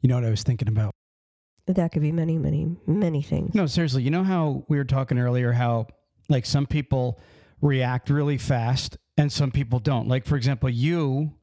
You 0.00 0.08
know 0.08 0.16
what 0.16 0.24
I 0.24 0.30
was 0.30 0.42
thinking 0.42 0.68
about? 0.68 0.92
That 1.66 1.92
could 1.92 2.02
be 2.02 2.12
many, 2.12 2.38
many, 2.38 2.76
many 2.86 3.20
things. 3.20 3.54
No, 3.54 3.66
seriously. 3.66 4.02
You 4.02 4.10
know 4.10 4.24
how 4.24 4.64
we 4.68 4.78
were 4.78 4.84
talking 4.84 5.18
earlier 5.18 5.52
how 5.52 5.88
like 6.28 6.46
some 6.46 6.66
people 6.66 7.20
react 7.60 8.08
really 8.08 8.38
fast 8.38 8.96
and 9.16 9.30
some 9.30 9.50
people 9.50 9.78
don't. 9.78 10.08
Like 10.08 10.24
for 10.24 10.36
example, 10.36 10.70
you 10.70 11.34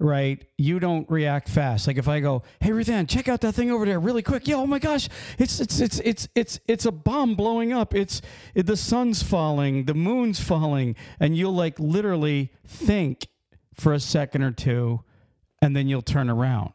right? 0.00 0.42
You 0.56 0.80
don't 0.80 1.08
react 1.10 1.48
fast. 1.48 1.86
Like 1.86 1.98
if 1.98 2.08
I 2.08 2.20
go, 2.20 2.42
"Hey, 2.58 2.70
Ruthann, 2.70 3.08
check 3.08 3.28
out 3.28 3.42
that 3.42 3.52
thing 3.52 3.70
over 3.70 3.84
there, 3.84 4.00
really 4.00 4.22
quick!" 4.22 4.48
Yeah, 4.48 4.56
oh 4.56 4.66
my 4.66 4.78
gosh, 4.78 5.08
it's 5.38 5.60
it's 5.60 5.78
it's 5.78 6.00
it's 6.00 6.28
it's 6.34 6.58
it's 6.66 6.86
a 6.86 6.90
bomb 6.90 7.34
blowing 7.34 7.72
up. 7.72 7.94
It's 7.94 8.20
it, 8.54 8.66
the 8.66 8.76
sun's 8.76 9.22
falling, 9.22 9.84
the 9.84 9.94
moon's 9.94 10.40
falling, 10.40 10.96
and 11.20 11.36
you'll 11.36 11.54
like 11.54 11.78
literally 11.78 12.50
think 12.66 13.28
for 13.74 13.92
a 13.92 14.00
second 14.00 14.42
or 14.42 14.50
two, 14.50 15.04
and 15.62 15.76
then 15.76 15.86
you'll 15.86 16.02
turn 16.02 16.30
around. 16.30 16.72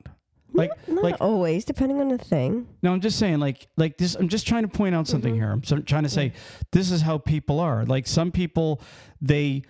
Like 0.56 0.72
Not 0.88 1.04
like 1.04 1.16
always, 1.20 1.66
depending 1.66 2.00
on 2.00 2.10
the 2.10 2.18
thing. 2.18 2.68
no, 2.82 2.94
I'm 2.94 3.02
just 3.02 3.20
saying, 3.20 3.40
like, 3.40 3.68
like 3.78 3.98
this. 3.98 4.16
I'm 4.16 4.30
just 4.30 4.48
trying 4.48 4.64
to 4.64 4.68
point 4.68 4.96
out 4.96 5.08
something 5.08 5.34
mm-hmm. 5.34 5.42
here. 5.42 5.52
I'm 5.52 5.64
so, 5.64 5.80
trying 5.80 6.04
to 6.04 6.10
say 6.10 6.34
this 6.72 6.92
is 6.92 7.02
how 7.02 7.18
people 7.18 7.60
are. 7.60 7.86
Like 7.86 8.08
some 8.08 8.32
people, 8.32 8.82
they, 9.22 9.64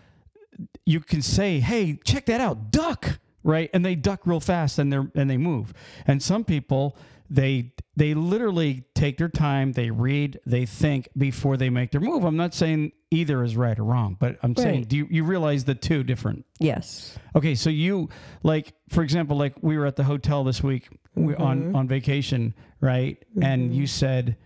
you 0.85 0.99
can 0.99 1.21
say, 1.21 1.59
"Hey, 1.59 1.99
check 2.03 2.25
that 2.27 2.41
out, 2.41 2.71
duck!" 2.71 3.19
Right, 3.43 3.69
and 3.73 3.85
they 3.85 3.95
duck 3.95 4.21
real 4.25 4.39
fast, 4.39 4.79
and 4.79 4.91
they're 4.91 5.11
and 5.15 5.29
they 5.29 5.37
move. 5.37 5.73
And 6.07 6.21
some 6.21 6.43
people, 6.43 6.97
they 7.29 7.73
they 7.95 8.13
literally 8.13 8.83
take 8.93 9.17
their 9.17 9.29
time, 9.29 9.71
they 9.71 9.89
read, 9.89 10.39
they 10.45 10.65
think 10.65 11.09
before 11.17 11.57
they 11.57 11.69
make 11.69 11.91
their 11.91 12.01
move. 12.01 12.23
I'm 12.23 12.35
not 12.37 12.53
saying 12.53 12.91
either 13.09 13.43
is 13.43 13.55
right 13.55 13.77
or 13.79 13.83
wrong, 13.85 14.17
but 14.19 14.37
I'm 14.43 14.55
saying, 14.55 14.83
do 14.83 14.97
you, 14.97 15.07
you 15.09 15.23
realize 15.23 15.63
the 15.63 15.75
two 15.75 16.03
different 16.03 16.45
Yes. 16.59 17.17
Okay, 17.35 17.55
so 17.55 17.69
you 17.69 18.09
like, 18.43 18.73
for 18.89 19.01
example, 19.01 19.37
like 19.37 19.55
we 19.61 19.77
were 19.77 19.85
at 19.85 19.95
the 19.95 20.03
hotel 20.03 20.43
this 20.43 20.61
week 20.61 20.89
we, 21.15 21.35
on 21.35 21.75
on 21.75 21.87
vacation, 21.87 22.53
right? 22.81 23.23
And 23.41 23.73
you 23.73 23.87
said, 23.87 24.37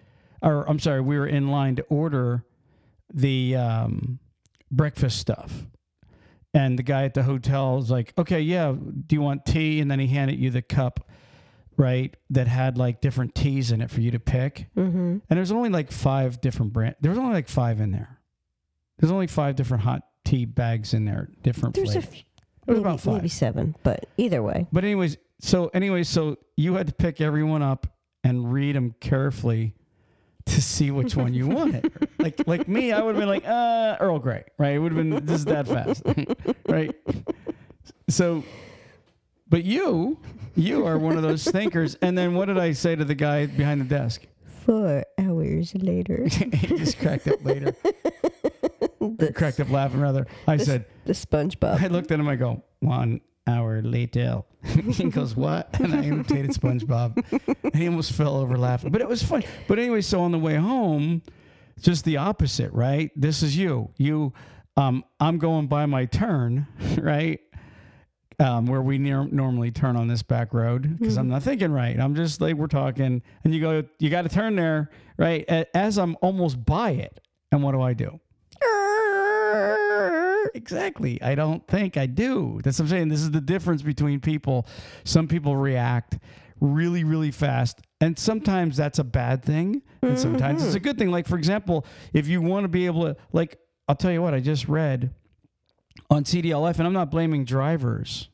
or 0.41 0.70
I'm 0.70 0.79
sorry, 0.79 1.01
we 1.01 1.17
were 1.17 1.27
in 1.27 1.49
line 1.49 1.76
to 1.77 1.84
order 1.84 2.45
the 3.11 3.55
um, 3.55 4.20
breakfast 4.71 5.17
stuff, 5.17 5.65
and 6.54 6.77
the 6.77 6.84
guy 6.84 7.05
at 7.05 7.15
the 7.15 7.23
hotel 7.23 7.77
was 7.77 7.89
like, 7.89 8.13
"Okay, 8.17 8.41
yeah, 8.41 8.71
do 8.71 9.15
you 9.15 9.21
want 9.21 9.45
tea?" 9.45 9.79
And 9.79 9.89
then 9.89 9.99
he 9.99 10.07
handed 10.07 10.39
you 10.39 10.51
the 10.51 10.61
cup, 10.61 11.09
right, 11.80 12.16
that 12.30 12.48
had 12.48 12.77
like 12.77 13.02
different 13.02 13.34
teas 13.34 13.72
in 13.72 13.82
it 13.82 13.90
for 13.90 14.02
you 14.02 14.12
to 14.12 14.20
pick. 14.20 14.68
Mm-hmm. 14.77 14.98
And 15.30 15.38
there's 15.38 15.52
only 15.52 15.70
like 15.70 15.91
five 15.91 16.40
different 16.41 16.74
brand. 16.74 16.96
There 17.02 17.10
was 17.10 17.18
only 17.18 17.34
like 17.34 17.48
five 17.48 17.80
in 17.82 17.91
there. 17.91 18.20
There's 18.99 19.12
only 19.12 19.27
five 19.27 19.55
different 19.55 19.84
hot 19.84 20.04
tea 20.26 20.46
bags 20.46 20.94
in 20.94 21.05
there, 21.05 21.30
different 21.41 21.74
There's 21.76 21.90
a 21.96 22.02
flavors. 22.02 22.10
few, 22.10 22.20
It 22.20 22.72
was 22.72 22.76
maybe, 22.76 22.80
about 22.82 23.00
five. 23.00 23.13
maybe 23.16 23.30
seven, 23.30 23.76
but 23.82 24.05
either 24.18 24.44
way. 24.44 24.68
But 24.72 24.84
anyways, 24.84 25.18
so 25.40 25.68
anyways, 25.74 26.10
so 26.10 26.38
you 26.57 26.76
had 26.76 26.88
to 26.88 26.94
pick 26.94 27.22
everyone 27.22 27.62
up 27.62 27.88
and 28.24 28.52
read 28.52 28.76
them 28.76 28.94
carefully 29.00 29.74
to 30.48 30.62
see 30.62 30.91
which 30.91 31.16
one 31.16 31.34
you 31.34 31.48
wanted. 31.48 31.90
like 32.20 32.46
like 32.46 32.68
me, 32.68 32.91
I 32.91 33.02
would 33.02 33.16
have 33.16 33.22
been 33.22 33.30
like, 33.30 33.48
uh, 33.48 33.96
Earl 34.02 34.20
Grey, 34.20 34.44
right? 34.57 34.74
It 34.74 34.80
would 34.80 34.91
have 34.91 34.98
been 34.98 35.26
this 35.26 35.40
is 35.40 35.46
that 35.46 35.68
fast, 35.68 36.04
right? 36.68 36.94
So, 38.10 38.44
but 39.49 39.63
you, 39.63 40.19
you 40.55 40.85
are 40.85 40.97
one 40.97 41.15
of 41.15 41.23
those 41.23 41.43
thinkers. 41.43 41.95
And 42.01 42.17
then 42.17 42.33
what 42.35 42.45
did 42.45 42.57
I 42.57 42.73
say 42.73 42.95
to 42.95 43.05
the 43.05 43.15
guy 43.15 43.45
behind 43.45 43.81
the 43.81 43.85
desk? 43.85 44.25
Four 44.65 45.05
hours 45.17 45.73
later, 45.75 46.27
he 46.27 46.67
just 46.77 46.99
cracked 46.99 47.27
up 47.27 47.43
later, 47.43 47.73
the, 48.99 49.33
cracked 49.33 49.59
up 49.59 49.70
laughing 49.70 49.99
rather. 49.99 50.27
I 50.47 50.57
the, 50.57 50.65
said, 50.65 50.85
the 51.05 51.13
SpongeBob. 51.13 51.81
I 51.81 51.87
looked 51.87 52.11
at 52.11 52.20
him. 52.20 52.27
I 52.27 52.35
go, 52.35 52.63
one 52.79 53.21
hour 53.47 53.81
later. 53.81 54.43
he 54.91 55.05
goes, 55.05 55.35
what? 55.35 55.79
And 55.79 55.93
I 55.93 56.03
imitated 56.03 56.51
SpongeBob. 56.51 57.23
And 57.63 57.75
he 57.75 57.87
almost 57.87 58.11
fell 58.11 58.35
over 58.37 58.57
laughing. 58.57 58.91
But 58.91 59.01
it 59.01 59.07
was 59.07 59.23
fun. 59.23 59.43
But 59.67 59.79
anyway, 59.79 60.01
so 60.01 60.21
on 60.21 60.31
the 60.31 60.39
way 60.39 60.55
home, 60.55 61.23
just 61.79 62.05
the 62.05 62.17
opposite, 62.17 62.71
right? 62.73 63.09
This 63.15 63.41
is 63.41 63.57
you. 63.57 63.89
You, 63.97 64.33
um, 64.77 65.03
I'm 65.19 65.38
going 65.38 65.67
by 65.67 65.85
my 65.85 66.05
turn, 66.05 66.67
right? 66.97 67.39
Um, 68.41 68.67
where 68.67 68.81
we 68.81 68.97
near, 68.97 69.25
normally 69.25 69.69
turn 69.69 69.97
on 69.97 70.07
this 70.07 70.23
back 70.23 70.53
road 70.53 70.97
because 70.97 71.17
I'm 71.17 71.27
not 71.27 71.44
thinking 71.44 71.73
right. 71.73 72.00
I'm 72.00 72.16
just 72.16 72.39
like 72.39 72.55
we're 72.55 72.67
talking, 72.67 73.22
and 73.44 73.53
you 73.53 73.59
go, 73.59 73.83
you 74.00 74.09
got 74.09 74.22
to 74.22 74.29
turn 74.29 74.55
there, 74.55 74.91
right? 75.17 75.44
As 75.73 75.97
I'm 75.97 76.16
almost 76.22 76.66
by 76.66 76.91
it, 76.91 77.19
and 77.51 77.61
what 77.61 77.73
do 77.73 77.81
I 77.81 77.91
do? 77.91 78.22
Exactly. 80.55 81.22
I 81.22 81.35
don't 81.35 81.67
think 81.67 81.97
I 81.97 82.05
do. 82.05 82.61
That's 82.63 82.79
what 82.79 82.85
I'm 82.85 82.89
saying. 82.89 83.09
This 83.09 83.19
is 83.19 83.31
the 83.31 83.41
difference 83.41 83.81
between 83.81 84.22
people. 84.22 84.66
Some 85.03 85.27
people 85.27 85.57
react 85.57 86.17
really, 86.61 87.03
really 87.03 87.31
fast. 87.31 87.81
And 88.01 88.17
sometimes 88.17 88.77
that's 88.77 89.00
a 89.00 89.03
bad 89.03 89.44
thing. 89.44 89.81
And 90.01 90.17
sometimes 90.17 90.63
it's 90.63 90.75
a 90.75 90.79
good 90.79 90.97
thing. 90.97 91.11
Like, 91.11 91.27
for 91.27 91.38
example, 91.38 91.85
if 92.13 92.27
you 92.27 92.41
want 92.41 92.63
to 92.63 92.69
be 92.69 92.85
able 92.85 93.03
to, 93.03 93.17
like, 93.33 93.59
I'll 93.88 93.95
tell 93.95 94.11
you 94.11 94.21
what, 94.21 94.33
I 94.33 94.39
just 94.39 94.67
read 94.67 95.13
on 96.09 96.23
CDLLife, 96.23 96.77
and 96.77 96.88
I'm 96.88 96.94
not 96.94 97.11
blaming 97.11 97.44
drivers. 97.44 98.28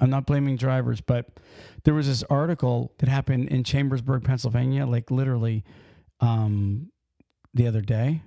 I'm 0.00 0.10
not 0.10 0.26
blaming 0.26 0.56
drivers, 0.56 1.00
but 1.00 1.38
there 1.84 1.94
was 1.94 2.06
this 2.06 2.22
article 2.24 2.92
that 2.98 3.08
happened 3.08 3.48
in 3.48 3.64
Chambersburg, 3.64 4.24
Pennsylvania, 4.24 4.86
like 4.86 5.10
literally 5.10 5.64
um, 6.20 6.90
the 7.52 7.66
other 7.66 7.82
day. 7.82 8.22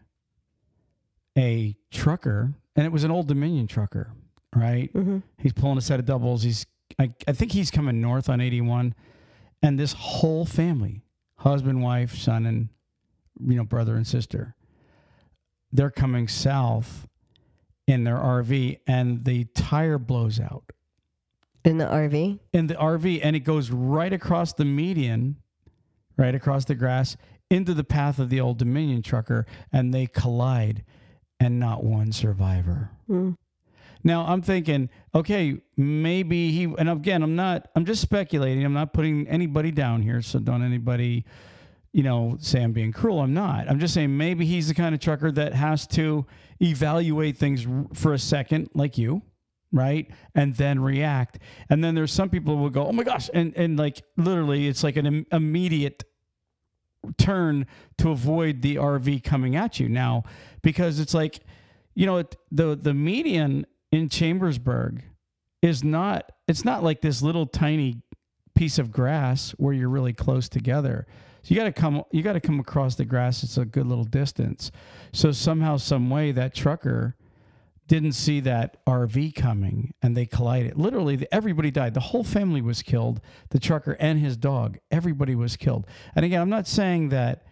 A 1.35 1.75
trucker, 1.91 2.53
and 2.75 2.85
it 2.85 2.91
was 2.91 3.03
an 3.03 3.09
old 3.09 3.27
Dominion 3.27 3.65
trucker, 3.65 4.11
right? 4.55 4.93
Mm-hmm. 4.93 5.19
He's 5.39 5.53
pulling 5.53 5.79
a 5.79 5.81
set 5.81 5.99
of 5.99 6.05
doubles. 6.05 6.43
He's, 6.43 6.67
I, 6.99 7.11
I 7.27 7.31
think 7.31 7.53
he's 7.53 7.71
coming 7.71 7.99
north 7.99 8.29
on 8.29 8.39
81, 8.39 8.93
and 9.63 9.79
this 9.79 9.93
whole 9.93 10.45
family, 10.45 11.01
husband, 11.37 11.81
wife, 11.81 12.15
son, 12.15 12.45
and 12.45 12.69
you 13.43 13.55
know, 13.55 13.63
brother 13.63 13.95
and 13.95 14.05
sister, 14.05 14.55
they're 15.71 15.89
coming 15.89 16.27
south 16.27 17.07
in 17.87 18.03
their 18.03 18.17
RV, 18.17 18.77
and 18.85 19.25
the 19.25 19.45
tire 19.45 19.97
blows 19.97 20.39
out 20.39 20.71
In 21.65 21.77
the 21.77 21.85
RV. 21.85 22.39
in 22.51 22.67
the 22.67 22.75
RV 22.75 23.21
and 23.23 23.35
it 23.35 23.41
goes 23.41 23.71
right 23.71 24.11
across 24.11 24.53
the 24.53 24.65
median, 24.65 25.37
right 26.17 26.35
across 26.35 26.65
the 26.65 26.75
grass 26.75 27.15
into 27.49 27.73
the 27.73 27.83
path 27.83 28.19
of 28.19 28.29
the 28.29 28.41
old 28.41 28.57
Dominion 28.57 29.01
trucker 29.01 29.45
and 29.71 29.93
they 29.93 30.07
collide 30.07 30.83
and 31.39 31.59
not 31.59 31.83
one 31.83 32.11
survivor. 32.11 32.89
Mm. 33.09 33.37
Now 34.03 34.25
I'm 34.25 34.41
thinking, 34.41 34.89
okay, 35.15 35.61
maybe 35.77 36.51
he 36.51 36.63
and 36.77 36.89
again 36.89 37.23
I'm 37.23 37.35
not 37.35 37.69
I'm 37.75 37.85
just 37.85 38.01
speculating. 38.01 38.65
I'm 38.65 38.73
not 38.73 38.91
putting 38.93 39.27
anybody 39.27 39.71
down 39.71 40.01
here, 40.01 40.21
so 40.21 40.39
don't 40.39 40.63
anybody 40.63 41.25
you 41.93 42.01
know, 42.01 42.37
say 42.39 42.63
I'm 42.63 42.73
being 42.73 42.91
cruel. 42.91 43.21
I'm 43.21 43.35
not. 43.35 43.69
I'm 43.69 43.79
just 43.79 43.93
saying 43.93 44.17
maybe 44.17 44.45
he's 44.45 44.67
the 44.67 44.73
kind 44.73 44.95
of 44.95 44.99
trucker 44.99 45.31
that 45.31 45.53
has 45.53 45.85
to 45.87 46.25
evaluate 46.59 47.37
things 47.37 47.67
for 47.93 48.13
a 48.13 48.19
second, 48.19 48.69
like 48.73 48.97
you, 48.97 49.21
right? 49.73 50.09
And 50.33 50.55
then 50.55 50.79
react. 50.79 51.39
And 51.69 51.83
then 51.83 51.95
there's 51.95 52.13
some 52.13 52.29
people 52.29 52.55
who 52.55 52.61
will 52.61 52.69
go, 52.69 52.87
oh 52.87 52.93
my 52.93 53.03
gosh. 53.03 53.29
And, 53.33 53.53
and 53.57 53.77
like 53.77 54.03
literally, 54.15 54.67
it's 54.67 54.83
like 54.83 54.95
an 54.95 55.05
Im- 55.05 55.25
immediate 55.31 56.03
turn 57.17 57.65
to 57.97 58.11
avoid 58.11 58.61
the 58.61 58.75
RV 58.75 59.23
coming 59.23 59.57
at 59.57 59.79
you 59.79 59.89
now 59.89 60.23
because 60.61 60.99
it's 60.99 61.13
like, 61.13 61.39
you 61.95 62.05
know, 62.05 62.23
the, 62.51 62.77
the 62.77 62.93
median 62.93 63.65
in 63.91 64.07
Chambersburg 64.07 65.03
is 65.61 65.83
not, 65.83 66.31
it's 66.47 66.63
not 66.63 66.83
like 66.83 67.01
this 67.01 67.21
little 67.21 67.45
tiny 67.45 68.01
piece 68.55 68.77
of 68.77 68.91
grass 68.91 69.51
where 69.57 69.73
you're 69.73 69.89
really 69.89 70.13
close 70.13 70.47
together. 70.47 71.07
So 71.41 71.53
you 71.53 71.59
got 71.59 71.65
to 71.65 71.73
come 71.73 72.03
you 72.11 72.21
got 72.21 72.33
to 72.33 72.39
come 72.39 72.59
across 72.59 72.95
the 72.95 73.03
grass 73.03 73.43
it's 73.43 73.57
a 73.57 73.65
good 73.65 73.85
little 73.85 74.05
distance. 74.05 74.71
So 75.11 75.33
somehow 75.33 75.75
some 75.75 76.09
way 76.09 76.31
that 76.31 76.53
trucker 76.55 77.17
didn't 77.87 78.13
see 78.13 78.39
that 78.41 78.77
RV 78.85 79.35
coming 79.35 79.93
and 80.01 80.15
they 80.15 80.25
collided. 80.25 80.77
Literally 80.77 81.27
everybody 81.31 81.69
died. 81.69 81.93
The 81.93 81.99
whole 81.99 82.23
family 82.23 82.61
was 82.61 82.81
killed, 82.81 83.19
the 83.49 83.59
trucker 83.59 83.97
and 83.99 84.19
his 84.19 84.37
dog. 84.37 84.77
Everybody 84.89 85.35
was 85.35 85.57
killed. 85.57 85.85
And 86.15 86.23
again, 86.23 86.41
I'm 86.41 86.49
not 86.49 86.67
saying 86.67 87.09
that 87.09 87.45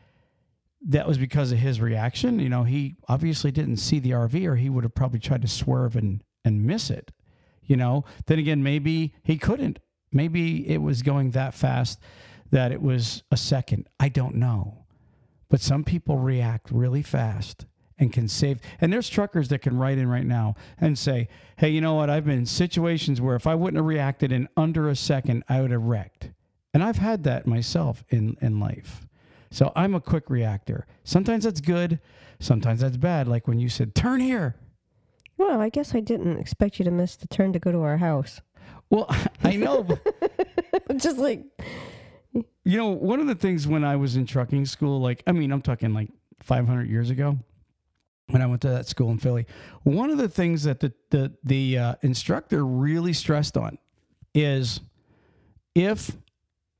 that 0.87 1.07
was 1.07 1.17
because 1.17 1.51
of 1.51 1.59
his 1.59 1.81
reaction. 1.81 2.39
You 2.39 2.49
know, 2.49 2.63
he 2.63 2.95
obviously 3.07 3.51
didn't 3.51 3.77
see 3.77 3.99
the 3.99 4.11
RV 4.11 4.47
or 4.47 4.55
he 4.55 4.69
would 4.69 4.83
have 4.83 4.95
probably 4.95 5.19
tried 5.19 5.41
to 5.41 5.47
swerve 5.47 5.95
and 5.95 6.23
and 6.43 6.65
miss 6.65 6.89
it. 6.89 7.11
You 7.63 7.77
know, 7.77 8.05
then 8.25 8.39
again 8.39 8.63
maybe 8.63 9.13
he 9.23 9.37
couldn't. 9.37 9.79
Maybe 10.11 10.67
it 10.67 10.81
was 10.81 11.03
going 11.03 11.31
that 11.31 11.53
fast 11.53 11.99
that 12.51 12.71
it 12.71 12.81
was 12.81 13.23
a 13.31 13.37
second. 13.37 13.87
I 13.99 14.09
don't 14.09 14.35
know. 14.35 14.85
But 15.49 15.61
some 15.61 15.83
people 15.83 16.17
react 16.17 16.71
really 16.71 17.01
fast 17.01 17.65
and 18.01 18.11
can 18.11 18.27
save. 18.27 18.59
And 18.81 18.91
there's 18.91 19.07
truckers 19.07 19.47
that 19.49 19.59
can 19.61 19.77
write 19.77 19.99
in 19.99 20.09
right 20.09 20.25
now 20.25 20.55
and 20.79 20.97
say, 20.97 21.29
hey, 21.57 21.69
you 21.69 21.79
know 21.79 21.93
what? 21.93 22.09
I've 22.09 22.25
been 22.25 22.39
in 22.39 22.45
situations 22.47 23.21
where 23.21 23.35
if 23.35 23.45
I 23.45 23.53
wouldn't 23.55 23.77
have 23.77 23.85
reacted 23.85 24.31
in 24.31 24.49
under 24.57 24.89
a 24.89 24.95
second, 24.95 25.43
I 25.47 25.61
would 25.61 25.71
have 25.71 25.83
wrecked. 25.83 26.31
And 26.73 26.83
I've 26.83 26.97
had 26.97 27.23
that 27.25 27.45
myself 27.45 28.03
in, 28.09 28.35
in 28.41 28.59
life. 28.59 29.07
So 29.51 29.71
I'm 29.75 29.93
a 29.93 30.01
quick 30.01 30.29
reactor. 30.29 30.87
Sometimes 31.03 31.43
that's 31.43 31.61
good, 31.61 31.99
sometimes 32.39 32.81
that's 32.81 32.97
bad. 32.97 33.27
Like 33.27 33.47
when 33.47 33.59
you 33.59 33.69
said, 33.69 33.93
turn 33.93 34.19
here. 34.19 34.55
Well, 35.37 35.61
I 35.61 35.69
guess 35.69 35.93
I 35.93 35.99
didn't 35.99 36.39
expect 36.39 36.79
you 36.79 36.85
to 36.85 36.91
miss 36.91 37.15
the 37.15 37.27
turn 37.27 37.53
to 37.53 37.59
go 37.59 37.71
to 37.71 37.81
our 37.81 37.97
house. 37.97 38.41
Well, 38.89 39.05
I 39.43 39.55
know. 39.57 39.83
but- 39.83 40.01
Just 40.97 41.19
like 41.19 41.43
you 42.63 42.77
know, 42.77 42.89
one 42.89 43.19
of 43.19 43.27
the 43.27 43.35
things 43.35 43.67
when 43.67 43.83
I 43.83 43.95
was 43.95 44.15
in 44.15 44.25
trucking 44.25 44.65
school, 44.65 44.99
like, 45.01 45.21
I 45.27 45.31
mean, 45.31 45.51
I'm 45.51 45.61
talking 45.61 45.93
like 45.93 46.09
500 46.39 46.87
years 46.89 47.09
ago 47.09 47.37
when 48.31 48.41
I 48.41 48.45
went 48.45 48.61
to 48.61 48.69
that 48.69 48.87
school 48.87 49.11
in 49.11 49.17
Philly, 49.17 49.45
one 49.83 50.09
of 50.09 50.17
the 50.17 50.29
things 50.29 50.63
that 50.63 50.79
the, 50.79 50.93
the, 51.09 51.33
the 51.43 51.77
uh, 51.77 51.95
instructor 52.01 52.65
really 52.65 53.13
stressed 53.13 53.57
on 53.57 53.77
is 54.33 54.81
if 55.75 56.17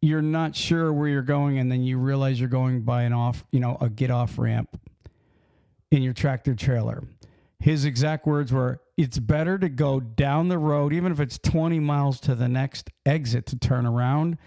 you're 0.01 0.21
not 0.21 0.55
sure 0.55 0.91
where 0.91 1.07
you're 1.07 1.21
going 1.21 1.59
and 1.59 1.71
then 1.71 1.83
you 1.83 1.97
realize 1.97 2.39
you're 2.39 2.49
going 2.49 2.81
by 2.81 3.03
an 3.03 3.13
off, 3.13 3.45
you 3.51 3.59
know, 3.59 3.77
a 3.79 3.89
get 3.89 4.09
off 4.09 4.37
ramp 4.39 4.79
in 5.91 6.01
your 6.01 6.13
tractor 6.13 6.55
trailer. 6.55 7.03
His 7.59 7.85
exact 7.85 8.25
words 8.25 8.51
were, 8.51 8.81
it's 8.97 9.19
better 9.19 9.59
to 9.59 9.69
go 9.69 9.99
down 9.99 10.47
the 10.47 10.57
road, 10.57 10.93
even 10.93 11.11
if 11.11 11.19
it's 11.19 11.37
20 11.37 11.79
miles 11.79 12.19
to 12.21 12.33
the 12.33 12.47
next 12.47 12.89
exit 13.05 13.45
to 13.47 13.57
turn 13.57 13.85
around 13.85 14.37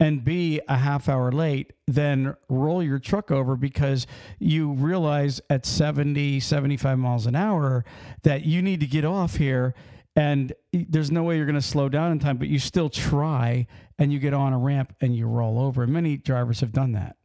and 0.00 0.24
be 0.24 0.60
a 0.66 0.78
half 0.78 1.08
hour 1.08 1.30
late 1.30 1.74
then 1.86 2.34
roll 2.48 2.82
your 2.82 2.98
truck 2.98 3.30
over 3.30 3.54
because 3.54 4.06
you 4.38 4.72
realize 4.72 5.40
at 5.50 5.66
70, 5.66 6.40
75 6.40 6.98
miles 6.98 7.26
an 7.26 7.36
hour 7.36 7.84
that 8.22 8.44
you 8.44 8.62
need 8.62 8.80
to 8.80 8.86
get 8.86 9.04
off 9.04 9.36
here 9.36 9.74
and 10.16 10.52
there's 10.72 11.10
no 11.10 11.22
way 11.22 11.36
you're 11.36 11.46
going 11.46 11.54
to 11.54 11.62
slow 11.62 11.88
down 11.88 12.12
in 12.12 12.18
time, 12.18 12.36
but 12.36 12.48
you 12.48 12.58
still 12.58 12.90
try 12.90 13.66
and 13.98 14.12
you 14.12 14.18
get 14.18 14.34
on 14.34 14.52
a 14.52 14.58
ramp 14.58 14.94
and 15.00 15.14
you 15.14 15.26
roll 15.26 15.58
over. 15.58 15.84
And 15.84 15.92
many 15.92 16.16
drivers 16.16 16.60
have 16.60 16.72
done 16.72 16.92
that. 16.92 17.16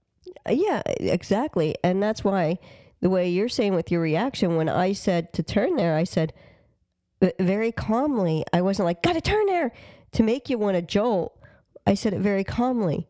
Yeah, 0.49 0.83
exactly. 0.85 1.75
And 1.83 2.01
that's 2.01 2.23
why 2.23 2.59
the 3.01 3.09
way 3.09 3.29
you're 3.29 3.49
saying 3.49 3.73
with 3.73 3.91
your 3.91 4.01
reaction, 4.01 4.55
when 4.55 4.69
I 4.69 4.93
said 4.93 5.33
to 5.33 5.43
turn 5.43 5.75
there, 5.75 5.95
I 5.95 6.03
said 6.03 6.33
very 7.39 7.71
calmly, 7.71 8.45
I 8.53 8.61
wasn't 8.61 8.85
like, 8.85 9.01
gotta 9.01 9.21
turn 9.21 9.47
there 9.47 9.71
to 10.11 10.23
make 10.23 10.49
you 10.49 10.57
want 10.57 10.75
to 10.75 10.81
jolt. 10.81 11.34
I 11.85 11.93
said 11.93 12.13
it 12.13 12.19
very 12.19 12.43
calmly. 12.43 13.07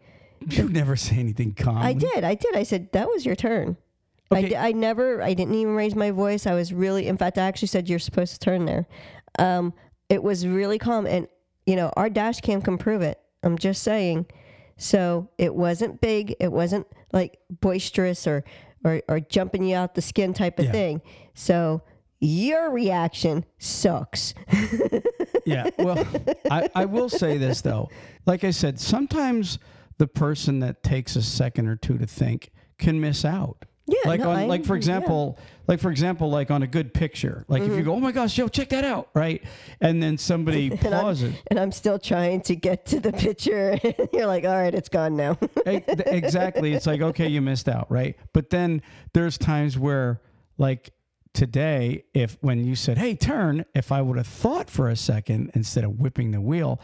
You 0.50 0.70
never 0.70 0.96
say 0.96 1.16
anything 1.18 1.54
calm. 1.54 1.78
I 1.78 1.94
did. 1.94 2.24
I 2.24 2.36
did. 2.36 2.56
I 2.56 2.64
said, 2.64 2.92
that 2.92 3.08
was 3.08 3.26
your 3.26 3.36
turn. 3.36 3.78
I, 4.32 4.40
Okay. 4.40 4.50
di- 4.50 4.56
I 4.56 4.72
never, 4.74 5.22
I 5.22 5.34
didn't 5.34 5.56
even 5.56 5.76
raise 5.76 5.96
my 5.96 6.12
voice. 6.12 6.46
I 6.46 6.54
was 6.54 6.74
really, 6.74 7.08
in 7.08 7.18
fact, 7.18 7.38
I 7.38 7.44
actually 7.44 7.70
said, 7.70 7.88
you're 7.90 8.00
supposed 8.00 8.34
to 8.34 8.40
turn 8.40 8.66
there. 8.66 8.88
Um, 9.40 9.74
it 10.10 10.22
was 10.24 10.46
really 10.46 10.78
calm. 10.78 11.06
And, 11.08 11.28
you 11.66 11.76
know, 11.76 11.92
our 11.96 12.10
dash 12.10 12.42
cam 12.42 12.62
can 12.62 12.78
prove 12.78 13.02
it. 13.02 13.20
I'm 13.44 13.58
just 13.58 13.82
saying. 13.84 14.26
So 14.78 15.30
it 15.38 15.56
wasn't 15.56 16.02
big. 16.02 16.36
It 16.40 16.52
wasn't 16.52 16.86
like 17.14 17.38
boisterous 17.50 18.28
or, 18.28 18.44
or, 18.84 19.02
or 19.08 19.20
jumping 19.22 19.64
you 19.64 19.76
out 19.76 19.96
the 19.96 20.02
skin 20.02 20.34
type 20.34 20.60
of 20.60 20.66
Yeah. 20.66 20.72
thing. 20.72 21.02
So 21.34 21.82
your 22.20 22.72
reaction 22.72 23.46
sucks. 23.60 24.34
yeah. 25.46 25.70
Well, 25.78 26.06
I, 26.50 26.70
I 26.74 26.86
will 26.86 27.10
say 27.10 27.38
this 27.38 27.62
though. 27.62 27.90
Like 28.26 28.44
I 28.44 28.52
said, 28.52 28.80
sometimes 28.80 29.60
the 29.98 30.08
person 30.08 30.60
that 30.60 30.84
takes 30.84 31.16
a 31.16 31.22
second 31.22 31.68
or 31.68 31.76
two 31.76 31.98
to 31.98 32.06
think 32.06 32.52
can 32.78 33.00
miss 33.00 33.24
out. 33.26 33.66
Yeah, 33.88 34.00
Like 34.06 34.20
no, 34.22 34.32
on 34.32 34.36
I- 34.38 34.46
like 34.48 34.66
for 34.66 34.74
yeah. 34.76 34.78
example, 34.80 35.38
like 35.68 35.80
for 35.80 35.92
example, 35.92 36.32
like 36.32 36.50
on 36.50 36.64
a 36.64 36.68
good 36.68 36.92
picture. 36.92 37.46
Like 37.48 37.62
if 37.62 37.72
you 37.78 37.84
go, 37.84 37.94
Oh 37.94 38.00
my 38.00 38.12
gosh, 38.12 38.36
yo, 38.36 38.48
check 38.48 38.70
that 38.70 38.84
out, 38.84 39.10
right? 39.14 39.44
And 39.80 40.02
then 40.02 40.18
somebody 40.18 40.72
Mm-hmm. 40.72 40.86
And 40.88 40.96
I'm- 40.96 41.04
pauses. 41.04 41.36
And 41.52 41.60
I'm 41.60 41.72
still 41.72 42.00
trying 42.00 42.42
to 42.42 42.56
get 42.56 42.88
to 42.88 43.00
the 43.00 43.14
picture. 43.14 43.78
You're 44.14 44.26
like, 44.26 44.44
all 44.44 44.56
right, 44.56 44.74
it's 44.74 44.90
gone 44.90 45.16
now. 45.16 45.38
Exactly. 45.68 46.74
It's 46.74 46.88
like, 46.88 47.02
okay, 47.02 47.28
you 47.28 47.42
missed 47.42 47.70
out, 47.70 47.90
right? 47.92 48.16
But 48.34 48.50
then 48.50 48.82
there's 49.14 49.38
times 49.38 49.78
where, 49.78 50.20
like 50.58 50.90
today, 51.36 52.06
if 52.14 52.38
when 52.42 52.64
you 52.66 52.76
said, 52.76 52.98
hey, 52.98 53.16
turn, 53.16 53.66
if 53.76 53.92
I 53.92 54.02
would 54.02 54.18
have 54.18 54.26
thought 54.28 54.70
for 54.70 54.90
a 54.90 54.96
second 54.96 55.52
instead 55.54 55.84
of 55.84 56.00
whipping 56.00 56.32
the 56.32 56.42
wheel, 56.42 56.80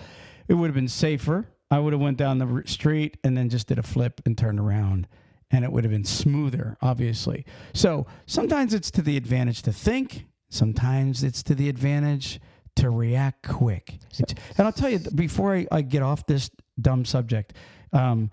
it 0.47 0.53
would 0.55 0.67
have 0.67 0.75
been 0.75 0.87
safer. 0.87 1.47
I 1.71 1.79
would 1.79 1.93
have 1.93 2.01
went 2.01 2.17
down 2.17 2.37
the 2.37 2.63
street 2.65 3.17
and 3.23 3.35
then 3.37 3.49
just 3.49 3.67
did 3.67 3.79
a 3.79 3.83
flip 3.83 4.21
and 4.25 4.37
turned 4.37 4.59
around 4.59 5.07
and 5.49 5.65
it 5.65 5.71
would 5.71 5.83
have 5.83 5.91
been 5.91 6.05
smoother, 6.05 6.77
obviously. 6.81 7.45
So 7.73 8.05
sometimes 8.25 8.73
it's 8.73 8.91
to 8.91 9.01
the 9.01 9.17
advantage 9.17 9.61
to 9.63 9.73
think, 9.73 10.25
sometimes 10.49 11.23
it's 11.23 11.43
to 11.43 11.55
the 11.55 11.67
advantage 11.67 12.39
to 12.77 12.89
react 12.89 13.47
quick. 13.47 13.99
It's- 14.17 14.35
and 14.57 14.65
I'll 14.65 14.71
tell 14.73 14.89
you, 14.89 14.99
before 14.99 15.55
I, 15.55 15.67
I 15.71 15.81
get 15.81 16.03
off 16.03 16.25
this 16.25 16.49
dumb 16.79 17.03
subject, 17.03 17.53
um, 17.91 18.31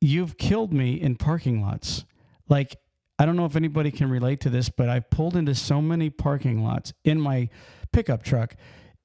you've 0.00 0.36
killed 0.38 0.72
me 0.72 0.94
in 1.00 1.16
parking 1.16 1.60
lots. 1.62 2.04
Like, 2.48 2.76
I 3.22 3.24
don't 3.24 3.36
know 3.36 3.44
if 3.44 3.54
anybody 3.54 3.92
can 3.92 4.10
relate 4.10 4.40
to 4.40 4.50
this, 4.50 4.68
but 4.68 4.88
I've 4.88 5.08
pulled 5.08 5.36
into 5.36 5.54
so 5.54 5.80
many 5.80 6.10
parking 6.10 6.64
lots 6.64 6.92
in 7.04 7.20
my 7.20 7.50
pickup 7.92 8.24
truck, 8.24 8.56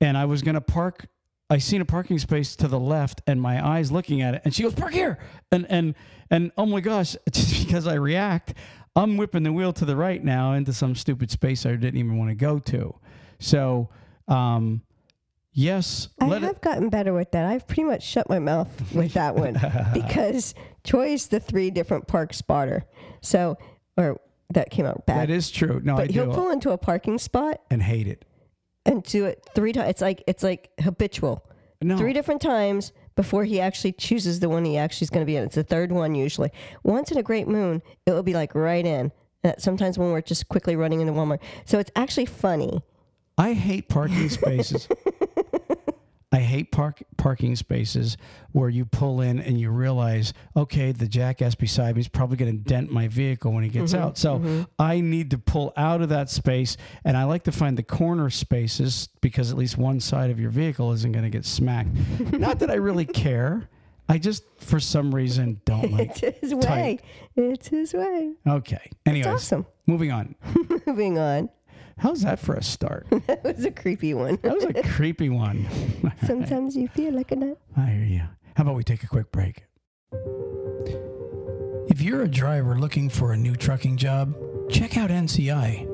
and 0.02 0.18
I 0.18 0.26
was 0.26 0.42
going 0.42 0.56
to 0.56 0.62
park. 0.62 1.06
I 1.52 1.60
seen 1.60 1.82
a 1.82 1.86
parking 1.86 2.18
space 2.18 2.56
to 2.56 2.68
the 2.68 2.80
left, 2.80 3.22
and 3.28 3.40
my 3.40 3.64
eyes 3.64 3.92
looking 3.92 4.24
at 4.24 4.34
it, 4.34 4.42
and 4.44 4.56
she 4.56 4.64
goes, 4.64 4.74
"Park 4.74 4.94
here!" 4.94 5.20
And 5.52 5.68
and 5.70 5.94
and 6.32 6.52
oh 6.58 6.66
my 6.66 6.80
gosh, 6.80 7.16
just 7.32 7.64
because 7.64 7.86
I 7.86 7.94
react, 7.94 8.56
I'm 8.96 9.18
whipping 9.18 9.44
the 9.44 9.54
wheel 9.54 9.72
to 9.74 9.86
the 9.86 9.96
right 9.96 10.24
now 10.24 10.54
into 10.54 10.74
some 10.74 10.96
stupid 10.96 11.30
space 11.30 11.64
I 11.68 11.76
didn't 11.76 11.98
even 11.98 12.18
want 12.18 12.32
to 12.32 12.36
go 12.36 12.58
to. 12.58 12.96
So, 13.38 13.90
um, 14.28 14.82
yes, 15.52 16.10
I 16.20 16.26
have 16.26 16.44
it. 16.44 16.62
gotten 16.64 16.90
better 16.90 17.14
with 17.14 17.34
that. 17.34 17.46
I've 17.46 17.68
pretty 17.68 17.84
much 17.84 18.02
shut 18.02 18.28
my 18.30 18.40
mouth 18.40 18.96
with 18.96 19.14
that 19.14 19.36
one 19.36 19.62
because 19.94 20.56
Troy's 20.84 21.28
the 21.28 21.40
three 21.40 21.70
different 21.70 22.08
park 22.08 22.34
spotter. 22.34 22.84
So, 23.22 23.60
or 23.98 24.20
that 24.54 24.70
came 24.70 24.86
out 24.86 25.06
bad. 25.06 25.28
That 25.28 25.34
is 25.34 25.50
true. 25.52 25.82
No, 25.84 25.96
I 25.96 25.98
but 25.98 26.12
he'll 26.12 26.28
do 26.28 26.34
pull 26.34 26.50
into 26.50 26.72
a 26.72 26.78
parking 26.78 27.18
spot 27.18 27.62
and 27.70 27.82
hate 27.84 28.08
it. 28.08 28.24
and 28.86 29.04
do 29.04 29.26
it 29.26 29.46
three 29.56 29.74
times. 29.74 29.90
It's 29.90 30.02
like 30.02 30.24
it's 30.28 30.44
like 30.44 30.72
habitual. 30.80 31.44
No, 31.82 31.96
Three 31.98 32.14
different 32.14 32.42
times 32.42 32.92
before 33.16 33.44
he 33.44 33.60
actually 33.62 33.92
chooses 33.92 34.40
the 34.40 34.50
one 34.50 34.66
he 34.66 34.78
actually 34.78 35.06
is 35.06 35.10
going 35.12 35.24
to 35.24 35.28
be 35.28 35.36
in. 35.36 35.44
It's 35.44 35.54
the 35.56 35.64
third 35.64 35.92
one 35.92 36.16
usually. 36.16 36.50
Once 36.84 37.12
in 37.12 37.20
a 37.20 37.24
great 37.24 37.48
moon, 37.48 37.84
it 38.08 38.12
will 38.14 38.24
be 38.24 38.34
like 38.34 38.56
right 38.56 38.84
in. 38.84 39.12
Uh, 39.44 39.52
sometimes 39.60 40.00
when 40.00 40.12
we're 40.12 40.22
just 40.22 40.50
quickly 40.50 40.76
running 40.76 41.02
into 41.02 41.14
Walmart, 41.14 41.40
so 41.66 41.78
it's 41.78 41.92
actually 41.96 42.26
funny. 42.26 42.82
I 43.38 43.54
hate 43.54 43.90
parking 43.90 44.28
spaces. 44.30 44.88
I 46.30 46.40
hate 46.40 46.72
park 46.74 47.04
parking 47.16 47.56
spaces 47.56 48.18
where 48.52 48.68
you 48.68 48.84
pull 48.84 49.22
in 49.22 49.40
and 49.40 49.60
you 49.60 49.70
realize, 49.70 50.34
okay, 50.58 50.92
the 50.92 51.08
jackass 51.08 51.56
beside 51.56 51.96
me 51.96 52.02
is 52.02 52.10
probably 52.10 52.36
going 52.36 52.52
to 52.52 52.64
dent 52.64 52.92
my 52.92 53.08
vehicle 53.08 53.54
when 53.54 53.64
he 53.64 53.70
gets 53.70 53.94
mm-hmm, 53.94 54.04
out. 54.04 54.18
So 54.18 54.40
mm-hmm. 54.40 54.64
I 54.78 55.00
need 55.00 55.32
to 55.32 55.38
pull 55.38 55.72
out 55.78 56.02
of 56.02 56.10
that 56.10 56.30
space, 56.30 56.76
and 57.06 57.16
I 57.16 57.24
like 57.24 57.44
to 57.44 57.54
find 57.54 57.78
the 57.78 57.84
corner 57.84 58.30
spaces 58.30 59.08
because 59.22 59.52
at 59.52 59.58
least 59.58 59.78
one 59.78 60.02
side 60.02 60.30
of 60.30 60.40
your 60.40 60.50
vehicle 60.50 60.92
isn't 60.92 61.12
going 61.14 61.24
to 61.24 61.30
get 61.30 61.46
smacked. 61.46 61.92
Not 62.34 62.60
that 62.60 62.70
I 62.70 62.76
really 62.76 63.06
care. 63.06 63.70
I 64.10 64.18
just, 64.18 64.44
for 64.60 64.80
some 64.80 65.14
reason, 65.14 65.62
don't 65.66 65.92
like. 65.92 66.24
It's 66.24 66.40
his 66.40 66.56
way. 66.56 67.00
It's 67.36 67.68
his 67.68 67.94
way. 67.94 68.34
Okay. 68.48 68.92
Anyways, 69.06 69.26
It's 69.26 69.44
awesome. 69.44 69.66
moving 69.86 70.12
on. 70.12 70.36
Moving 70.86 71.18
on. 71.20 71.50
How's 71.98 72.22
that 72.22 72.40
for 72.40 72.54
a 72.56 72.64
start? 72.64 73.08
That 73.28 73.44
was 73.44 73.66
a 73.66 73.72
creepy 73.72 74.14
one. 74.14 74.38
That 74.44 74.54
was 74.56 74.64
a 74.66 74.74
creepy 74.96 75.30
one. 75.30 75.68
Sometimes 76.26 76.76
you 76.76 76.88
feel 76.88 77.14
like 77.14 77.32
a 77.32 77.36
nut. 77.36 77.58
I 77.76 77.86
hear 77.88 78.06
you. 78.06 78.24
How 78.56 78.64
about 78.64 78.76
we 78.76 78.84
take 78.84 79.04
a 79.04 79.08
quick 79.08 79.32
break? 79.32 79.64
If 81.90 82.02
you're 82.02 82.22
a 82.24 82.28
driver 82.28 82.78
looking 82.78 83.10
for 83.10 83.32
a 83.34 83.38
new 83.38 83.56
trucking 83.56 83.98
job, 83.98 84.36
check 84.70 84.98
out 84.98 85.10
NCI. 85.10 85.88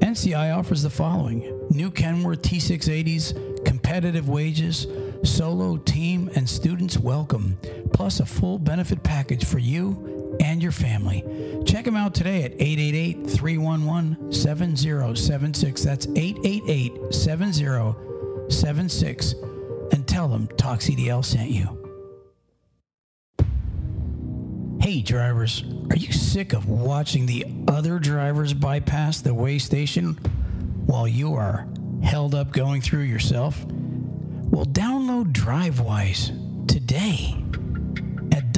NCI 0.00 0.56
offers 0.56 0.82
the 0.82 0.90
following 0.90 1.40
new 1.70 1.90
Kenworth 1.90 2.42
T680s, 2.42 3.64
competitive 3.64 4.28
wages, 4.28 4.86
solo, 5.24 5.76
team, 5.78 6.30
and 6.34 6.48
students 6.48 6.98
welcome, 6.98 7.56
plus 7.92 8.20
a 8.20 8.26
full 8.26 8.58
benefit 8.58 9.02
package 9.02 9.44
for 9.44 9.58
you 9.58 10.15
and 10.40 10.62
your 10.62 10.72
family. 10.72 11.24
Check 11.64 11.84
them 11.84 11.96
out 11.96 12.14
today 12.14 12.44
at 12.44 12.52
888 12.52 13.30
311 13.30 14.32
7076. 14.32 15.82
That's 15.82 16.06
888 16.06 17.14
7076. 17.14 19.34
And 19.92 20.06
tell 20.06 20.28
them 20.28 20.48
Talk 20.56 20.80
CDL 20.80 21.24
sent 21.24 21.50
you. 21.50 21.82
Hey 24.80 25.02
drivers, 25.02 25.64
are 25.90 25.96
you 25.96 26.12
sick 26.12 26.52
of 26.52 26.68
watching 26.68 27.26
the 27.26 27.44
other 27.66 27.98
drivers 27.98 28.54
bypass 28.54 29.20
the 29.20 29.34
weigh 29.34 29.58
station 29.58 30.12
while 30.86 31.08
you 31.08 31.34
are 31.34 31.66
held 32.02 32.34
up 32.34 32.52
going 32.52 32.80
through 32.80 33.02
yourself? 33.02 33.64
Well, 33.64 34.66
download 34.66 35.32
Drivewyze 35.32 36.30
today 36.68 37.34
at 38.32 38.52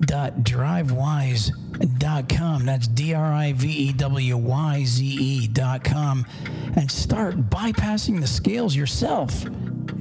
www.drivewyze.com. 0.00 2.66
That's 2.66 2.88
D 2.88 3.14
R 3.14 3.32
I 3.32 3.52
V 3.52 3.68
E 3.68 3.92
W 3.92 4.36
Y 4.36 4.84
Z 4.84 5.04
E.com 5.04 6.26
and 6.76 6.90
start 6.90 7.48
bypassing 7.50 8.20
the 8.20 8.26
scales 8.26 8.74
yourself. 8.76 9.44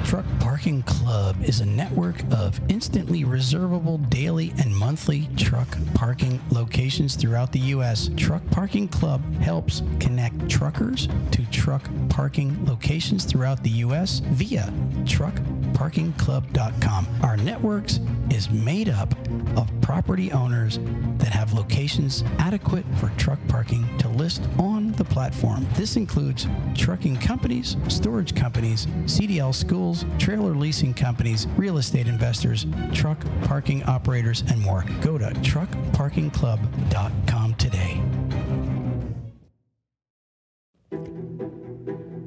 Truck 0.04 0.26
Parking 0.40 0.84
Club 0.84 1.42
is 1.44 1.62
a 1.62 1.66
network 1.66 2.22
of 2.32 2.60
instantly 2.68 3.24
reservable 3.24 3.98
daily 3.98 4.54
and 4.60 4.76
monthly 4.76 5.30
truck 5.38 5.78
parking 5.94 6.42
locations 6.52 7.16
throughout 7.16 7.54
the 7.54 7.60
U.S. 7.60 8.10
Truck 8.18 8.42
Parking 8.52 8.90
Club 8.90 9.24
helps 9.36 9.84
connect 10.00 10.50
truckers 10.50 11.08
to 11.32 11.46
truck 11.52 11.88
parking 12.10 12.66
locations 12.66 13.24
throughout 13.24 13.64
the 13.64 13.70
U.S. 13.70 14.20
via 14.20 14.74
truckparkingclub.com. 15.04 17.08
Our 17.24 17.38
networks 17.38 18.02
is 18.30 18.50
made 18.50 18.90
up 18.90 19.16
of 19.56 19.72
property 19.82 20.34
owners 20.34 20.80
that 21.18 21.30
have 21.30 21.54
locations 21.54 22.26
adequate 22.40 22.84
for 22.98 23.10
truck 23.18 23.40
parking 23.48 23.88
to 24.00 24.10
list 24.10 24.44
on 24.60 24.77
the 24.96 25.04
platform. 25.04 25.68
This 25.76 25.96
includes 25.96 26.48
trucking 26.76 27.18
companies, 27.18 27.78
storage 27.88 28.36
companies, 28.36 28.86
CDL 29.06 29.54
schools, 29.54 30.06
trailer 30.18 30.56
leasing 30.56 30.94
companies, 30.94 31.46
real 31.58 31.78
estate 31.78 32.08
investors, 32.08 32.66
truck 32.94 33.20
parking 33.44 33.84
operators, 33.84 34.44
and 34.50 34.62
more. 34.62 34.86
Go 35.02 35.18
to 35.18 35.26
truckparkingclub.com 35.26 37.56
today. 37.56 38.02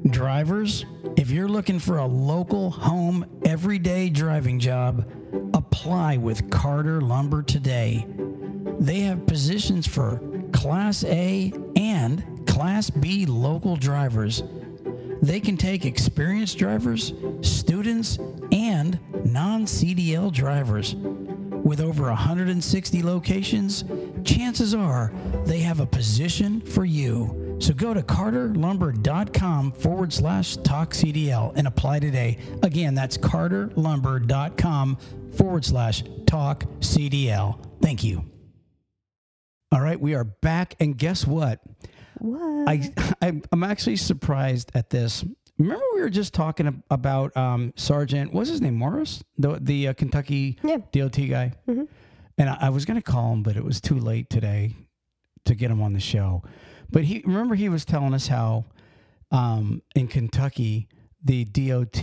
Drivers, 0.09 0.85
if 1.15 1.31
you're 1.31 1.47
looking 1.47 1.79
for 1.79 1.97
a 1.97 2.05
local, 2.05 2.69
home, 2.71 3.25
everyday 3.45 4.09
driving 4.09 4.59
job, 4.59 5.09
apply 5.53 6.17
with 6.17 6.49
Carter 6.49 6.99
Lumber 7.01 7.43
today. 7.43 8.05
They 8.79 9.01
have 9.01 9.27
positions 9.27 9.85
for 9.87 10.19
Class 10.51 11.03
A 11.05 11.53
and 11.75 12.40
Class 12.61 12.91
B 12.91 13.25
local 13.25 13.75
drivers. 13.75 14.43
They 15.23 15.39
can 15.39 15.57
take 15.57 15.83
experienced 15.83 16.59
drivers, 16.59 17.11
students, 17.41 18.19
and 18.51 18.99
non 19.25 19.65
CDL 19.65 20.31
drivers. 20.31 20.93
With 20.93 21.81
over 21.81 22.03
160 22.03 23.01
locations, 23.01 23.83
chances 24.23 24.75
are 24.75 25.11
they 25.43 25.61
have 25.61 25.79
a 25.79 25.87
position 25.87 26.61
for 26.61 26.85
you. 26.85 27.57
So 27.59 27.73
go 27.73 27.95
to 27.95 28.03
carterlumber.com 28.03 29.71
forward 29.71 30.13
slash 30.13 30.57
talk 30.57 30.91
CDL 30.91 31.53
and 31.55 31.65
apply 31.65 31.97
today. 31.97 32.37
Again, 32.61 32.93
that's 32.93 33.17
carterlumber.com 33.17 34.97
forward 35.35 35.65
slash 35.65 36.03
talk 36.27 36.65
CDL. 36.79 37.57
Thank 37.81 38.03
you. 38.03 38.23
All 39.71 39.81
right, 39.81 39.99
we 39.99 40.13
are 40.13 40.25
back, 40.25 40.75
and 40.79 40.95
guess 40.95 41.25
what? 41.25 41.59
What? 42.21 42.69
I 42.69 42.91
I'm, 43.21 43.41
I'm 43.51 43.63
actually 43.63 43.95
surprised 43.97 44.71
at 44.73 44.89
this. 44.89 45.23
Remember, 45.57 45.83
we 45.93 46.01
were 46.01 46.09
just 46.09 46.33
talking 46.33 46.81
about 46.89 47.35
um, 47.37 47.73
Sergeant. 47.75 48.33
What's 48.33 48.49
his 48.49 48.61
name? 48.61 48.75
Morris, 48.75 49.23
the 49.37 49.59
the 49.61 49.89
uh, 49.89 49.93
Kentucky 49.93 50.57
Yeah. 50.63 50.77
DOT 50.91 51.17
guy. 51.29 51.53
And 52.37 52.49
I, 52.49 52.57
I 52.61 52.69
was 52.69 52.85
going 52.85 52.99
to 52.99 53.03
call 53.03 53.33
him, 53.33 53.43
but 53.43 53.55
it 53.57 53.63
was 53.63 53.79
too 53.81 53.99
late 53.99 54.29
today 54.29 54.75
to 55.45 55.53
get 55.53 55.69
him 55.69 55.81
on 55.81 55.93
the 55.93 55.99
show. 55.99 56.41
But 56.89 57.03
he 57.03 57.21
remember 57.25 57.55
he 57.55 57.69
was 57.69 57.85
telling 57.85 58.13
us 58.13 58.27
how 58.27 58.65
um, 59.31 59.81
in 59.95 60.07
Kentucky 60.07 60.87
the 61.23 61.45
DOT 61.45 62.01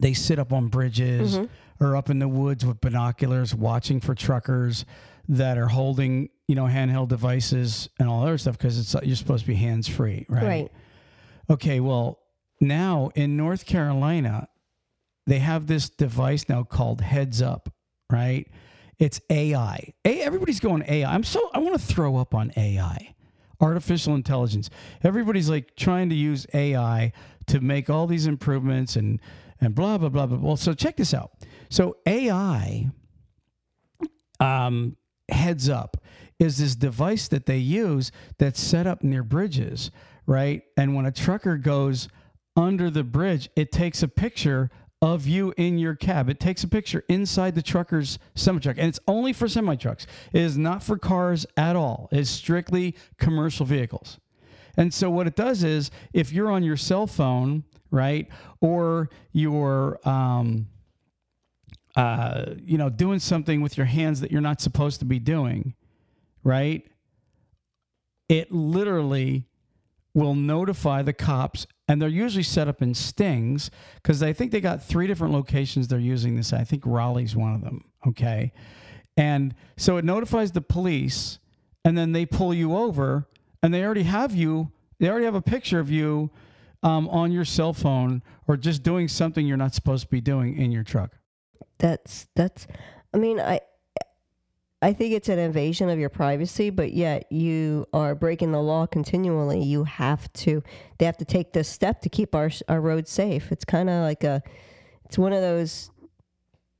they 0.00 0.12
sit 0.14 0.38
up 0.38 0.52
on 0.52 0.68
bridges 0.68 1.38
or 1.80 1.96
up 1.96 2.10
in 2.10 2.18
the 2.18 2.28
woods 2.28 2.64
with 2.64 2.80
binoculars 2.80 3.54
watching 3.54 4.00
for 4.00 4.14
truckers 4.14 4.84
that 5.28 5.56
are 5.56 5.68
holding 5.68 6.28
you 6.48 6.54
know 6.54 6.64
handheld 6.64 7.08
devices 7.08 7.88
and 7.98 8.08
all 8.08 8.22
other 8.22 8.38
stuff 8.38 8.58
because 8.58 8.78
it's 8.78 8.94
you're 9.06 9.16
supposed 9.16 9.44
to 9.44 9.48
be 9.48 9.54
hands 9.54 9.88
free 9.88 10.26
right 10.28 10.44
right. 10.44 10.72
Okay, 11.50 11.80
well, 11.80 12.20
now 12.60 13.10
in 13.16 13.36
North 13.36 13.66
Carolina, 13.66 14.46
they 15.26 15.40
have 15.40 15.66
this 15.66 15.90
device 15.90 16.48
now 16.48 16.62
called 16.62 17.00
Heads 17.00 17.42
Up, 17.42 17.68
right? 18.08 18.46
It's 19.00 19.20
AI. 19.28 19.94
A, 20.04 20.20
everybody's 20.20 20.60
going 20.60 20.84
AI. 20.86 21.12
I'm 21.12 21.24
so 21.24 21.50
I 21.52 21.58
want 21.58 21.74
to 21.74 21.84
throw 21.84 22.18
up 22.18 22.34
on 22.36 22.52
AI, 22.56 23.14
artificial 23.60 24.14
intelligence. 24.14 24.70
Everybody's 25.02 25.50
like 25.50 25.74
trying 25.74 26.08
to 26.10 26.14
use 26.14 26.46
AI 26.54 27.12
to 27.46 27.60
make 27.60 27.90
all 27.90 28.06
these 28.06 28.26
improvements 28.28 28.94
and 28.94 29.18
and 29.60 29.74
blah 29.74 29.98
blah 29.98 30.08
blah 30.08 30.26
blah. 30.26 30.38
Well, 30.38 30.56
so 30.56 30.72
check 30.72 30.96
this 30.96 31.12
out. 31.12 31.32
So 31.70 31.96
AI 32.04 32.90
um, 34.40 34.96
heads 35.28 35.68
up 35.68 35.96
is 36.38 36.58
this 36.58 36.74
device 36.74 37.28
that 37.28 37.46
they 37.46 37.58
use 37.58 38.10
that's 38.38 38.60
set 38.60 38.86
up 38.86 39.04
near 39.04 39.22
bridges, 39.22 39.90
right? 40.26 40.62
And 40.76 40.94
when 40.94 41.06
a 41.06 41.12
trucker 41.12 41.56
goes 41.56 42.08
under 42.56 42.90
the 42.90 43.04
bridge, 43.04 43.48
it 43.56 43.70
takes 43.70 44.02
a 44.02 44.08
picture 44.08 44.70
of 45.02 45.26
you 45.26 45.54
in 45.56 45.78
your 45.78 45.94
cab. 45.94 46.28
It 46.28 46.40
takes 46.40 46.64
a 46.64 46.68
picture 46.68 47.04
inside 47.08 47.54
the 47.54 47.62
trucker's 47.62 48.18
semi 48.34 48.58
truck, 48.58 48.76
and 48.76 48.88
it's 48.88 49.00
only 49.06 49.32
for 49.32 49.48
semi 49.48 49.76
trucks. 49.76 50.06
It 50.32 50.42
is 50.42 50.58
not 50.58 50.82
for 50.82 50.98
cars 50.98 51.46
at 51.56 51.76
all. 51.76 52.08
It's 52.10 52.28
strictly 52.28 52.96
commercial 53.18 53.64
vehicles. 53.64 54.18
And 54.76 54.92
so 54.92 55.10
what 55.10 55.26
it 55.26 55.36
does 55.36 55.62
is, 55.64 55.90
if 56.12 56.32
you're 56.32 56.50
on 56.50 56.62
your 56.62 56.76
cell 56.76 57.06
phone, 57.06 57.64
right, 57.90 58.28
or 58.60 59.08
you're 59.32 59.98
um, 60.08 60.66
uh, 61.96 62.54
you 62.62 62.78
know, 62.78 62.88
doing 62.88 63.18
something 63.18 63.60
with 63.60 63.76
your 63.76 63.86
hands 63.86 64.20
that 64.20 64.30
you're 64.30 64.40
not 64.40 64.60
supposed 64.60 65.00
to 65.00 65.04
be 65.04 65.18
doing, 65.18 65.74
right? 66.44 66.86
It 68.28 68.52
literally 68.52 69.46
will 70.14 70.34
notify 70.34 71.02
the 71.02 71.12
cops, 71.12 71.66
and 71.88 72.00
they're 72.00 72.08
usually 72.08 72.42
set 72.42 72.68
up 72.68 72.82
in 72.82 72.94
stings 72.94 73.70
because 73.96 74.22
I 74.22 74.32
think 74.32 74.52
they 74.52 74.60
got 74.60 74.82
three 74.82 75.06
different 75.06 75.32
locations 75.32 75.88
they're 75.88 75.98
using 75.98 76.36
this. 76.36 76.52
I 76.52 76.64
think 76.64 76.84
Raleigh's 76.84 77.36
one 77.36 77.54
of 77.54 77.60
them. 77.62 77.84
Okay. 78.06 78.52
And 79.16 79.54
so 79.76 79.96
it 79.96 80.04
notifies 80.04 80.52
the 80.52 80.60
police, 80.60 81.38
and 81.84 81.96
then 81.98 82.12
they 82.12 82.26
pull 82.26 82.54
you 82.54 82.76
over, 82.76 83.28
and 83.62 83.74
they 83.74 83.84
already 83.84 84.04
have 84.04 84.34
you, 84.34 84.72
they 84.98 85.08
already 85.08 85.24
have 85.24 85.34
a 85.34 85.42
picture 85.42 85.80
of 85.80 85.90
you 85.90 86.30
um, 86.82 87.08
on 87.08 87.32
your 87.32 87.44
cell 87.44 87.72
phone 87.72 88.22
or 88.46 88.56
just 88.56 88.82
doing 88.82 89.08
something 89.08 89.46
you're 89.46 89.56
not 89.56 89.74
supposed 89.74 90.04
to 90.04 90.10
be 90.10 90.20
doing 90.20 90.56
in 90.56 90.72
your 90.72 90.82
truck. 90.82 91.16
That's 91.80 92.28
that's. 92.36 92.66
I 93.12 93.18
mean, 93.18 93.40
I 93.40 93.60
I 94.82 94.92
think 94.92 95.12
it's 95.12 95.28
an 95.28 95.38
invasion 95.38 95.90
of 95.90 95.98
your 95.98 96.08
privacy, 96.08 96.70
but 96.70 96.92
yet 96.92 97.30
you 97.30 97.86
are 97.92 98.14
breaking 98.14 98.52
the 98.52 98.62
law 98.62 98.86
continually. 98.86 99.62
You 99.62 99.84
have 99.84 100.32
to. 100.34 100.62
They 100.98 101.06
have 101.06 101.18
to 101.18 101.24
take 101.24 101.52
this 101.52 101.68
step 101.68 102.00
to 102.02 102.08
keep 102.08 102.34
our 102.34 102.50
our 102.68 102.80
roads 102.80 103.10
safe. 103.10 103.52
It's 103.52 103.64
kind 103.64 103.90
of 103.90 104.02
like 104.02 104.24
a. 104.24 104.42
It's 105.04 105.18
one 105.18 105.32
of 105.32 105.42
those 105.42 105.90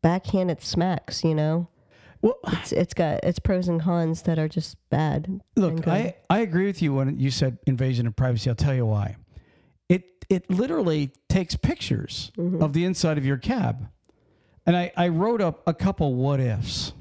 backhanded 0.02 0.62
smacks, 0.62 1.24
you 1.24 1.34
know. 1.34 1.68
Well, 2.22 2.38
It's 2.52 2.72
it's 2.72 2.94
got 2.94 3.22
its 3.24 3.38
pros 3.38 3.68
and 3.68 3.82
cons 3.82 4.22
that 4.22 4.38
are 4.38 4.48
just 4.48 4.76
bad. 4.88 5.40
Look. 5.56 5.86
I, 5.86 6.14
I 6.30 6.40
agree 6.40 6.66
with 6.66 6.80
you 6.80 6.94
when 6.94 7.18
you 7.18 7.30
said 7.30 7.58
invasion 7.66 8.06
of 8.06 8.16
privacy. 8.16 8.48
I'll 8.48 8.56
tell 8.56 8.74
you 8.74 8.86
why. 8.86 9.16
It 9.90 10.24
it 10.30 10.50
literally 10.50 11.12
takes 11.28 11.54
pictures 11.54 12.32
mm-hmm. 12.38 12.62
of 12.62 12.72
the 12.72 12.84
inside 12.84 13.18
of 13.18 13.26
your 13.26 13.36
cab. 13.36 13.88
And 14.66 14.76
I, 14.76 14.92
I 14.96 15.08
wrote 15.08 15.40
up 15.40 15.62
a 15.66 15.74
couple 15.74 16.14
what 16.14 16.40
ifs 16.40 16.92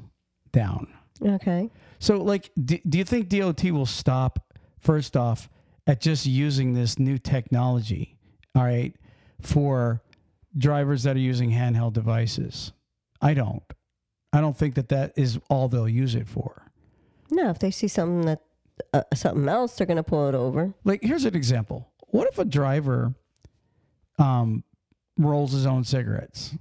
down. 0.51 0.87
okay. 1.23 1.69
So 1.99 2.17
like 2.21 2.51
do, 2.63 2.77
do 2.87 2.97
you 2.97 3.03
think 3.03 3.29
DOT 3.29 3.63
will 3.65 3.85
stop 3.85 4.53
first 4.79 5.17
off 5.17 5.49
at 5.85 5.99
just 6.01 6.25
using 6.25 6.73
this 6.73 6.97
new 6.97 7.17
technology, 7.17 8.17
all 8.55 8.63
right, 8.63 8.95
for 9.41 10.01
drivers 10.57 11.03
that 11.03 11.15
are 11.15 11.19
using 11.19 11.51
handheld 11.51 11.93
devices? 11.93 12.71
I 13.21 13.33
don't. 13.33 13.63
I 14.31 14.39
don't 14.41 14.55
think 14.57 14.75
that 14.75 14.89
that 14.89 15.13
is 15.17 15.39
all 15.49 15.67
they'll 15.67 15.89
use 15.89 16.15
it 16.15 16.27
for. 16.29 16.71
No, 17.31 17.49
if 17.49 17.59
they 17.59 17.71
see 17.71 17.87
something 17.87 18.21
that 18.21 18.41
uh, 18.93 19.03
something 19.13 19.49
else, 19.49 19.75
they're 19.75 19.85
gonna 19.87 20.03
pull 20.03 20.29
it 20.29 20.35
over. 20.35 20.73
like 20.85 21.03
here's 21.03 21.25
an 21.25 21.35
example 21.35 21.89
what 22.11 22.27
if 22.27 22.39
a 22.39 22.45
driver 22.45 23.13
um 24.17 24.63
rolls 25.17 25.51
his 25.51 25.65
own 25.65 25.83
cigarettes 25.83 26.55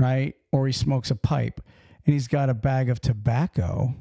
right? 0.00 0.34
Or 0.52 0.66
he 0.66 0.72
smokes 0.72 1.10
a 1.10 1.16
pipe 1.16 1.60
and 2.06 2.14
he's 2.14 2.28
got 2.28 2.48
a 2.48 2.54
bag 2.54 2.88
of 2.88 3.00
tobacco 3.00 3.94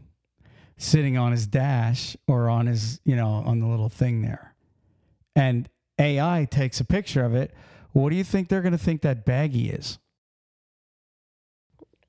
sitting 0.78 1.18
on 1.18 1.32
his 1.32 1.46
dash 1.46 2.16
or 2.28 2.50
on 2.50 2.68
his 2.68 3.02
you 3.04 3.16
know 3.16 3.28
on 3.28 3.60
the 3.60 3.68
little 3.68 3.90
thing 3.90 4.22
there. 4.22 4.56
And 5.36 5.70
ai 6.00 6.48
takes 6.50 6.80
a 6.80 6.86
picture 6.86 7.24
of 7.24 7.36
it. 7.36 7.54
What 7.92 8.10
do 8.10 8.16
you 8.16 8.24
think 8.24 8.48
they're 8.48 8.62
going 8.62 8.72
to 8.72 8.78
think 8.78 9.02
that 9.02 9.26
baggie 9.26 9.78
is? 9.78 10.00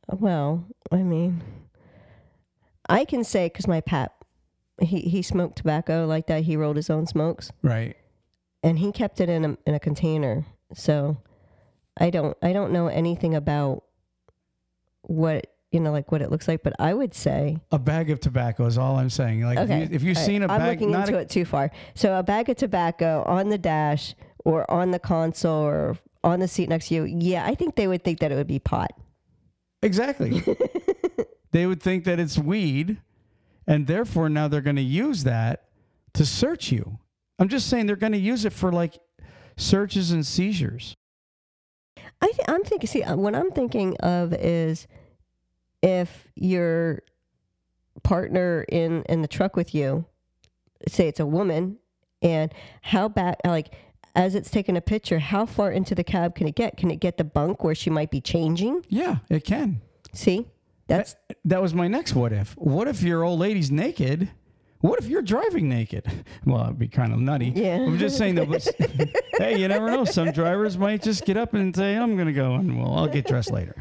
Well, 0.09 0.67
I 0.91 0.99
mean, 0.99 1.43
I 2.89 3.05
can 3.05 3.25
say 3.25 3.47
because 3.47 3.69
my 3.69 3.81
pap, 3.81 4.25
he 4.81 5.01
he 5.01 5.23
smoked 5.23 5.57
tobacco 5.57 6.07
like 6.07 6.27
that. 6.27 6.45
He 6.45 6.57
rolled 6.57 6.77
his 6.77 6.91
own 6.91 7.07
smokes, 7.07 7.53
right. 7.63 7.97
And 8.63 8.79
he 8.79 8.93
kept 8.93 9.21
it 9.21 9.29
in 9.29 9.45
a 9.45 9.59
in 9.67 9.75
a 9.75 9.81
container. 9.81 10.47
So, 10.75 11.19
I 11.99 12.11
don't 12.11 12.37
I 12.43 12.53
don't 12.53 12.73
know 12.73 12.89
anything 12.89 13.35
about 13.35 13.85
what 15.03 15.47
you 15.71 15.79
know, 15.79 15.93
like 15.93 16.11
what 16.11 16.21
it 16.21 16.31
looks 16.31 16.49
like. 16.49 16.63
But 16.63 16.75
I 16.79 16.95
would 16.95 17.15
say, 17.15 17.59
A 17.71 17.79
bag 17.79 18.11
of 18.11 18.21
tobacco 18.21 18.67
is 18.67 18.77
all 18.77 18.97
I'm 18.97 19.11
saying. 19.11 19.43
Like 19.43 19.59
okay, 19.59 19.83
if, 19.83 19.91
you, 19.91 19.97
if 19.97 20.03
you've 20.03 20.17
all 20.17 20.25
seen 20.25 20.43
a 20.43 20.47
right, 20.47 20.61
I'm 20.61 20.69
looking 20.69 20.93
into 20.93 21.17
a, 21.17 21.21
it 21.21 21.31
too 21.31 21.45
far. 21.45 21.71
So 21.95 22.19
a 22.19 22.23
bag 22.23 22.49
of 22.49 22.57
tobacco 22.57 23.23
on 23.27 23.49
the 23.49 23.59
dash 23.59 24.15
or 24.45 24.69
on 24.71 24.91
the 24.91 24.99
console 24.99 25.63
or 25.63 25.97
on 26.25 26.41
the 26.41 26.49
seat 26.49 26.69
next 26.69 26.89
to 26.89 26.95
you. 26.95 27.05
Yeah, 27.05 27.47
I 27.47 27.55
think 27.55 27.77
they 27.77 27.87
would 27.87 28.05
think 28.05 28.21
that 28.21 28.33
it 28.33 28.35
would 28.35 28.47
be 28.47 28.59
pot. 28.59 28.93
exactly. 29.83 30.43
they 31.53 31.67
would 31.67 31.83
think 31.83 32.05
that 32.05 32.19
it's 32.19 32.39
weed, 32.39 33.01
and 33.67 33.87
therefore 33.87 34.29
now 34.29 34.49
they're 34.49 34.61
going 34.61 34.77
to 34.77 34.83
use 34.83 35.25
that 35.25 35.65
to 36.15 36.27
search 36.27 36.73
you. 36.73 36.99
I'm 37.39 37.49
just 37.49 37.69
saying 37.69 37.87
they're 37.87 37.97
going 37.97 38.13
to 38.13 38.19
use 38.19 38.45
it 38.45 38.53
for 38.53 38.73
like 38.73 38.99
searches 39.57 40.11
and 40.11 40.27
seizures. 40.27 40.97
I 42.21 42.27
th- 42.27 42.49
I'm 42.49 42.63
thinking. 42.65 42.87
See, 42.87 43.03
uh, 43.03 43.17
what 43.17 43.35
I'm 43.35 43.51
thinking 43.51 43.97
of 43.99 44.33
is 44.35 44.87
if 45.83 46.29
your 46.35 47.03
partner 48.03 48.65
in 48.69 49.03
in 49.05 49.23
the 49.23 49.29
truck 49.29 49.57
with 49.57 49.75
you, 49.75 50.05
say 50.89 51.09
it's 51.09 51.21
a 51.21 51.27
woman, 51.27 51.79
and 52.23 52.53
how 52.83 53.09
bad 53.09 53.37
like 53.45 53.73
as 54.15 54.35
it's 54.35 54.51
taking 54.51 54.77
a 54.77 54.81
picture, 54.81 55.19
how 55.19 55.47
far 55.47 55.71
into 55.71 55.95
the 55.95 56.05
cab 56.05 56.35
can 56.35 56.47
it 56.49 56.55
get? 56.55 56.77
Can 56.77 56.91
it 56.91 57.01
get 57.01 57.17
the 57.17 57.25
bunk 57.25 57.63
where 57.65 57.75
she 57.75 57.91
might 57.91 58.11
be 58.11 58.21
changing? 58.21 58.85
Yeah, 58.89 59.19
it 59.29 59.45
can. 59.45 59.81
See, 60.13 60.47
that's 60.89 61.17
That 61.45 61.63
was 61.63 61.73
my 61.73 61.89
next 61.89 62.15
what 62.15 62.33
if. 62.33 62.55
What 62.57 62.89
if 62.89 63.03
your 63.03 63.23
old 63.23 63.39
lady's 63.39 63.71
naked? 63.71 64.31
What 64.81 64.99
if 64.99 65.09
you're 65.09 65.23
driving 65.23 65.69
naked? 65.69 66.07
Well, 66.47 66.65
it'd 66.65 66.79
be 66.79 66.89
kind 66.89 67.13
of 67.13 67.19
nutty. 67.19 67.53
Yeah. 67.55 67.77
I'm 67.77 67.99
just 67.99 68.17
saying 68.17 68.37
that. 68.37 68.49
But 68.49 68.67
hey, 69.39 69.59
you 69.59 69.69
never 69.69 69.91
know. 69.91 70.05
Some 70.07 70.33
drivers 70.33 70.79
might 70.79 71.03
just 71.03 71.27
get 71.27 71.37
up 71.37 71.53
and 71.53 71.77
say, 71.77 71.97
"I'm 71.97 72.15
going 72.15 72.29
to 72.29 72.33
go," 72.33 72.55
and 72.55 72.79
well, 72.79 72.95
I'll 72.95 73.07
get 73.07 73.27
dressed 73.27 73.53
later. 73.53 73.77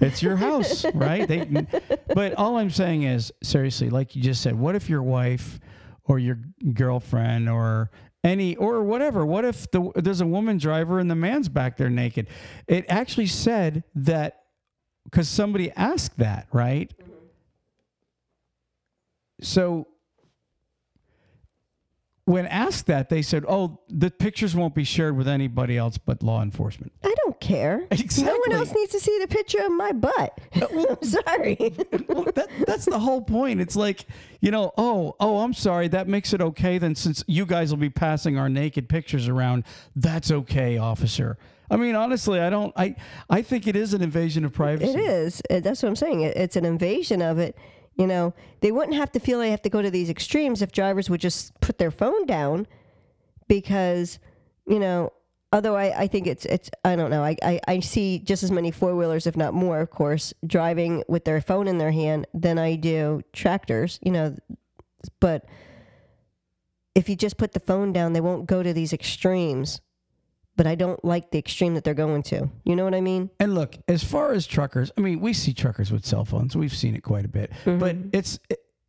It's 0.00 0.22
your 0.22 0.36
house, 0.36 0.84
right? 0.92 1.26
They, 1.28 1.44
but 2.14 2.34
all 2.34 2.56
I'm 2.56 2.70
saying 2.70 3.04
is, 3.04 3.32
seriously, 3.42 3.90
like 3.90 4.16
you 4.16 4.22
just 4.22 4.42
said, 4.42 4.58
what 4.58 4.74
if 4.74 4.90
your 4.90 5.02
wife 5.02 5.60
or 6.04 6.18
your 6.18 6.40
girlfriend 6.74 7.48
or 7.48 7.90
any 8.24 8.56
or 8.56 8.82
whatever? 8.82 9.24
What 9.24 9.44
if 9.44 9.70
the, 9.70 9.92
there's 9.94 10.20
a 10.20 10.26
woman 10.26 10.58
driver 10.58 10.98
and 10.98 11.08
the 11.10 11.14
man's 11.14 11.48
back 11.48 11.76
there 11.76 11.90
naked? 11.90 12.26
It 12.66 12.84
actually 12.88 13.26
said 13.26 13.84
that 13.94 14.42
because 15.04 15.28
somebody 15.28 15.70
asked 15.72 16.18
that, 16.18 16.48
right? 16.52 16.92
Mm-hmm. 16.98 17.12
So 19.42 19.86
when 22.30 22.46
asked 22.46 22.86
that, 22.86 23.08
they 23.08 23.22
said, 23.22 23.44
"Oh, 23.48 23.80
the 23.88 24.10
pictures 24.10 24.54
won't 24.54 24.74
be 24.74 24.84
shared 24.84 25.16
with 25.16 25.26
anybody 25.26 25.76
else 25.76 25.98
but 25.98 26.22
law 26.22 26.42
enforcement." 26.42 26.92
I 27.02 27.12
don't 27.24 27.40
care. 27.40 27.86
Exactly. 27.90 28.32
No 28.32 28.38
one 28.38 28.52
else 28.52 28.72
needs 28.72 28.92
to 28.92 29.00
see 29.00 29.18
the 29.20 29.26
picture 29.26 29.62
of 29.62 29.72
my 29.72 29.92
butt. 29.92 30.40
I'm 30.54 31.02
sorry. 31.02 31.74
well, 32.08 32.24
that, 32.34 32.48
that's 32.66 32.84
the 32.84 32.98
whole 32.98 33.22
point. 33.22 33.60
It's 33.60 33.76
like, 33.76 34.06
you 34.40 34.50
know, 34.50 34.72
oh, 34.78 35.16
oh, 35.18 35.40
I'm 35.40 35.52
sorry. 35.52 35.88
That 35.88 36.06
makes 36.08 36.32
it 36.32 36.40
okay. 36.40 36.78
Then, 36.78 36.94
since 36.94 37.24
you 37.26 37.44
guys 37.46 37.70
will 37.70 37.78
be 37.78 37.90
passing 37.90 38.38
our 38.38 38.48
naked 38.48 38.88
pictures 38.88 39.28
around, 39.28 39.64
that's 39.96 40.30
okay, 40.30 40.78
officer. 40.78 41.36
I 41.70 41.76
mean, 41.76 41.94
honestly, 41.94 42.40
I 42.40 42.50
don't. 42.50 42.72
I 42.76 42.96
I 43.28 43.42
think 43.42 43.66
it 43.66 43.76
is 43.76 43.94
an 43.94 44.02
invasion 44.02 44.44
of 44.44 44.52
privacy. 44.52 44.92
It 44.92 45.00
is. 45.00 45.42
Uh, 45.50 45.60
That's 45.60 45.82
what 45.82 45.88
I'm 45.88 45.96
saying. 45.96 46.22
It's 46.22 46.56
an 46.56 46.64
invasion 46.64 47.22
of 47.22 47.38
it. 47.38 47.56
You 48.00 48.06
know, 48.06 48.32
they 48.62 48.72
wouldn't 48.72 48.96
have 48.96 49.12
to 49.12 49.20
feel 49.20 49.40
they 49.40 49.50
have 49.50 49.60
to 49.60 49.68
go 49.68 49.82
to 49.82 49.90
these 49.90 50.08
extremes 50.08 50.62
if 50.62 50.72
drivers 50.72 51.10
would 51.10 51.20
just 51.20 51.60
put 51.60 51.76
their 51.76 51.90
phone 51.90 52.24
down 52.24 52.66
because, 53.46 54.18
you 54.66 54.78
know, 54.78 55.12
although 55.52 55.76
I, 55.76 56.04
I 56.04 56.06
think 56.06 56.26
it's, 56.26 56.46
it's 56.46 56.70
I 56.82 56.96
don't 56.96 57.10
know, 57.10 57.22
I, 57.22 57.36
I, 57.42 57.60
I 57.68 57.80
see 57.80 58.18
just 58.18 58.42
as 58.42 58.50
many 58.50 58.70
four 58.70 58.96
wheelers, 58.96 59.26
if 59.26 59.36
not 59.36 59.52
more, 59.52 59.80
of 59.80 59.90
course, 59.90 60.32
driving 60.46 61.04
with 61.08 61.26
their 61.26 61.42
phone 61.42 61.68
in 61.68 61.76
their 61.76 61.90
hand 61.92 62.26
than 62.32 62.58
I 62.58 62.76
do 62.76 63.20
tractors, 63.34 63.98
you 64.00 64.12
know, 64.12 64.34
but 65.20 65.44
if 66.94 67.06
you 67.06 67.16
just 67.16 67.36
put 67.36 67.52
the 67.52 67.60
phone 67.60 67.92
down, 67.92 68.14
they 68.14 68.22
won't 68.22 68.46
go 68.46 68.62
to 68.62 68.72
these 68.72 68.94
extremes. 68.94 69.82
But 70.60 70.66
I 70.66 70.74
don't 70.74 71.02
like 71.02 71.30
the 71.30 71.38
extreme 71.38 71.72
that 71.72 71.84
they're 71.84 71.94
going 71.94 72.22
to. 72.24 72.50
You 72.64 72.76
know 72.76 72.84
what 72.84 72.94
I 72.94 73.00
mean? 73.00 73.30
And 73.40 73.54
look, 73.54 73.78
as 73.88 74.04
far 74.04 74.32
as 74.32 74.46
truckers, 74.46 74.92
I 74.98 75.00
mean, 75.00 75.18
we 75.20 75.32
see 75.32 75.54
truckers 75.54 75.90
with 75.90 76.04
cell 76.04 76.26
phones. 76.26 76.54
We've 76.54 76.76
seen 76.76 76.94
it 76.94 77.02
quite 77.02 77.24
a 77.24 77.28
bit. 77.28 77.50
Mm-hmm. 77.64 77.78
But 77.78 77.96
it's 78.12 78.38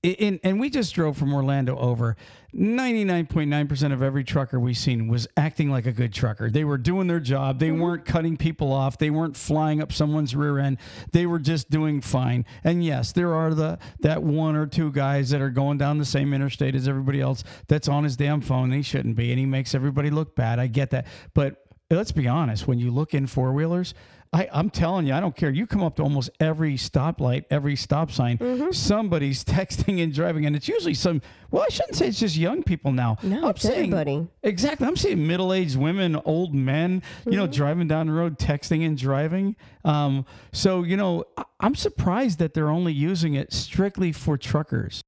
in 0.04 0.40
and 0.44 0.60
we 0.60 0.70
just 0.70 0.94
drove 0.94 1.18
from 1.18 1.34
Orlando 1.34 1.78
over. 1.78 2.18
99.9% 2.54 3.94
of 3.94 4.02
every 4.02 4.26
trucker 4.26 4.60
we've 4.60 4.78
seen 4.78 5.08
was 5.08 5.26
acting 5.38 5.72
like 5.72 5.86
a 5.86 5.94
good 5.94 6.12
trucker. 6.12 6.50
They 6.50 6.66
were 6.66 6.78
doing 6.78 7.08
their 7.08 7.22
job. 7.22 7.60
They 7.60 7.70
mm-hmm. 7.70 7.80
weren't 7.80 8.06
cutting 8.06 8.36
people 8.36 8.74
off. 8.74 8.98
They 8.98 9.10
weren't 9.10 9.38
flying 9.38 9.82
up 9.82 9.94
someone's 9.94 10.36
rear 10.36 10.58
end. 10.58 10.78
They 11.14 11.26
were 11.26 11.40
just 11.40 11.70
doing 11.70 12.02
fine. 12.02 12.46
And 12.66 12.84
yes, 12.84 13.14
there 13.14 13.34
are 13.34 13.54
the 13.54 13.80
that 14.02 14.24
one 14.24 14.58
or 14.58 14.68
two 14.68 14.92
guys 14.92 15.30
that 15.30 15.40
are 15.40 15.50
going 15.50 15.78
down 15.78 16.00
the 16.00 16.06
same 16.06 16.34
interstate 16.34 16.76
as 16.76 16.88
everybody 16.88 17.22
else 17.22 17.46
that's 17.68 17.88
on 17.88 18.04
his 18.04 18.18
damn 18.18 18.42
phone. 18.42 18.66
And 18.66 18.74
he 18.74 18.82
shouldn't 18.82 19.16
be 19.16 19.32
and 19.32 19.40
he 19.40 19.46
makes 19.46 19.74
everybody 19.74 20.10
look 20.10 20.36
bad. 20.36 20.60
I 20.60 20.68
get 20.68 20.90
that. 20.90 21.08
But 21.34 21.61
let's 21.96 22.12
be 22.12 22.28
honest, 22.28 22.68
when 22.68 22.80
you 22.80 22.92
look 22.92 23.14
in 23.14 23.28
four 23.28 23.52
wheelers, 23.54 23.94
I, 24.34 24.48
I'm 24.54 24.70
telling 24.70 25.06
you, 25.08 25.14
I 25.14 25.20
don't 25.20 25.36
care. 25.36 25.50
You 25.50 25.68
come 25.68 25.84
up 25.84 25.98
to 25.98 26.04
almost 26.04 26.30
every 26.40 26.76
stoplight, 26.76 27.44
every 27.50 27.76
stop 27.76 28.12
sign, 28.12 28.38
Mm-hmm. 28.38 28.72
somebody's 28.72 29.44
texting 29.58 30.02
and 30.02 30.14
driving, 30.14 30.46
and 30.46 30.56
it's 30.56 30.70
usually 30.70 30.94
some. 30.94 31.22
Well, 31.52 31.64
I 31.64 31.68
shouldn't 31.70 31.98
say 31.98 32.08
it's 32.08 32.20
just 32.20 32.38
young 32.38 32.64
people 32.64 32.94
now. 32.94 33.18
No, 33.24 33.50
I'm 33.50 33.56
everybody. 33.66 34.28
exactly. 34.42 34.88
I'm 34.88 34.96
seeing 34.96 35.28
middle-aged 35.28 35.76
women, 35.76 36.16
old 36.24 36.56
men, 36.56 37.04
you 37.26 37.32
Mm-hmm. 37.32 37.40
know, 37.40 37.48
driving 37.48 37.88
down 37.90 38.08
the 38.08 38.14
road, 38.14 38.40
texting 38.40 38.86
and 38.86 38.98
driving. 38.98 39.58
Um, 39.84 40.26
so 40.54 40.84
you 40.84 40.96
know, 40.96 41.26
I- 41.38 41.44
I'm 41.60 41.76
surprised 41.76 42.40
that 42.40 42.54
they're 42.54 42.70
only 42.70 42.94
using 42.94 43.34
it 43.34 43.52
strictly 43.52 44.14
for 44.14 44.38
truckers. 44.38 45.02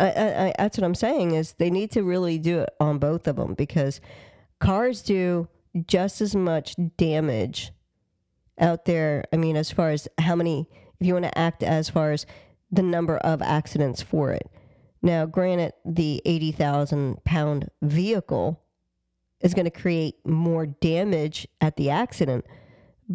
I, 0.00 0.10
I, 0.10 0.44
I, 0.48 0.54
that's 0.58 0.76
what 0.76 0.84
I'm 0.84 0.94
saying 0.96 1.32
is 1.32 1.52
they 1.54 1.70
need 1.70 1.90
to 1.92 2.02
really 2.02 2.38
do 2.38 2.60
it 2.60 2.70
on 2.80 2.98
both 2.98 3.26
of 3.28 3.36
them 3.36 3.54
because 3.54 4.00
cars 4.60 5.02
do 5.02 5.48
just 5.86 6.20
as 6.20 6.34
much 6.34 6.74
damage 6.96 7.72
out 8.58 8.84
there. 8.84 9.24
I 9.32 9.36
mean, 9.36 9.56
as 9.56 9.70
far 9.70 9.90
as 9.90 10.08
how 10.18 10.34
many, 10.34 10.68
if 10.98 11.06
you 11.06 11.14
want 11.14 11.24
to 11.24 11.38
act 11.38 11.62
as 11.62 11.88
far 11.88 12.12
as 12.12 12.26
the 12.70 12.82
number 12.82 13.16
of 13.18 13.42
accidents 13.42 14.02
for 14.02 14.32
it. 14.32 14.48
Now, 15.02 15.26
granted, 15.26 15.72
the 15.84 16.22
80,000 16.24 17.24
pound 17.24 17.70
vehicle 17.82 18.62
is 19.40 19.54
going 19.54 19.64
to 19.64 19.70
create 19.70 20.16
more 20.24 20.66
damage 20.66 21.48
at 21.60 21.76
the 21.76 21.90
accident, 21.90 22.44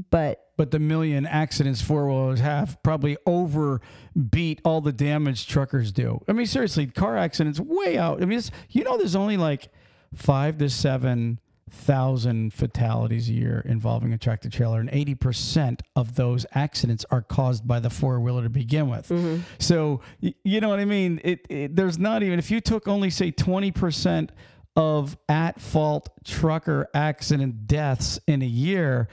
but 0.10 0.50
But 0.58 0.72
the 0.72 0.80
million 0.80 1.26
accidents 1.28 1.82
four 1.82 2.08
wheelers 2.08 2.40
have 2.40 2.82
probably 2.82 3.18
overbeat 3.26 4.62
all 4.66 4.82
the 4.82 4.92
damage 4.92 5.48
truckers 5.48 5.92
do. 5.92 6.22
I 6.28 6.34
mean, 6.34 6.48
seriously, 6.48 6.88
car 6.88 7.18
accidents 7.18 7.60
way 7.60 7.98
out. 7.98 8.22
I 8.22 8.26
mean, 8.26 8.42
you 8.70 8.84
know, 8.84 8.98
there's 8.98 9.16
only 9.16 9.38
like 9.38 9.70
five 10.16 10.58
to 10.58 10.70
seven 10.70 11.40
thousand 11.76 12.54
fatalities 12.54 13.30
a 13.30 13.34
year 13.34 13.62
involving 13.66 14.14
a 14.14 14.18
tractor 14.18 14.50
trailer, 14.50 14.80
and 14.80 14.90
eighty 14.92 15.16
percent 15.16 15.84
of 15.96 16.16
those 16.16 16.46
accidents 16.54 17.06
are 17.12 17.22
caused 17.22 17.68
by 17.68 17.80
the 17.80 17.90
four 17.90 18.20
wheeler 18.20 18.44
to 18.44 18.50
begin 18.50 18.90
with. 18.90 19.10
Mm-hmm. 19.10 19.42
So 19.60 20.02
you 20.20 20.62
know 20.62 20.70
what 20.70 20.80
I 20.80 20.86
mean? 20.86 21.22
It, 21.24 21.46
it 21.50 21.76
there's 21.76 22.00
not 22.00 22.24
even 22.24 22.40
if 22.40 22.50
you 22.50 22.62
took 22.62 22.88
only 22.88 23.10
say 23.10 23.32
twenty 23.32 23.72
percent 23.72 24.32
of 24.76 25.18
at 25.30 25.60
fault 25.62 26.10
trucker 26.26 26.90
accident 26.94 27.68
deaths 27.68 28.20
in 28.28 28.42
a 28.42 28.48
year 28.48 29.08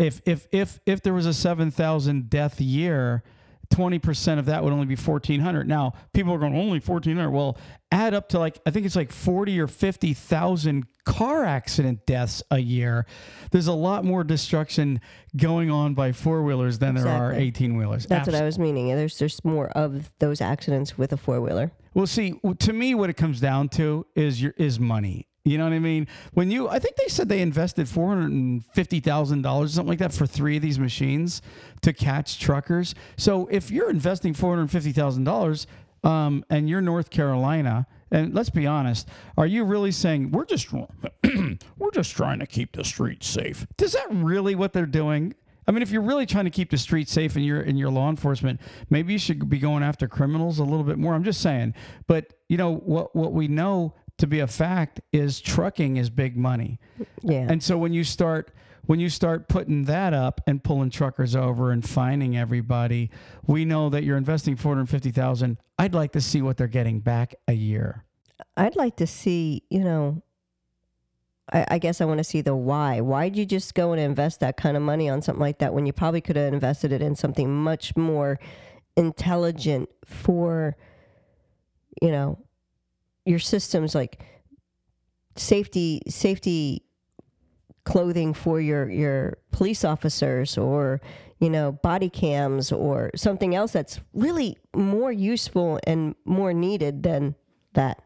if 0.00 0.22
if 0.24 0.46
if 0.50 0.80
if 0.86 1.02
there 1.02 1.12
was 1.12 1.26
a 1.26 1.34
7000 1.34 2.30
death 2.30 2.60
year 2.60 3.22
20% 3.72 4.38
of 4.38 4.46
that 4.46 4.64
would 4.64 4.72
only 4.72 4.86
be 4.86 4.96
1400 4.96 5.68
now 5.68 5.92
people 6.12 6.32
are 6.32 6.38
going 6.38 6.56
only 6.56 6.80
1400 6.80 7.30
well 7.30 7.58
add 7.92 8.14
up 8.14 8.28
to 8.28 8.38
like 8.38 8.58
i 8.66 8.70
think 8.70 8.86
it's 8.86 8.96
like 8.96 9.10
40 9.12 9.60
or 9.60 9.66
50,000 9.66 10.86
car 11.04 11.44
accident 11.44 12.06
deaths 12.06 12.42
a 12.50 12.58
year 12.58 13.06
there's 13.50 13.66
a 13.66 13.72
lot 13.72 14.04
more 14.04 14.22
destruction 14.22 15.00
going 15.36 15.70
on 15.70 15.94
by 15.94 16.12
four-wheelers 16.12 16.78
than 16.78 16.94
there 16.94 17.08
are 17.08 17.32
18-wheelers 17.32 18.06
that's 18.06 18.26
what 18.26 18.34
I 18.40 18.44
was 18.44 18.58
meaning. 18.58 18.88
There's 18.88 19.18
there's 19.18 19.44
more 19.44 19.68
of 19.70 20.12
those 20.18 20.40
accidents 20.40 20.98
with 20.98 21.12
a 21.12 21.16
four 21.16 21.40
wheeler. 21.40 21.72
Well, 21.94 22.06
see, 22.06 22.34
to 22.58 22.72
me, 22.72 22.94
what 22.94 23.10
it 23.10 23.14
comes 23.14 23.40
down 23.40 23.68
to 23.70 24.06
is 24.14 24.42
your 24.42 24.54
is 24.56 24.78
money. 24.78 25.26
You 25.44 25.56
know 25.56 25.64
what 25.64 25.72
I 25.72 25.78
mean? 25.78 26.06
When 26.34 26.50
you, 26.50 26.68
I 26.68 26.78
think 26.78 26.96
they 26.96 27.08
said 27.08 27.28
they 27.28 27.40
invested 27.40 27.88
four 27.88 28.08
hundred 28.08 28.30
and 28.32 28.64
fifty 28.66 29.00
thousand 29.00 29.42
dollars, 29.42 29.72
or 29.72 29.74
something 29.76 29.88
like 29.90 29.98
that, 30.00 30.12
for 30.12 30.26
three 30.26 30.56
of 30.56 30.62
these 30.62 30.78
machines 30.78 31.40
to 31.82 31.92
catch 31.92 32.38
truckers. 32.38 32.94
So 33.16 33.46
if 33.50 33.70
you're 33.70 33.90
investing 33.90 34.34
four 34.34 34.54
hundred 34.54 34.70
fifty 34.70 34.92
thousand 34.92 35.24
dollars, 35.24 35.66
um, 36.04 36.44
and 36.50 36.68
you're 36.68 36.80
North 36.80 37.10
Carolina, 37.10 37.86
and 38.10 38.34
let's 38.34 38.50
be 38.50 38.66
honest, 38.66 39.08
are 39.36 39.46
you 39.46 39.64
really 39.64 39.92
saying 39.92 40.32
we're 40.32 40.44
just 40.44 40.72
we're 41.22 41.90
just 41.92 42.16
trying 42.16 42.38
to 42.40 42.46
keep 42.46 42.72
the 42.72 42.84
streets 42.84 43.28
safe? 43.28 43.66
Is 43.80 43.92
that 43.92 44.06
really 44.10 44.54
what 44.54 44.72
they're 44.72 44.86
doing? 44.86 45.34
I 45.66 45.72
mean, 45.72 45.82
if 45.82 45.90
you're 45.90 46.02
really 46.02 46.26
trying 46.26 46.46
to 46.46 46.50
keep 46.50 46.70
the 46.70 46.78
streets 46.78 47.12
safe 47.12 47.36
and 47.36 47.44
you're 47.44 47.60
in 47.60 47.76
your 47.76 47.90
law 47.90 48.10
enforcement, 48.10 48.60
maybe 48.88 49.12
you 49.12 49.18
should 49.18 49.48
be 49.48 49.58
going 49.58 49.82
after 49.84 50.08
criminals 50.08 50.58
a 50.58 50.64
little 50.64 50.82
bit 50.82 50.98
more. 50.98 51.14
I'm 51.14 51.22
just 51.22 51.40
saying. 51.40 51.74
But 52.08 52.32
you 52.48 52.56
know 52.56 52.76
what? 52.76 53.14
What 53.14 53.32
we 53.32 53.46
know 53.46 53.94
to 54.18 54.26
be 54.26 54.40
a 54.40 54.46
fact 54.46 55.00
is 55.12 55.40
trucking 55.40 55.96
is 55.96 56.10
big 56.10 56.36
money. 56.36 56.78
Yeah. 57.22 57.46
And 57.48 57.62
so 57.62 57.78
when 57.78 57.92
you 57.92 58.04
start 58.04 58.52
when 58.86 59.00
you 59.00 59.08
start 59.08 59.48
putting 59.48 59.84
that 59.84 60.12
up 60.12 60.40
and 60.46 60.62
pulling 60.62 60.90
truckers 60.90 61.36
over 61.36 61.70
and 61.70 61.88
fining 61.88 62.36
everybody, 62.36 63.10
we 63.46 63.64
know 63.64 63.88
that 63.88 64.04
you're 64.04 64.16
investing 64.16 64.56
450,000. 64.56 65.58
I'd 65.78 65.94
like 65.94 66.12
to 66.12 66.20
see 66.20 66.42
what 66.42 66.56
they're 66.56 66.66
getting 66.66 67.00
back 67.00 67.34
a 67.46 67.52
year. 67.52 68.04
I'd 68.56 68.76
like 68.76 68.96
to 68.96 69.06
see, 69.06 69.62
you 69.70 69.80
know, 69.80 70.22
I, 71.52 71.66
I 71.72 71.78
guess 71.78 72.00
I 72.00 72.04
want 72.04 72.18
to 72.18 72.24
see 72.24 72.40
the 72.40 72.54
why. 72.54 73.00
Why'd 73.00 73.36
you 73.36 73.44
just 73.44 73.74
go 73.74 73.92
and 73.92 74.00
invest 74.00 74.40
that 74.40 74.56
kind 74.56 74.76
of 74.76 74.82
money 74.82 75.08
on 75.08 75.22
something 75.22 75.40
like 75.40 75.58
that 75.58 75.74
when 75.74 75.86
you 75.86 75.92
probably 75.92 76.20
could 76.20 76.36
have 76.36 76.52
invested 76.52 76.92
it 76.92 77.02
in 77.02 77.16
something 77.16 77.54
much 77.54 77.96
more 77.96 78.38
intelligent 78.96 79.88
for, 80.04 80.76
you 82.00 82.10
know, 82.10 82.38
your 83.24 83.38
systems 83.38 83.94
like 83.94 84.20
safety 85.36 86.02
safety 86.08 86.82
clothing 87.84 88.34
for 88.34 88.60
your 88.60 88.90
your 88.90 89.38
police 89.52 89.84
officers 89.84 90.58
or 90.58 91.00
you 91.38 91.48
know 91.50 91.72
body 91.72 92.10
cams 92.10 92.70
or 92.72 93.10
something 93.14 93.54
else 93.54 93.72
that's 93.72 94.00
really 94.12 94.56
more 94.74 95.10
useful 95.10 95.80
and 95.84 96.14
more 96.24 96.52
needed 96.52 97.02
than 97.02 97.34
that 97.74 98.02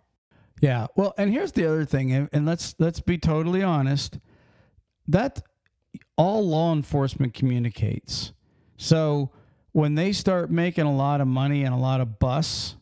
Yeah. 0.61 0.87
Well, 0.97 1.13
and 1.19 1.31
here's 1.31 1.53
the 1.53 1.67
other 1.67 1.85
thing, 1.85 2.13
and, 2.13 2.29
and 2.33 2.47
let's 2.47 2.75
let's 2.79 3.01
be 3.01 3.19
totally 3.19 3.63
honest. 3.63 4.19
That 5.09 5.43
all 6.17 6.47
law 6.49 6.73
enforcement 6.73 7.35
communicates. 7.35 8.33
So 8.77 9.31
when 9.73 9.95
they 9.97 10.13
start 10.13 10.51
making 10.51 10.85
a 10.87 10.95
lot 10.95 11.21
of 11.21 11.27
money 11.27 11.65
and 11.65 11.75
a 11.75 11.79
lot 11.79 12.01
of 12.01 12.19
bus, 12.19 12.77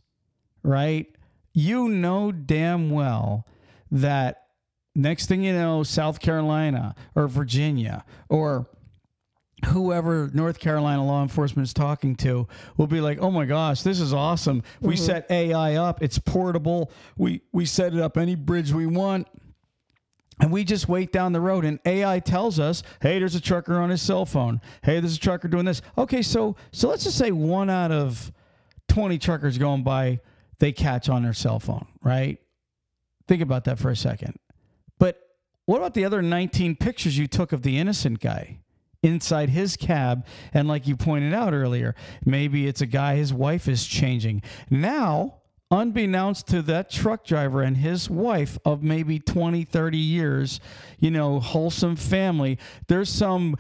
right? 0.62 1.07
You 1.52 1.88
know 1.88 2.31
damn 2.33 2.90
well 2.90 3.46
that 3.90 4.41
next 4.94 5.26
thing 5.26 5.42
you 5.42 5.52
know, 5.52 5.83
South 5.83 6.20
Carolina 6.20 6.94
or 7.14 7.28
Virginia 7.28 8.05
or 8.28 8.66
whoever 9.66 10.31
North 10.33 10.59
Carolina 10.59 11.05
law 11.05 11.22
enforcement 11.22 11.66
is 11.66 11.74
talking 11.74 12.16
to 12.16 12.48
will 12.76 12.87
be 12.87 13.00
like, 13.00 13.18
"Oh 13.20 13.31
my 13.31 13.44
gosh, 13.44 13.83
this 13.83 14.00
is 14.00 14.12
awesome. 14.12 14.62
We 14.81 14.94
mm-hmm. 14.94 15.05
set 15.05 15.31
AI 15.31 15.76
up. 15.76 16.02
It's 16.02 16.18
portable. 16.18 16.90
We 17.16 17.42
we 17.52 17.66
set 17.66 17.94
it 17.94 18.00
up 18.00 18.16
any 18.16 18.35
bridge 18.35 18.72
we 18.72 18.87
want." 18.87 19.28
And 20.40 20.50
we 20.50 20.64
just 20.64 20.88
wait 20.88 21.12
down 21.12 21.33
the 21.33 21.40
road, 21.40 21.64
and 21.64 21.78
AI 21.85 22.18
tells 22.18 22.59
us, 22.59 22.83
"Hey, 23.00 23.18
there's 23.18 23.35
a 23.35 23.40
trucker 23.40 23.81
on 23.81 23.90
his 23.90 24.02
cell 24.02 24.26
phone. 24.26 24.61
Hey, 24.83 24.98
there's 24.98 25.16
a 25.16 25.20
trucker 25.20 25.48
doing 25.48 25.64
this." 25.64 25.83
Okay, 25.96 26.22
so 26.22 26.57
so 26.72 26.88
let's 26.88 27.05
just 27.05 27.18
say 27.18 27.31
one 27.31 27.70
out 27.70 27.92
of 27.92 28.33
twenty 28.88 29.18
truckers 29.18 29.59
going 29.59 29.85
by, 29.85 30.20
they 30.59 30.72
catch 30.72 31.09
on 31.09 31.22
their 31.22 31.33
cell 31.33 31.61
phone, 31.61 31.87
right? 32.02 32.38
Think 33.28 33.42
about 33.42 33.64
that 33.64 33.78
for 33.78 33.90
a 33.90 33.96
second. 33.96 34.37
What 35.66 35.79
about 35.79 35.94
the 35.94 36.05
other 36.05 36.22
19 36.22 36.77
pictures 36.77 37.16
you 37.16 37.27
took 37.27 37.53
of 37.53 37.62
the 37.62 37.79
innocent 37.79 38.20
guy 38.20 38.59
inside 39.03 39.51
his 39.51 39.77
cab? 39.77 40.27
And 40.53 40.66
like 40.66 40.87
you 40.87 40.96
pointed 40.96 41.33
out 41.33 41.53
earlier, 41.55 41.94
maybe 42.25 42.66
it's 42.66 42.81
a 42.81 42.87
guy 42.87 43.16
his 43.16 43.33
wife 43.33 43.68
is 43.68 43.87
changing. 43.87 44.42
Now, 44.70 45.42
unbeknownst 45.70 46.48
to 46.48 46.62
that 46.62 46.90
truck 46.90 47.25
driver 47.25 47.62
and 47.62 47.77
his 47.79 48.11
wife 48.11 48.59
of 48.64 48.83
maybe 48.83 49.18
20, 49.18 49.64
30 49.64 49.98
years, 49.98 50.61
you 50.98 51.11
know, 51.11 51.40
wholesome 51.40 51.96
family, 51.96 52.59
there's 52.88 53.09
some 53.09 53.57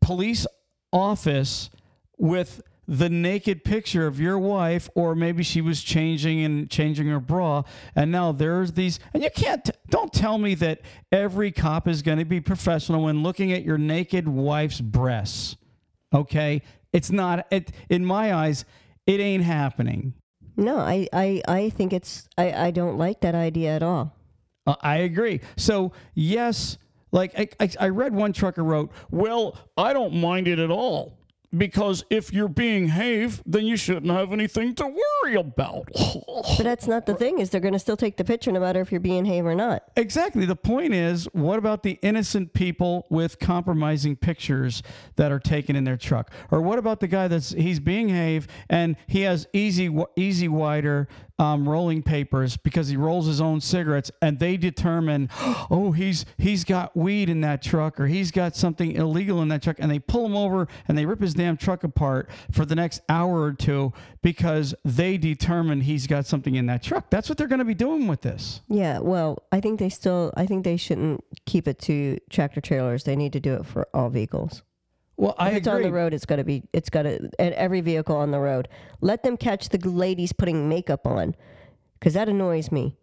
police 0.00 0.46
office 0.92 1.70
with 2.18 2.62
the 2.88 3.08
naked 3.08 3.64
picture 3.64 4.06
of 4.06 4.20
your 4.20 4.38
wife 4.38 4.88
or 4.94 5.14
maybe 5.14 5.42
she 5.42 5.60
was 5.60 5.82
changing 5.82 6.44
and 6.44 6.70
changing 6.70 7.08
her 7.08 7.18
bra 7.18 7.62
and 7.94 8.12
now 8.12 8.30
there's 8.30 8.72
these 8.72 9.00
and 9.12 9.22
you 9.22 9.30
can't 9.30 9.70
don't 9.88 10.12
tell 10.12 10.38
me 10.38 10.54
that 10.54 10.80
every 11.10 11.50
cop 11.50 11.88
is 11.88 12.02
going 12.02 12.18
to 12.18 12.24
be 12.24 12.40
professional 12.40 13.02
when 13.02 13.22
looking 13.22 13.52
at 13.52 13.64
your 13.64 13.78
naked 13.78 14.28
wife's 14.28 14.80
breasts 14.80 15.56
okay? 16.14 16.62
It's 16.92 17.10
not 17.10 17.46
it 17.50 17.72
in 17.88 18.04
my 18.04 18.32
eyes 18.32 18.64
it 19.06 19.20
ain't 19.20 19.44
happening. 19.44 20.14
No 20.56 20.78
i 20.78 21.08
i, 21.12 21.42
I 21.46 21.70
think 21.70 21.92
it's 21.92 22.28
I, 22.38 22.52
I 22.52 22.70
don't 22.70 22.98
like 22.98 23.20
that 23.20 23.34
idea 23.34 23.74
at 23.74 23.82
all. 23.82 24.16
Uh, 24.66 24.76
I 24.80 24.98
agree. 24.98 25.40
So 25.56 25.92
yes, 26.14 26.78
like 27.12 27.38
I, 27.38 27.48
I, 27.60 27.70
I 27.80 27.88
read 27.88 28.14
one 28.14 28.32
trucker 28.32 28.64
wrote, 28.64 28.90
"Well, 29.10 29.58
I 29.76 29.92
don't 29.92 30.14
mind 30.14 30.48
it 30.48 30.58
at 30.58 30.70
all 30.70 31.18
because 31.56 32.04
if 32.10 32.32
you're 32.32 32.48
being 32.48 32.88
have, 32.88 33.42
then 33.46 33.66
you 33.66 33.76
shouldn't 33.76 34.12
have 34.12 34.32
anything 34.32 34.74
to 34.76 34.84
worry 34.86 35.36
about." 35.36 35.88
but 35.94 36.64
that's 36.64 36.86
not 36.86 37.06
the 37.06 37.14
thing 37.14 37.38
is 37.38 37.50
they're 37.50 37.60
going 37.60 37.72
to 37.72 37.78
still 37.78 37.96
take 37.96 38.16
the 38.16 38.24
picture 38.24 38.52
no 38.52 38.60
matter 38.60 38.80
if 38.80 38.90
you're 38.90 39.00
being 39.00 39.24
hay 39.24 39.40
or 39.40 39.54
not 39.54 39.82
exactly. 39.96 40.44
The 40.46 40.56
point 40.56 40.94
is, 40.94 41.26
what 41.32 41.58
about 41.58 41.82
the 41.82 41.98
innocent 42.02 42.52
people 42.52 43.06
with 43.10 43.38
compromising 43.38 44.16
pictures 44.16 44.82
that 45.16 45.32
are 45.32 45.40
taken 45.40 45.76
in 45.76 45.84
their 45.84 45.96
truck, 45.96 46.30
or 46.50 46.60
what 46.60 46.78
about 46.78 47.00
the 47.00 47.08
guy 47.08 47.28
that's 47.28 47.52
he's 47.52 47.80
being 47.80 48.08
have 48.08 48.46
and 48.68 48.96
he 49.06 49.22
has 49.22 49.46
easy 49.52 49.94
E-Z 50.16 50.48
Wider 50.48 51.08
um, 51.38 51.68
rolling 51.68 52.02
papers 52.02 52.56
because 52.56 52.88
he 52.88 52.96
rolls 52.96 53.26
his 53.26 53.40
own 53.40 53.60
cigarettes 53.60 54.10
and 54.22 54.38
they 54.38 54.56
determine 54.56 55.28
oh 55.70 55.92
he's 55.92 56.24
he's 56.38 56.64
got 56.64 56.96
weed 56.96 57.28
in 57.28 57.40
that 57.42 57.62
truck 57.62 58.00
or 58.00 58.06
he's 58.06 58.30
got 58.30 58.56
something 58.56 58.92
illegal 58.92 59.42
in 59.42 59.48
that 59.48 59.62
truck 59.62 59.76
and 59.78 59.90
they 59.90 59.98
pull 59.98 60.24
him 60.26 60.36
over 60.36 60.66
and 60.88 60.96
they 60.96 61.04
rip 61.04 61.20
his 61.20 61.34
damn 61.34 61.56
truck 61.56 61.84
apart 61.84 62.30
for 62.50 62.64
the 62.64 62.74
next 62.74 63.02
hour 63.08 63.42
or 63.42 63.52
two 63.52 63.92
because 64.22 64.74
they 64.84 65.16
determine 65.18 65.82
he's 65.82 66.06
got 66.06 66.26
something 66.26 66.54
in 66.54 66.66
that 66.66 66.82
truck. 66.82 67.10
That's 67.10 67.28
what 67.28 67.38
they're 67.38 67.46
going 67.46 67.58
to 67.58 67.64
be 67.64 67.74
doing 67.74 68.06
with 68.06 68.22
this. 68.22 68.60
Yeah 68.68 68.98
well 69.00 69.42
i 69.52 69.60
think 69.60 69.78
they 69.78 69.88
still 69.88 70.32
i 70.36 70.46
think 70.46 70.64
they 70.64 70.76
shouldn't 70.76 71.22
keep 71.44 71.68
it 71.68 71.78
to 71.80 72.18
tractor 72.30 72.60
trailers. 72.60 73.04
They 73.04 73.16
need 73.16 73.32
to 73.34 73.40
do 73.40 73.54
it 73.54 73.66
for 73.66 73.88
all 73.92 74.08
vehicles 74.08 74.62
well 75.16 75.34
i 75.38 75.50
if 75.50 75.56
it's 75.56 75.68
on 75.68 75.82
the 75.82 75.92
road 75.92 76.12
it's 76.12 76.26
got 76.26 76.36
to 76.36 76.44
be 76.44 76.62
it's 76.72 76.90
got 76.90 77.02
to 77.02 77.30
and 77.38 77.54
every 77.54 77.80
vehicle 77.80 78.16
on 78.16 78.30
the 78.30 78.40
road. 78.40 78.68
Let 79.00 79.22
them 79.22 79.36
catch 79.36 79.68
the 79.68 79.78
ladies 79.78 80.32
putting 80.32 80.68
makeup 80.68 81.06
on 81.06 81.34
because 81.98 82.14
that 82.14 82.28
annoys 82.28 82.70
me. 82.70 82.96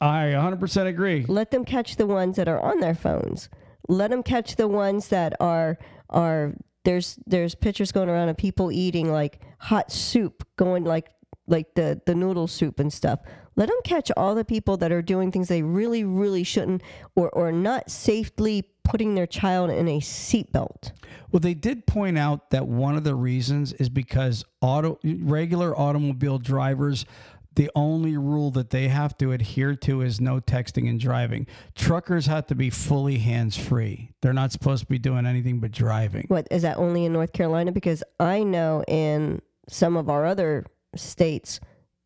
I 0.00 0.26
100% 0.26 0.86
agree. 0.86 1.24
Let 1.28 1.50
them 1.50 1.64
catch 1.64 1.96
the 1.96 2.06
ones 2.06 2.36
that 2.36 2.48
are 2.48 2.60
on 2.60 2.80
their 2.80 2.94
phones. 2.94 3.48
Let 3.88 4.10
them 4.10 4.22
catch 4.22 4.56
the 4.56 4.68
ones 4.68 5.08
that 5.08 5.34
are 5.40 5.78
are 6.10 6.54
there's 6.84 7.18
there's 7.26 7.54
pictures 7.54 7.92
going 7.92 8.08
around 8.08 8.28
of 8.28 8.36
people 8.36 8.70
eating 8.70 9.10
like 9.10 9.40
hot 9.58 9.90
soup 9.90 10.46
going 10.56 10.84
like 10.84 11.10
like 11.46 11.74
the 11.74 12.00
the 12.06 12.14
noodle 12.14 12.46
soup 12.46 12.78
and 12.78 12.92
stuff 12.92 13.20
let 13.56 13.68
them 13.68 13.78
catch 13.84 14.10
all 14.16 14.34
the 14.34 14.44
people 14.44 14.76
that 14.76 14.90
are 14.92 15.02
doing 15.02 15.30
things 15.30 15.48
they 15.48 15.62
really 15.62 16.04
really 16.04 16.44
shouldn't 16.44 16.82
or 17.14 17.28
or 17.30 17.52
not 17.52 17.90
safely 17.90 18.64
putting 18.82 19.14
their 19.14 19.26
child 19.26 19.70
in 19.70 19.88
a 19.88 19.98
seatbelt 20.00 20.92
Well, 21.32 21.40
they 21.40 21.54
did 21.54 21.86
point 21.86 22.18
out 22.18 22.50
that 22.50 22.66
one 22.66 22.96
of 22.96 23.04
the 23.04 23.14
reasons 23.14 23.72
is 23.72 23.88
because 23.88 24.44
auto 24.60 24.98
regular 25.02 25.76
automobile 25.78 26.38
drivers 26.38 27.06
the 27.56 27.70
only 27.76 28.16
rule 28.16 28.50
that 28.50 28.70
they 28.70 28.88
have 28.88 29.16
to 29.18 29.30
adhere 29.30 29.76
to 29.76 30.00
is 30.00 30.20
no 30.20 30.40
texting 30.40 30.88
and 30.88 30.98
driving. 30.98 31.46
Truckers 31.76 32.26
have 32.26 32.48
to 32.48 32.56
be 32.56 32.68
fully 32.68 33.18
hands 33.18 33.56
free. 33.56 34.10
They're 34.22 34.32
not 34.32 34.50
supposed 34.50 34.82
to 34.82 34.88
be 34.88 34.98
doing 34.98 35.24
anything 35.24 35.60
but 35.60 35.70
driving. 35.70 36.24
what 36.28 36.48
is 36.50 36.62
that 36.62 36.76
only 36.78 37.04
in 37.04 37.12
north 37.12 37.32
carolina 37.32 37.70
because 37.72 38.02
i 38.18 38.42
know 38.42 38.82
in 38.88 39.40
some 39.68 39.96
of 39.96 40.08
our 40.10 40.26
other 40.26 40.66
states 40.96 41.60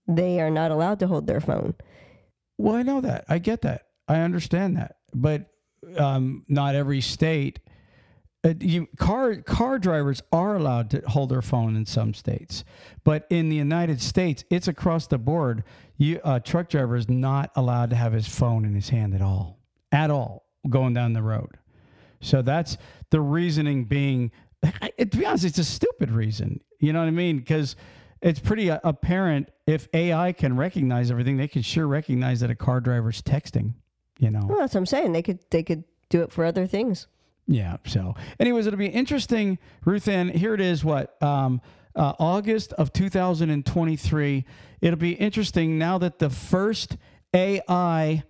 they 0.08 0.40
are 0.40 0.50
not 0.50 0.70
allowed 0.70 0.98
to 1.00 1.06
hold 1.06 1.26
their 1.26 1.40
phone 1.40 1.74
Well, 2.58 2.74
I 2.74 2.82
know 2.82 3.00
that. 3.02 3.24
I 3.28 3.38
get 3.38 3.62
that. 3.62 3.82
I 4.08 4.20
understand 4.20 4.76
that. 4.76 4.96
But 5.14 5.50
um, 5.96 6.44
not 6.48 6.74
every 6.74 7.00
state. 7.00 7.60
Uh, 8.44 8.54
you, 8.60 8.88
car 8.96 9.36
car 9.36 9.78
drivers 9.78 10.22
are 10.32 10.56
allowed 10.56 10.90
to 10.90 11.02
hold 11.08 11.28
their 11.30 11.42
phone 11.42 11.76
in 11.76 11.84
some 11.86 12.14
states, 12.14 12.64
but 13.04 13.26
in 13.30 13.48
the 13.48 13.56
United 13.56 14.00
States, 14.00 14.44
it's 14.50 14.68
across 14.68 15.06
the 15.08 15.18
board. 15.18 15.64
You 15.96 16.20
truck 16.44 16.68
driver 16.68 16.96
is 16.96 17.08
not 17.08 17.50
allowed 17.56 17.90
to 17.90 17.96
have 17.96 18.12
his 18.12 18.28
phone 18.28 18.64
in 18.64 18.74
his 18.74 18.90
hand 18.90 19.14
at 19.14 19.22
all, 19.22 19.58
at 19.90 20.10
all, 20.10 20.46
going 20.68 20.94
down 20.94 21.14
the 21.14 21.22
road. 21.22 21.58
So 22.20 22.42
that's 22.42 22.76
the 23.10 23.20
reasoning 23.20 23.84
being. 23.84 24.30
To 24.64 25.06
be 25.06 25.26
honest, 25.26 25.44
it's 25.44 25.58
a 25.58 25.64
stupid 25.64 26.10
reason. 26.10 26.60
You 26.80 26.92
know 26.92 27.00
what 27.00 27.08
I 27.08 27.12
mean? 27.12 27.38
Because 27.38 27.76
it's 28.20 28.40
pretty 28.40 28.70
uh, 28.70 28.80
apparent 28.84 29.50
if 29.66 29.88
AI 29.92 30.32
can 30.32 30.56
recognize 30.56 31.10
everything, 31.10 31.36
they 31.36 31.48
can 31.48 31.62
sure 31.62 31.86
recognize 31.86 32.40
that 32.40 32.50
a 32.50 32.54
car 32.54 32.80
driver's 32.80 33.22
texting. 33.22 33.74
You 34.20 34.32
know. 34.32 34.40
well 34.48 34.58
that's 34.58 34.74
what 34.74 34.80
i'm 34.80 34.86
saying 34.86 35.12
they 35.12 35.22
could 35.22 35.38
they 35.50 35.62
could 35.62 35.84
do 36.08 36.22
it 36.22 36.32
for 36.32 36.44
other 36.44 36.66
things 36.66 37.06
Yeah. 37.48 37.78
So, 37.86 38.14
anyways, 38.38 38.66
it'll 38.66 38.78
be 38.78 38.86
interesting, 38.86 39.58
Ruth 39.84 40.06
Ann. 40.06 40.28
Here 40.28 40.54
it 40.54 40.60
is. 40.60 40.84
What 40.84 41.20
um, 41.22 41.60
uh, 41.96 42.12
August 42.18 42.72
of 42.74 42.92
2023. 42.92 44.44
It'll 44.80 44.98
be 44.98 45.12
interesting 45.12 45.78
now 45.78 45.98
that 45.98 46.18
the 46.18 46.30
first 46.30 46.96
AI 47.34 48.22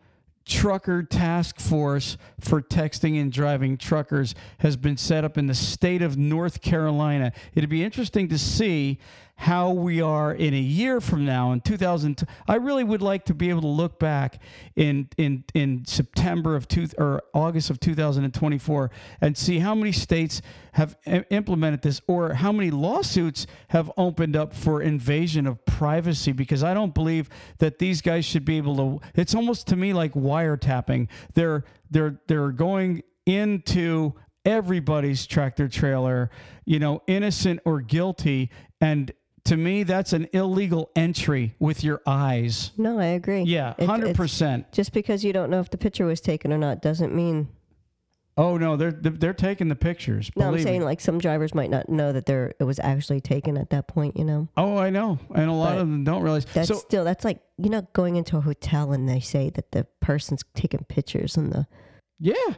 trucker 0.46 1.02
task 1.02 1.60
force 1.60 2.16
for 2.40 2.62
texting 2.62 3.20
and 3.20 3.30
driving 3.30 3.76
truckers 3.76 4.34
has 4.58 4.76
been 4.76 4.96
set 4.96 5.24
up 5.24 5.36
in 5.36 5.46
the 5.46 5.54
state 5.54 6.00
of 6.00 6.16
North 6.16 6.62
Carolina. 6.62 7.32
It'll 7.54 7.68
be 7.68 7.84
interesting 7.84 8.28
to 8.28 8.38
see 8.38 8.98
how 9.42 9.70
we 9.70 10.00
are 10.00 10.34
in 10.34 10.52
a 10.52 10.60
year 10.60 11.00
from 11.00 11.24
now 11.24 11.52
in 11.52 11.60
2000 11.60 12.26
I 12.48 12.56
really 12.56 12.82
would 12.82 13.00
like 13.00 13.24
to 13.26 13.34
be 13.34 13.50
able 13.50 13.60
to 13.60 13.68
look 13.68 13.98
back 13.98 14.40
in 14.74 15.08
in 15.16 15.44
in 15.54 15.84
September 15.86 16.56
of 16.56 16.66
two 16.66 16.88
or 16.98 17.22
August 17.32 17.70
of 17.70 17.78
2024 17.78 18.90
and 19.20 19.38
see 19.38 19.60
how 19.60 19.76
many 19.76 19.92
states 19.92 20.42
have 20.72 20.96
implemented 21.30 21.82
this 21.82 22.00
or 22.08 22.34
how 22.34 22.50
many 22.50 22.72
lawsuits 22.72 23.46
have 23.68 23.92
opened 23.96 24.34
up 24.34 24.52
for 24.52 24.82
invasion 24.82 25.46
of 25.46 25.64
privacy 25.64 26.32
because 26.32 26.64
I 26.64 26.74
don't 26.74 26.92
believe 26.92 27.28
that 27.58 27.78
these 27.78 28.02
guys 28.02 28.24
should 28.24 28.44
be 28.44 28.56
able 28.56 28.76
to 28.76 29.06
it's 29.14 29.36
almost 29.36 29.68
to 29.68 29.76
me 29.76 29.92
like 29.92 30.14
wiretapping 30.14 31.06
they're 31.34 31.64
they're 31.90 32.20
they're 32.26 32.50
going 32.50 33.04
into 33.24 34.14
everybody's 34.48 35.26
tractor 35.26 35.68
trailer, 35.68 36.30
you 36.64 36.78
know, 36.78 37.02
innocent 37.06 37.60
or 37.64 37.80
guilty. 37.80 38.50
And 38.80 39.12
to 39.48 39.56
me, 39.56 39.82
that's 39.82 40.12
an 40.12 40.28
illegal 40.32 40.90
entry 40.96 41.54
with 41.58 41.82
your 41.84 42.00
eyes. 42.06 42.70
No, 42.76 42.98
I 42.98 43.06
agree. 43.06 43.42
Yeah, 43.42 43.74
hundred 43.84 44.10
it's- 44.10 44.16
percent. 44.16 44.72
Just 44.72 44.92
because 44.92 45.24
you 45.24 45.32
don't 45.32 45.50
know 45.50 45.60
if 45.60 45.70
the 45.70 45.78
picture 45.78 46.06
was 46.06 46.20
taken 46.20 46.52
or 46.52 46.58
not 46.58 46.80
doesn't 46.82 47.14
mean. 47.14 47.48
Oh 48.36 48.56
no, 48.56 48.76
they're 48.76 48.92
they're 48.92 49.34
taking 49.34 49.68
the 49.68 49.74
pictures. 49.74 50.30
No, 50.36 50.44
I'm 50.46 50.52
believe 50.52 50.64
me. 50.64 50.70
saying 50.70 50.82
like 50.84 51.00
some 51.00 51.18
drivers 51.18 51.54
might 51.56 51.70
not 51.70 51.88
know 51.88 52.12
that 52.12 52.24
there 52.26 52.54
it 52.60 52.64
was 52.64 52.78
actually 52.78 53.20
taken 53.20 53.56
at 53.58 53.70
that 53.70 53.88
point. 53.88 54.16
You 54.16 54.24
know, 54.24 54.48
Oh, 54.56 54.76
I 54.76 54.90
know, 54.90 55.18
and 55.34 55.50
a 55.50 55.52
lot 55.52 55.72
But 55.72 55.80
of 55.80 55.88
them 55.88 56.04
don't 56.04 56.22
realize. 56.22 56.44
that's 56.44 56.68
so 56.68 56.74
still 56.76 57.02
that's 57.04 57.24
like 57.24 57.40
you 57.56 57.68
know 57.68 57.82
going 57.94 58.14
into 58.14 58.36
a 58.36 58.40
hotel 58.40 58.92
and 58.92 59.08
they 59.08 59.18
say 59.18 59.50
that 59.50 59.72
the 59.72 59.88
person's 60.00 60.44
taking 60.54 60.84
pictures 60.88 61.36
and 61.36 61.50
the 61.52 61.66
yeah, 62.20 62.54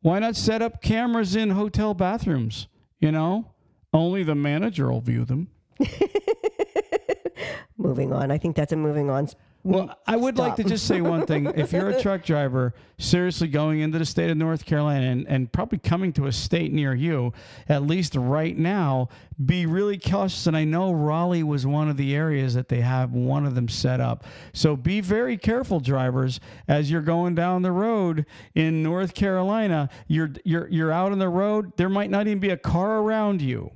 why 0.00 0.18
not 0.20 0.36
set 0.36 0.62
up 0.62 0.80
cameras 0.80 1.36
in 1.36 1.50
hotel 1.50 1.92
bathrooms? 1.92 2.66
You 2.98 3.12
know, 3.12 3.52
only 3.92 4.22
the 4.22 4.34
manager 4.34 4.90
will 4.90 5.02
view 5.02 5.26
them. 5.26 5.48
moving 7.76 8.12
on. 8.12 8.30
I 8.30 8.38
think 8.38 8.56
that's 8.56 8.72
a 8.72 8.76
moving 8.76 9.10
on. 9.10 9.28
Well, 9.66 9.98
I 10.06 10.16
would 10.16 10.36
like 10.36 10.56
to 10.56 10.64
just 10.64 10.86
say 10.86 11.00
one 11.00 11.24
thing. 11.24 11.46
If 11.46 11.72
you're 11.72 11.88
a 11.88 11.98
truck 11.98 12.22
driver 12.22 12.74
seriously 12.98 13.48
going 13.48 13.80
into 13.80 13.98
the 13.98 14.04
state 14.04 14.28
of 14.28 14.36
North 14.36 14.66
Carolina 14.66 15.06
and, 15.06 15.26
and 15.26 15.50
probably 15.50 15.78
coming 15.78 16.12
to 16.14 16.26
a 16.26 16.32
state 16.32 16.70
near 16.70 16.94
you, 16.94 17.32
at 17.66 17.82
least 17.82 18.14
right 18.14 18.58
now, 18.58 19.08
be 19.42 19.64
really 19.64 19.96
cautious. 19.96 20.46
And 20.46 20.54
I 20.54 20.64
know 20.64 20.92
Raleigh 20.92 21.42
was 21.42 21.66
one 21.66 21.88
of 21.88 21.96
the 21.96 22.14
areas 22.14 22.52
that 22.52 22.68
they 22.68 22.82
have 22.82 23.12
one 23.12 23.46
of 23.46 23.54
them 23.54 23.68
set 23.68 24.02
up. 24.02 24.24
So 24.52 24.76
be 24.76 25.00
very 25.00 25.38
careful, 25.38 25.80
drivers, 25.80 26.40
as 26.68 26.90
you're 26.90 27.00
going 27.00 27.34
down 27.34 27.62
the 27.62 27.72
road 27.72 28.26
in 28.54 28.82
North 28.82 29.14
Carolina. 29.14 29.88
You're 30.08 30.32
you're 30.44 30.68
you're 30.68 30.92
out 30.92 31.10
on 31.10 31.18
the 31.18 31.30
road. 31.30 31.72
There 31.78 31.88
might 31.88 32.10
not 32.10 32.26
even 32.26 32.38
be 32.38 32.50
a 32.50 32.58
car 32.58 32.98
around 32.98 33.40
you. 33.40 33.70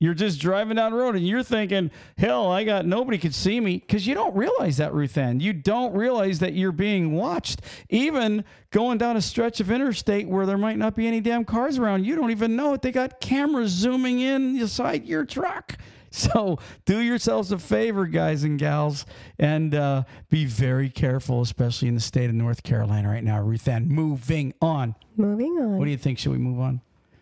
You're 0.00 0.14
just 0.14 0.40
driving 0.40 0.76
down 0.76 0.92
the 0.92 0.98
road 0.98 1.16
and 1.16 1.26
you're 1.26 1.42
thinking, 1.42 1.90
hell, 2.16 2.52
I 2.52 2.62
got 2.62 2.86
nobody 2.86 3.18
could 3.18 3.34
see 3.34 3.58
me 3.58 3.78
because 3.78 4.06
you 4.06 4.14
don't 4.14 4.34
realize 4.36 4.76
that, 4.76 4.94
Ruth 4.94 5.18
Ann. 5.18 5.40
You 5.40 5.52
don't 5.52 5.92
realize 5.92 6.38
that 6.38 6.52
you're 6.52 6.70
being 6.70 7.12
watched. 7.14 7.62
Even 7.88 8.44
going 8.70 8.98
down 8.98 9.16
a 9.16 9.20
stretch 9.20 9.58
of 9.58 9.72
interstate 9.72 10.28
where 10.28 10.46
there 10.46 10.58
might 10.58 10.78
not 10.78 10.94
be 10.94 11.08
any 11.08 11.20
damn 11.20 11.44
cars 11.44 11.78
around, 11.78 12.06
you 12.06 12.14
don't 12.14 12.30
even 12.30 12.54
know 12.54 12.74
it. 12.74 12.82
They 12.82 12.92
got 12.92 13.20
cameras 13.20 13.70
zooming 13.72 14.20
in 14.20 14.56
inside 14.58 15.04
your 15.06 15.24
truck. 15.24 15.76
So 16.10 16.58
do 16.86 17.00
yourselves 17.00 17.52
a 17.52 17.58
favor, 17.58 18.06
guys 18.06 18.42
and 18.42 18.58
gals, 18.58 19.04
and 19.38 19.74
uh, 19.74 20.04
be 20.30 20.46
very 20.46 20.88
careful, 20.88 21.42
especially 21.42 21.88
in 21.88 21.94
the 21.94 22.00
state 22.00 22.30
of 22.30 22.34
North 22.34 22.62
Carolina 22.62 23.10
right 23.10 23.22
now. 23.22 23.38
Ruth 23.42 23.68
Ann, 23.68 23.88
moving 23.88 24.54
on. 24.62 24.94
Moving 25.18 25.58
on. 25.58 25.76
What 25.76 25.84
do 25.84 25.90
you 25.90 25.98
think? 25.98 26.18
Should 26.18 26.32
we 26.32 26.38
move 26.38 26.60
on? 26.60 26.80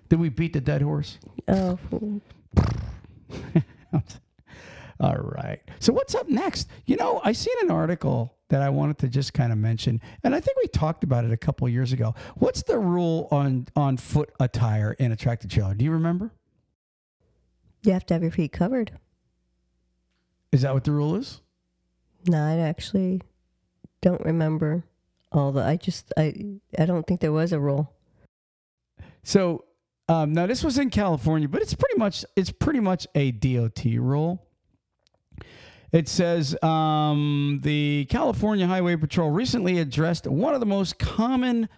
Did 0.08 0.20
we 0.20 0.28
beat 0.28 0.52
the 0.52 0.60
dead 0.60 0.82
horse? 0.82 1.18
oh, 1.48 1.76
All 5.00 5.16
right. 5.16 5.60
So 5.78 5.92
what's 5.92 6.14
up 6.14 6.28
next? 6.28 6.68
You 6.86 6.96
know, 6.96 7.20
I 7.22 7.32
seen 7.32 7.54
an 7.62 7.70
article 7.70 8.34
that 8.48 8.62
I 8.62 8.70
wanted 8.70 8.98
to 8.98 9.08
just 9.08 9.34
kind 9.34 9.52
of 9.52 9.58
mention, 9.58 10.00
and 10.24 10.34
I 10.34 10.40
think 10.40 10.56
we 10.58 10.68
talked 10.68 11.04
about 11.04 11.24
it 11.24 11.32
a 11.32 11.36
couple 11.36 11.68
years 11.68 11.92
ago. 11.92 12.14
What's 12.36 12.62
the 12.62 12.78
rule 12.78 13.28
on 13.30 13.66
on 13.76 13.96
foot 13.96 14.32
attire 14.40 14.92
in 14.92 15.12
a 15.12 15.16
tractor 15.16 15.48
trailer? 15.48 15.74
Do 15.74 15.84
you 15.84 15.90
remember? 15.90 16.32
you 17.86 17.92
have 17.92 18.04
to 18.06 18.14
have 18.14 18.22
your 18.22 18.32
feet 18.32 18.52
covered. 18.52 18.92
Is 20.52 20.62
that 20.62 20.74
what 20.74 20.84
the 20.84 20.92
rule 20.92 21.14
is? 21.16 21.40
No, 22.26 22.42
I 22.42 22.58
actually 22.58 23.22
don't 24.00 24.24
remember 24.24 24.84
all 25.32 25.52
the. 25.52 25.62
I 25.62 25.76
just 25.76 26.12
I 26.16 26.34
I 26.78 26.84
don't 26.84 27.06
think 27.06 27.20
there 27.20 27.32
was 27.32 27.52
a 27.52 27.60
rule. 27.60 27.92
So 29.22 29.64
um, 30.08 30.32
now 30.32 30.46
this 30.46 30.62
was 30.62 30.78
in 30.78 30.90
California, 30.90 31.48
but 31.48 31.62
it's 31.62 31.74
pretty 31.74 31.98
much 31.98 32.24
it's 32.36 32.50
pretty 32.50 32.80
much 32.80 33.06
a 33.14 33.32
DOT 33.32 33.84
rule. 33.84 34.42
It 35.92 36.08
says 36.08 36.60
um, 36.62 37.60
the 37.62 38.06
California 38.10 38.66
Highway 38.66 38.96
Patrol 38.96 39.30
recently 39.30 39.78
addressed 39.78 40.26
one 40.26 40.54
of 40.54 40.60
the 40.60 40.66
most 40.66 40.98
common 40.98 41.68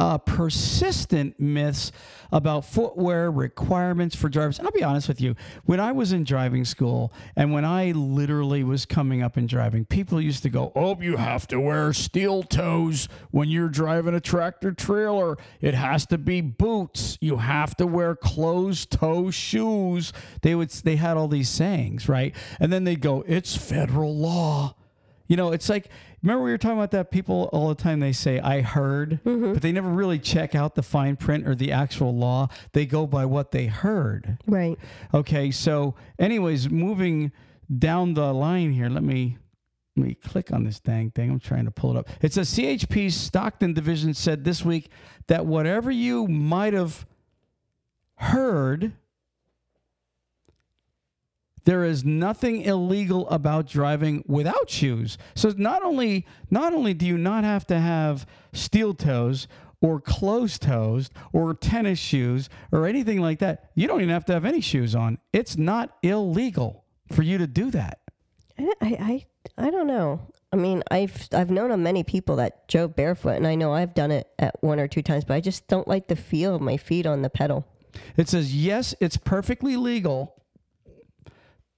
uh, 0.00 0.16
persistent 0.16 1.38
myths 1.38 1.92
about 2.32 2.64
footwear 2.64 3.30
requirements 3.30 4.16
for 4.16 4.30
drivers. 4.30 4.58
And 4.58 4.66
I'll 4.66 4.72
be 4.72 4.82
honest 4.82 5.08
with 5.08 5.20
you, 5.20 5.36
when 5.66 5.78
I 5.78 5.92
was 5.92 6.14
in 6.14 6.24
driving 6.24 6.64
school 6.64 7.12
and 7.36 7.52
when 7.52 7.66
I 7.66 7.90
literally 7.92 8.64
was 8.64 8.86
coming 8.86 9.22
up 9.22 9.36
in 9.36 9.46
driving, 9.46 9.84
people 9.84 10.18
used 10.18 10.42
to 10.44 10.48
go, 10.48 10.72
Oh, 10.74 10.98
you 11.02 11.18
have 11.18 11.46
to 11.48 11.60
wear 11.60 11.92
steel 11.92 12.42
toes 12.42 13.08
when 13.30 13.50
you're 13.50 13.68
driving 13.68 14.14
a 14.14 14.20
tractor 14.20 14.72
trailer. 14.72 15.36
It 15.60 15.74
has 15.74 16.06
to 16.06 16.16
be 16.16 16.40
boots. 16.40 17.18
You 17.20 17.36
have 17.36 17.76
to 17.76 17.86
wear 17.86 18.16
closed 18.16 18.90
toe 18.92 19.30
shoes. 19.30 20.14
They 20.40 20.54
would 20.54 20.70
they 20.70 20.96
had 20.96 21.18
all 21.18 21.28
these 21.28 21.50
sayings, 21.50 22.08
right? 22.08 22.34
And 22.58 22.72
then 22.72 22.84
they'd 22.84 23.02
go, 23.02 23.22
It's 23.26 23.54
federal 23.54 24.16
law. 24.16 24.76
You 25.30 25.36
know, 25.36 25.52
it's 25.52 25.68
like 25.68 25.88
remember 26.22 26.42
we 26.42 26.50
were 26.50 26.58
talking 26.58 26.76
about 26.76 26.90
that 26.90 27.12
people 27.12 27.48
all 27.52 27.68
the 27.68 27.76
time 27.76 28.00
they 28.00 28.10
say 28.10 28.40
I 28.40 28.62
heard, 28.62 29.20
mm-hmm. 29.24 29.52
but 29.52 29.62
they 29.62 29.70
never 29.70 29.88
really 29.88 30.18
check 30.18 30.56
out 30.56 30.74
the 30.74 30.82
fine 30.82 31.14
print 31.14 31.46
or 31.46 31.54
the 31.54 31.70
actual 31.70 32.12
law. 32.12 32.48
They 32.72 32.84
go 32.84 33.06
by 33.06 33.26
what 33.26 33.52
they 33.52 33.66
heard. 33.66 34.38
Right. 34.44 34.76
Okay, 35.14 35.52
so 35.52 35.94
anyways, 36.18 36.68
moving 36.68 37.30
down 37.78 38.14
the 38.14 38.34
line 38.34 38.72
here, 38.72 38.88
let 38.88 39.04
me 39.04 39.38
let 39.96 40.06
me 40.08 40.14
click 40.14 40.52
on 40.52 40.64
this 40.64 40.80
dang 40.80 41.12
thing. 41.12 41.30
I'm 41.30 41.38
trying 41.38 41.66
to 41.66 41.70
pull 41.70 41.92
it 41.92 41.96
up. 41.96 42.08
It 42.20 42.32
says 42.32 42.50
CHP's 42.50 43.14
Stockton 43.14 43.72
division 43.72 44.14
said 44.14 44.42
this 44.42 44.64
week 44.64 44.90
that 45.28 45.46
whatever 45.46 45.92
you 45.92 46.26
might 46.26 46.72
have 46.72 47.06
heard 48.16 48.94
there 51.64 51.84
is 51.84 52.04
nothing 52.04 52.62
illegal 52.62 53.28
about 53.28 53.66
driving 53.66 54.24
without 54.26 54.70
shoes. 54.70 55.18
So 55.34 55.52
not 55.56 55.82
only 55.82 56.26
not 56.50 56.72
only 56.72 56.94
do 56.94 57.06
you 57.06 57.18
not 57.18 57.44
have 57.44 57.66
to 57.68 57.78
have 57.78 58.26
steel 58.52 58.94
toes 58.94 59.46
or 59.82 60.00
closed 60.00 60.62
toes 60.62 61.10
or 61.32 61.54
tennis 61.54 61.98
shoes 61.98 62.48
or 62.72 62.86
anything 62.86 63.20
like 63.20 63.38
that, 63.38 63.70
you 63.74 63.86
don't 63.86 64.00
even 64.00 64.12
have 64.12 64.24
to 64.26 64.32
have 64.32 64.44
any 64.44 64.60
shoes 64.60 64.94
on. 64.94 65.18
It's 65.32 65.56
not 65.56 65.96
illegal 66.02 66.84
for 67.12 67.22
you 67.22 67.38
to 67.38 67.46
do 67.46 67.70
that. 67.70 67.98
I, 68.58 68.72
I, 68.80 68.86
I, 68.86 69.66
I 69.66 69.70
don't 69.70 69.86
know. 69.86 70.20
I 70.52 70.56
mean, 70.56 70.82
I've 70.90 71.28
I've 71.32 71.50
known 71.50 71.70
of 71.70 71.78
many 71.78 72.02
people 72.02 72.36
that 72.36 72.66
drove 72.66 72.96
barefoot, 72.96 73.36
and 73.36 73.46
I 73.46 73.54
know 73.54 73.72
I've 73.72 73.94
done 73.94 74.10
it 74.10 74.28
at 74.38 74.60
one 74.62 74.80
or 74.80 74.88
two 74.88 75.02
times, 75.02 75.24
but 75.24 75.34
I 75.34 75.40
just 75.40 75.68
don't 75.68 75.86
like 75.86 76.08
the 76.08 76.16
feel 76.16 76.56
of 76.56 76.60
my 76.60 76.76
feet 76.76 77.06
on 77.06 77.22
the 77.22 77.30
pedal. 77.30 77.64
It 78.16 78.28
says, 78.28 78.54
yes, 78.54 78.94
it's 79.00 79.16
perfectly 79.16 79.76
legal 79.76 80.39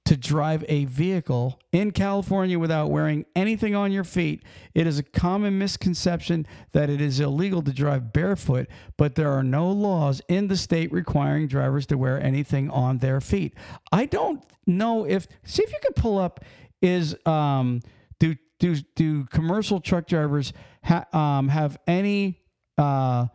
to 0.04 0.16
drive 0.16 0.64
a 0.68 0.84
vehicle 0.86 1.60
in 1.70 1.92
California 1.92 2.58
without 2.58 2.90
wearing 2.90 3.24
anything 3.36 3.74
on 3.74 3.92
your 3.92 4.04
feet. 4.04 4.42
It 4.74 4.86
is 4.86 4.98
a 4.98 5.02
common 5.02 5.58
misconception 5.58 6.46
that 6.72 6.90
it 6.90 7.00
is 7.00 7.20
illegal 7.20 7.62
to 7.62 7.72
drive 7.72 8.12
barefoot, 8.12 8.66
but 8.96 9.14
there 9.14 9.30
are 9.30 9.44
no 9.44 9.70
laws 9.70 10.20
in 10.28 10.48
the 10.48 10.56
state 10.56 10.92
requiring 10.92 11.46
drivers 11.46 11.86
to 11.86 11.96
wear 11.96 12.20
anything 12.20 12.68
on 12.68 12.98
their 12.98 13.20
feet. 13.20 13.54
I 13.92 14.06
don't 14.06 14.44
know 14.66 15.06
if, 15.06 15.28
see 15.44 15.62
if 15.62 15.70
you 15.70 15.78
can 15.82 15.92
pull 15.94 16.18
up, 16.18 16.44
is, 16.80 17.16
um, 17.24 17.80
do, 18.18 18.34
do, 18.58 18.74
do 18.96 19.24
commercial 19.26 19.80
truck 19.80 20.08
drivers 20.08 20.52
ha- 20.82 21.06
um, 21.12 21.48
have 21.48 21.78
any 21.86 22.40
uh, 22.76 23.26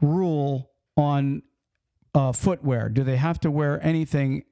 rule 0.00 0.72
on 0.96 1.42
uh, 2.12 2.32
footwear? 2.32 2.88
Do 2.88 3.04
they 3.04 3.16
have 3.16 3.38
to 3.40 3.50
wear 3.52 3.80
anything 3.86 4.42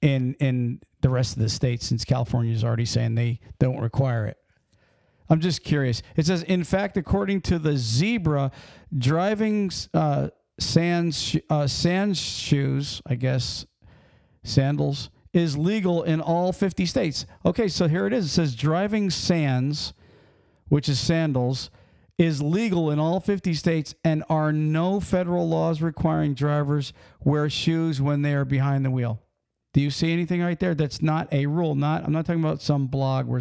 in 0.00 0.34
in 0.40 0.80
the 1.02 1.10
rest 1.10 1.36
of 1.36 1.42
the 1.42 1.48
states 1.48 1.86
since 1.86 2.04
California 2.04 2.54
is 2.54 2.64
already 2.64 2.86
saying 2.86 3.14
they 3.14 3.40
don't 3.58 3.80
require 3.80 4.26
it? 4.26 4.38
I'm 5.28 5.40
just 5.40 5.62
curious. 5.62 6.02
It 6.16 6.26
says, 6.26 6.42
in 6.42 6.64
fact, 6.64 6.96
according 6.96 7.42
to 7.42 7.58
the 7.58 7.76
Zebra, 7.76 8.50
driving 8.96 9.70
uh, 9.94 10.28
sands 10.58 11.22
sh- 11.22 11.36
uh, 11.48 11.66
sand 11.66 12.16
shoes, 12.16 13.00
I 13.06 13.14
guess, 13.14 13.64
sandals 14.44 15.10
is 15.32 15.56
legal 15.56 16.02
in 16.02 16.20
all 16.20 16.52
50 16.52 16.84
states. 16.84 17.24
Okay, 17.46 17.68
so 17.68 17.88
here 17.88 18.06
it 18.06 18.12
is. 18.12 18.26
It 18.26 18.28
says 18.28 18.54
driving 18.54 19.08
sands, 19.08 19.94
which 20.68 20.88
is 20.88 21.00
sandals, 21.00 21.70
is 22.18 22.42
legal 22.42 22.90
in 22.90 22.98
all 22.98 23.18
50 23.18 23.54
states 23.54 23.94
and 24.04 24.22
are 24.28 24.52
no 24.52 25.00
federal 25.00 25.48
laws 25.48 25.80
requiring 25.80 26.34
drivers 26.34 26.92
wear 27.24 27.48
shoes 27.48 28.02
when 28.02 28.22
they 28.22 28.34
are 28.34 28.44
behind 28.44 28.84
the 28.84 28.90
wheel. 28.90 29.21
Do 29.74 29.80
you 29.80 29.90
see 29.90 30.12
anything 30.12 30.42
right 30.42 30.58
there? 30.60 30.74
That's 30.74 31.00
not 31.00 31.32
a 31.32 31.46
rule. 31.46 31.74
Not 31.74 32.04
I'm 32.04 32.12
not 32.12 32.26
talking 32.26 32.42
about 32.42 32.60
some 32.60 32.86
blog 32.86 33.26
where 33.26 33.40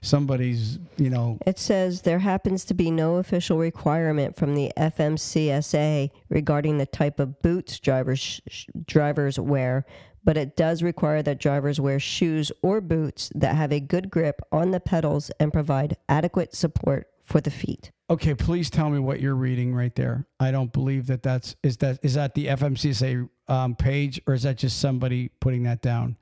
somebody's 0.00 0.78
you 0.96 1.08
know 1.08 1.38
It 1.46 1.58
says 1.58 2.02
there 2.02 2.18
happens 2.18 2.64
to 2.66 2.74
be 2.74 2.90
no 2.90 3.16
official 3.16 3.58
requirement 3.58 4.36
from 4.36 4.54
the 4.54 4.72
FMCSA 4.76 6.10
regarding 6.28 6.78
the 6.78 6.86
type 6.86 7.20
of 7.20 7.40
boots 7.42 7.78
drivers 7.78 8.40
sh- 8.48 8.66
drivers 8.86 9.38
wear, 9.38 9.84
but 10.24 10.36
it 10.36 10.56
does 10.56 10.82
require 10.82 11.22
that 11.22 11.38
drivers 11.38 11.80
wear 11.80 12.00
shoes 12.00 12.50
or 12.60 12.80
boots 12.80 13.30
that 13.34 13.54
have 13.54 13.72
a 13.72 13.80
good 13.80 14.10
grip 14.10 14.40
on 14.50 14.72
the 14.72 14.80
pedals 14.80 15.30
and 15.38 15.52
provide 15.52 15.96
adequate 16.08 16.56
support 16.56 17.08
for 17.22 17.40
the 17.40 17.50
feet. 17.50 17.92
Okay, 18.10 18.34
please 18.34 18.70
tell 18.70 18.88
me 18.88 18.98
what 18.98 19.20
you're 19.20 19.34
reading 19.34 19.74
right 19.74 19.94
there. 19.94 20.26
I 20.40 20.50
don't 20.50 20.72
believe 20.72 21.08
that 21.08 21.22
that's 21.22 21.56
is 21.62 21.76
that 21.78 21.98
is 22.02 22.14
that 22.14 22.34
the 22.34 22.46
FMCSA 22.46 23.28
um, 23.48 23.74
page 23.74 24.20
or 24.26 24.32
is 24.32 24.44
that 24.44 24.56
just 24.56 24.80
somebody 24.80 25.28
putting 25.40 25.64
that 25.64 25.82
down? 25.82 26.16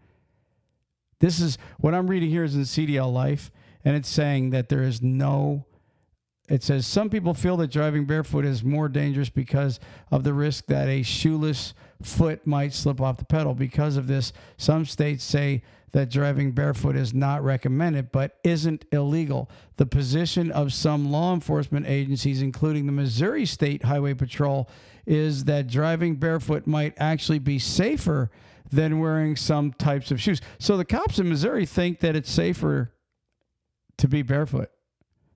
This 1.21 1.41
is 1.41 1.59
what 1.79 1.95
I'm 1.95 2.09
reading 2.09 2.29
here 2.29 2.43
is 2.43 2.57
in 2.57 2.63
CDL 2.63 3.13
Life, 3.13 3.53
and 3.85 3.97
it's 3.97 4.09
saying 4.09 4.51
that 4.51 4.69
there 4.69 4.83
is 4.83 5.01
no. 5.01 5.65
It 6.49 6.63
says 6.63 6.87
some 6.87 7.09
people 7.09 7.35
feel 7.35 7.57
that 7.59 7.71
driving 7.71 8.05
barefoot 8.05 8.45
is 8.45 8.65
more 8.65 8.89
dangerous 8.89 9.31
because 9.31 9.79
of 10.11 10.25
the 10.25 10.35
risk 10.35 10.67
that 10.67 10.89
a 10.89 11.03
shoeless 11.03 11.73
foot 12.03 12.47
might 12.47 12.73
slip 12.73 13.01
off 13.01 13.17
the 13.17 13.25
pedal. 13.25 13.55
Because 13.55 13.97
of 13.97 14.09
this, 14.09 14.33
some 14.57 14.87
states 14.87 15.23
say 15.23 15.63
that 15.93 16.11
driving 16.11 16.53
barefoot 16.53 16.97
is 16.97 17.15
not 17.15 17.43
recommended 17.43 18.13
but 18.13 18.39
isn't 18.45 18.85
illegal. 18.93 19.51
The 19.77 19.87
position 19.87 20.51
of 20.51 20.73
some 20.73 21.11
law 21.11 21.33
enforcement 21.33 21.87
agencies, 21.87 22.43
including 22.43 22.87
the 22.87 22.93
Missouri 22.93 23.47
State 23.47 23.85
Highway 23.85 24.15
Patrol, 24.15 24.69
is 25.07 25.45
that 25.45 25.69
driving 25.69 26.17
barefoot 26.17 26.67
might 26.67 26.95
actually 26.99 27.39
be 27.39 27.59
safer 27.59 28.31
than 28.71 28.99
wearing 28.99 29.37
some 29.37 29.73
types 29.73 30.11
of 30.11 30.21
shoes. 30.21 30.41
So 30.59 30.77
the 30.77 30.85
cops 30.85 31.19
in 31.19 31.29
Missouri 31.29 31.67
think 31.67 32.01
that 32.01 32.17
it's 32.17 32.31
safer 32.31 32.93
to 33.99 34.09
be 34.09 34.23
barefoot 34.23 34.71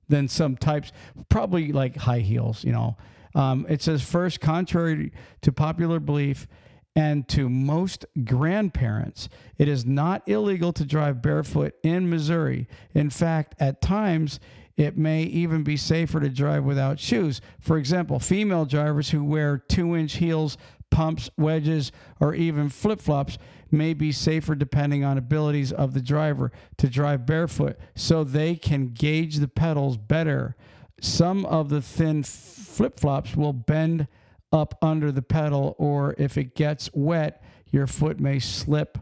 than 0.09 0.29
some 0.29 0.57
types, 0.57 0.93
probably 1.29 1.73
like 1.73 1.97
high 1.97 2.21
heels, 2.21 2.65
you 2.65 2.73
know. 2.73 2.97
Um, 3.35 3.65
it 3.69 3.81
says, 3.81 4.03
first, 4.03 4.41
contrary 4.41 5.13
to 5.43 5.53
popular 5.53 6.01
belief 6.01 6.49
and 6.97 7.29
to 7.29 7.49
most 7.49 8.05
grandparents, 8.25 9.29
it 9.59 9.69
is 9.69 9.87
not 9.87 10.29
illegal 10.29 10.73
to 10.73 10.85
drive 10.85 11.23
barefoot 11.23 11.75
in 11.83 12.11
Missouri. 12.11 12.67
In 12.95 13.11
fact, 13.11 13.55
at 13.61 13.81
times, 13.81 14.41
it 14.77 14.97
may 14.97 15.23
even 15.23 15.63
be 15.63 15.77
safer 15.77 16.21
to 16.21 16.29
drive 16.29 16.65
without 16.65 16.99
shoes. 16.99 17.41
For 17.61 17.77
example, 17.77 18.19
female 18.19 18.65
drivers 18.65 19.11
who 19.11 19.23
wear 19.23 19.59
two 19.59 19.95
inch 19.95 20.15
heels, 20.17 20.57
pumps, 20.91 21.31
wedges, 21.37 21.93
or 22.19 22.35
even 22.35 22.69
flip 22.69 23.01
flops 23.01 23.39
may 23.71 23.95
be 23.95 24.11
safer 24.11 24.55
depending 24.55 25.05
on 25.05 25.17
abilities 25.17 25.71
of 25.71 25.95
the 25.95 26.01
driver 26.01 26.51
to 26.79 26.89
drive 26.89 27.27
barefoot 27.27 27.79
so 27.95 28.25
they 28.25 28.57
can 28.57 28.89
gauge 28.89 29.37
the 29.37 29.49
pedals 29.49 29.97
better. 29.97 30.57
Some 31.01 31.47
of 31.47 31.69
the 31.69 31.81
thin 31.81 32.25
flip 32.25 32.99
flops 32.99 33.37
will 33.37 33.53
bend 33.53 34.09
up 34.53 34.77
under 34.83 35.13
the 35.13 35.23
pedal, 35.23 35.75
or 35.79 36.15
if 36.19 36.37
it 36.37 36.55
gets 36.55 36.91
wet, 36.93 37.43
your 37.71 37.87
foot 37.87 38.19
may 38.19 38.39
slip 38.39 38.99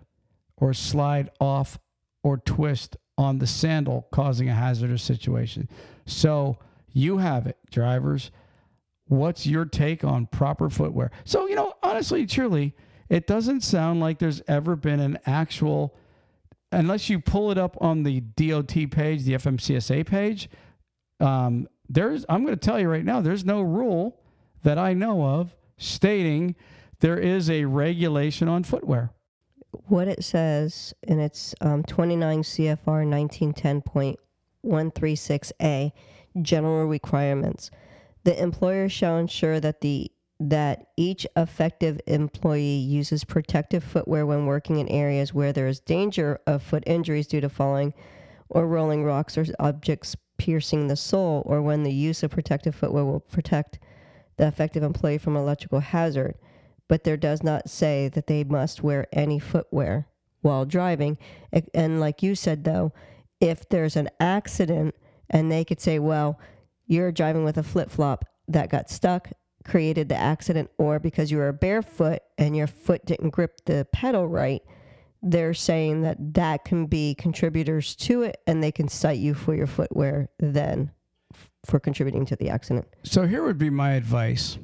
or 0.57 0.75
slide 0.75 1.31
off 1.41 1.79
or 2.23 2.37
twist 2.37 2.97
on 3.17 3.39
the 3.39 3.47
sandal, 3.47 4.07
causing 4.13 4.49
a 4.49 4.55
hazardous 4.55 5.03
situation. 5.03 5.69
So 6.07 6.59
you 6.93 7.19
have 7.19 7.47
it, 7.47 7.57
drivers. 7.71 8.31
What's 9.07 9.47
your 9.47 9.65
take 9.65 10.05
on 10.05 10.27
proper 10.27 10.69
footwear? 10.69 11.11
So, 11.25 11.47
you 11.47 11.55
know, 11.55 11.73
honestly, 11.83 12.27
truly, 12.27 12.75
it 13.09 13.27
doesn't 13.27 13.63
sound 13.63 14.01
like 14.01 14.19
there's 14.19 14.43
ever 14.47 14.77
been 14.77 15.01
an 15.01 15.19
actual, 15.25 15.97
unless 16.71 17.09
you 17.09 17.19
pull 17.19 17.51
it 17.51 17.59
up 17.59 17.77
on 17.81 18.03
the 18.03 18.21
DOT 18.21 18.91
page, 18.91 19.25
the 19.25 19.33
FMCSA 19.33 20.07
page. 20.07 20.51
Um, 21.21 21.69
there's, 21.89 22.27
I'm 22.29 22.45
going 22.45 22.57
to 22.57 22.61
tell 22.61 22.79
you 22.79 22.89
right 22.89 23.05
now, 23.05 23.21
there's 23.21 23.45
no 23.45 23.63
rule 23.63 24.21
that 24.63 24.79
I 24.79 24.95
know 24.95 25.25
of 25.25 25.55
stating 25.77 26.55
there 27.01 27.19
is 27.19 27.49
a 27.49 27.65
regulation 27.65 28.49
on 28.49 28.65
footwear. 28.65 29.11
What 29.71 30.09
it 30.09 30.25
says, 30.25 30.95
and 31.07 31.21
it's 31.21 31.55
um, 31.61 31.85
29 31.85 32.43
CFR 32.43 34.17
1910.136A, 34.65 35.93
general 36.43 36.87
requirements. 36.87 37.71
The 38.25 38.41
employer 38.43 38.89
shall 38.89 39.19
ensure 39.19 39.61
that 39.61 39.81
the 39.81 40.11
that 40.41 40.87
each 40.97 41.27
effective 41.37 42.01
employee 42.07 42.77
uses 42.77 43.25
protective 43.25 43.83
footwear 43.83 44.25
when 44.25 44.47
working 44.47 44.79
in 44.79 44.87
areas 44.89 45.35
where 45.35 45.53
there 45.53 45.67
is 45.67 45.81
danger 45.81 46.39
of 46.47 46.63
foot 46.63 46.85
injuries 46.87 47.27
due 47.27 47.41
to 47.41 47.49
falling 47.49 47.93
or 48.49 48.65
rolling 48.67 49.03
rocks 49.03 49.37
or 49.37 49.45
objects 49.59 50.15
piercing 50.39 50.87
the 50.87 50.97
sole, 50.97 51.43
or 51.45 51.61
when 51.61 51.83
the 51.83 51.93
use 51.93 52.23
of 52.23 52.31
protective 52.31 52.75
footwear 52.75 53.05
will 53.05 53.21
protect 53.21 53.81
the 54.39 54.47
effective 54.47 54.83
employee 54.83 55.19
from 55.19 55.37
electrical 55.37 55.81
hazard. 55.81 56.37
But 56.89 57.05
there 57.05 57.19
does 57.19 57.43
not 57.43 57.69
say 57.69 58.09
that 58.09 58.27
they 58.27 58.45
must 58.45 58.83
wear 58.83 59.07
any 59.13 59.39
footwear 59.39 60.09
while 60.41 60.65
driving. 60.65 61.19
And 61.75 62.01
like 62.01 62.23
you 62.23 62.35
said, 62.35 62.65
though, 62.65 62.93
if 63.41 63.69
there's 63.69 63.97
an 63.97 64.09
accident 64.19 64.95
and 65.29 65.53
they 65.53 65.65
could 65.65 65.81
say, 65.81 65.99
well, 65.99 66.41
you're 66.87 67.13
driving 67.13 67.45
with 67.45 67.59
a 67.59 67.63
flip 67.63 67.91
flop 67.91 68.25
that 68.49 68.71
got 68.71 68.89
stuck, 68.89 69.29
created 69.65 70.09
the 70.09 70.17
accident, 70.17 70.71
or 70.79 70.99
because 70.99 71.31
you 71.31 71.37
were 71.37 71.53
barefoot 71.53 72.21
and 72.39 72.57
your 72.57 72.67
foot 72.67 73.05
didn't 73.05 73.31
grip 73.31 73.61
the 73.67 73.87
pedal 73.93 74.27
right, 74.27 74.63
they're 75.23 75.55
saying 75.55 76.03
that 76.03 76.17
that 76.35 76.65
can 76.65 76.87
be 76.87 77.15
contributors 77.15 77.95
to 77.97 78.23
it 78.23 78.41
and 78.47 78.63
they 78.63 78.73
can 78.73 78.89
cite 78.89 79.19
you 79.19 79.35
for 79.35 79.55
your 79.55 79.67
footwear 79.67 80.29
then 80.39 80.91
for 81.67 81.81
contributing 81.81 82.25
to 82.27 82.37
the 82.37 82.49
accident. 82.49 82.87
So 83.05 83.27
here 83.27 83.45
would 83.45 83.59
be 83.59 83.71
my 83.71 83.93
advice. 83.93 84.59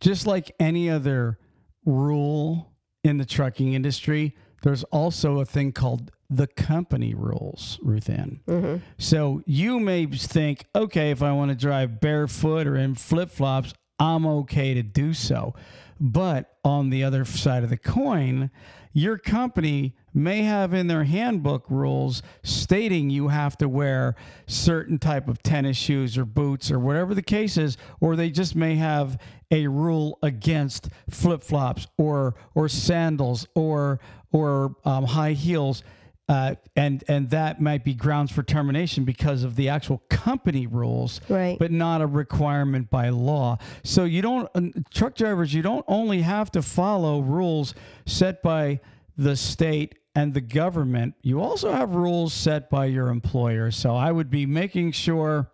Just 0.00 0.26
like 0.26 0.50
any 0.58 0.90
other 0.90 1.38
rule 1.84 2.72
in 3.04 3.18
the 3.18 3.24
trucking 3.24 3.72
industry, 3.74 4.36
there's 4.62 4.84
also 4.84 5.40
a 5.40 5.44
thing 5.44 5.72
called 5.72 6.10
the 6.28 6.46
company 6.46 7.14
rules, 7.14 7.78
Ruth 7.82 8.08
Ann. 8.08 8.40
Mm-hmm. 8.46 8.76
So 8.98 9.42
you 9.44 9.78
may 9.78 10.06
think, 10.06 10.64
okay, 10.74 11.10
if 11.10 11.22
I 11.22 11.32
want 11.32 11.50
to 11.50 11.56
drive 11.56 12.00
barefoot 12.00 12.66
or 12.66 12.76
in 12.76 12.94
flip 12.94 13.30
flops, 13.30 13.74
I'm 13.98 14.26
okay 14.26 14.74
to 14.74 14.82
do 14.82 15.14
so. 15.14 15.54
But 16.00 16.56
on 16.64 16.90
the 16.90 17.04
other 17.04 17.24
side 17.24 17.64
of 17.64 17.70
the 17.70 17.76
coin, 17.76 18.50
your 18.92 19.18
company 19.18 19.94
may 20.14 20.42
have 20.42 20.74
in 20.74 20.86
their 20.86 21.04
handbook 21.04 21.64
rules 21.70 22.22
stating 22.42 23.10
you 23.10 23.28
have 23.28 23.56
to 23.58 23.68
wear 23.68 24.14
certain 24.46 24.98
type 24.98 25.28
of 25.28 25.42
tennis 25.42 25.76
shoes 25.76 26.18
or 26.18 26.24
boots 26.24 26.70
or 26.70 26.78
whatever 26.78 27.14
the 27.14 27.22
case 27.22 27.56
is 27.56 27.76
or 28.00 28.16
they 28.16 28.30
just 28.30 28.54
may 28.54 28.76
have 28.76 29.18
a 29.50 29.66
rule 29.66 30.18
against 30.22 30.88
flip-flops 31.10 31.86
or 31.98 32.34
or 32.54 32.68
sandals 32.68 33.46
or 33.54 34.00
or 34.32 34.76
um, 34.84 35.04
high 35.04 35.32
heels 35.32 35.82
uh, 36.28 36.54
and 36.76 37.04
and 37.08 37.30
that 37.30 37.60
might 37.60 37.84
be 37.84 37.92
grounds 37.94 38.30
for 38.30 38.42
termination 38.42 39.04
because 39.04 39.42
of 39.44 39.56
the 39.56 39.68
actual 39.68 40.02
company 40.08 40.66
rules, 40.66 41.20
Right. 41.28 41.58
But 41.58 41.72
not 41.72 42.00
a 42.00 42.06
requirement 42.06 42.88
by 42.88 43.08
law. 43.10 43.58
So 43.82 44.04
you 44.04 44.22
don't 44.22 44.48
uh, 44.54 44.80
truck 44.94 45.14
drivers. 45.14 45.52
You 45.52 45.62
don't 45.62 45.84
only 45.88 46.22
have 46.22 46.50
to 46.52 46.62
follow 46.62 47.20
rules 47.20 47.74
set 48.06 48.42
by 48.42 48.80
the 49.16 49.36
state 49.36 49.96
and 50.14 50.34
the 50.34 50.40
government. 50.40 51.14
You 51.22 51.40
also 51.40 51.72
have 51.72 51.94
rules 51.94 52.34
set 52.34 52.68
by 52.70 52.86
your 52.86 53.08
employer. 53.08 53.70
So 53.70 53.94
I 53.94 54.12
would 54.12 54.30
be 54.30 54.46
making 54.46 54.92
sure 54.92 55.50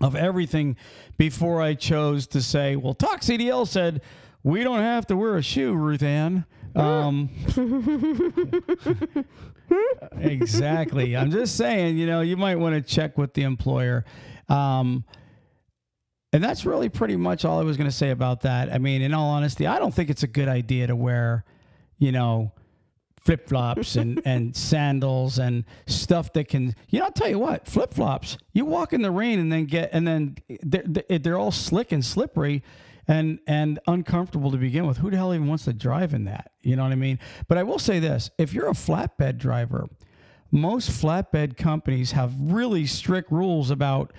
of 0.00 0.16
everything 0.16 0.76
before 1.18 1.60
I 1.60 1.74
chose 1.74 2.26
to 2.28 2.40
say, 2.40 2.76
well, 2.76 2.94
Talk 2.94 3.20
CDL 3.20 3.66
said 3.66 4.00
we 4.42 4.62
don't 4.64 4.80
have 4.80 5.06
to 5.08 5.16
wear 5.16 5.36
a 5.36 5.42
shoe, 5.42 5.74
Ruth 5.74 6.02
Ann. 6.02 6.46
Um, 6.74 7.28
exactly. 10.18 11.16
I'm 11.16 11.30
just 11.30 11.56
saying, 11.56 11.98
you 11.98 12.06
know, 12.06 12.20
you 12.20 12.36
might 12.36 12.56
want 12.56 12.74
to 12.74 12.80
check 12.80 13.18
with 13.18 13.34
the 13.34 13.42
employer. 13.42 14.04
Um, 14.48 15.04
and 16.32 16.42
that's 16.42 16.64
really 16.64 16.88
pretty 16.88 17.16
much 17.16 17.44
all 17.44 17.58
I 17.60 17.64
was 17.64 17.76
going 17.76 17.90
to 17.90 17.96
say 17.96 18.10
about 18.10 18.42
that. 18.42 18.72
I 18.72 18.78
mean, 18.78 19.02
in 19.02 19.12
all 19.12 19.30
honesty, 19.30 19.66
I 19.66 19.78
don't 19.78 19.92
think 19.92 20.10
it's 20.10 20.22
a 20.22 20.28
good 20.28 20.48
idea 20.48 20.86
to 20.86 20.94
wear, 20.94 21.44
you 21.98 22.12
know, 22.12 22.52
flip 23.20 23.48
flops 23.48 23.96
and, 23.96 24.20
and 24.26 24.56
sandals 24.56 25.38
and 25.38 25.64
stuff 25.86 26.32
that 26.32 26.48
can, 26.48 26.74
you 26.88 26.98
know, 26.98 27.06
I'll 27.06 27.12
tell 27.12 27.28
you 27.28 27.38
what, 27.38 27.66
flip 27.66 27.92
flops, 27.92 28.38
you 28.52 28.64
walk 28.64 28.92
in 28.92 29.02
the 29.02 29.10
rain 29.10 29.38
and 29.38 29.52
then 29.52 29.66
get, 29.66 29.90
and 29.92 30.06
then 30.06 30.36
they're, 30.62 30.84
they're 30.86 31.18
they're 31.18 31.38
all 31.38 31.52
slick 31.52 31.92
and 31.92 32.04
slippery 32.04 32.62
and, 33.06 33.40
and 33.46 33.78
uncomfortable 33.86 34.50
to 34.50 34.56
begin 34.56 34.86
with. 34.86 34.98
Who 34.98 35.10
the 35.10 35.16
hell 35.16 35.34
even 35.34 35.46
wants 35.46 35.64
to 35.64 35.72
drive 35.72 36.14
in 36.14 36.24
that? 36.24 36.52
You 36.62 36.76
know 36.76 36.82
what 36.82 36.92
I 36.92 36.96
mean? 36.96 37.18
But 37.48 37.58
I 37.58 37.62
will 37.62 37.78
say 37.78 37.98
this 37.98 38.30
if 38.38 38.52
you're 38.52 38.68
a 38.68 38.74
flatbed 38.74 39.38
driver, 39.38 39.88
most 40.50 40.90
flatbed 40.90 41.56
companies 41.56 42.12
have 42.12 42.32
really 42.38 42.86
strict 42.86 43.30
rules 43.30 43.70
about 43.70 44.12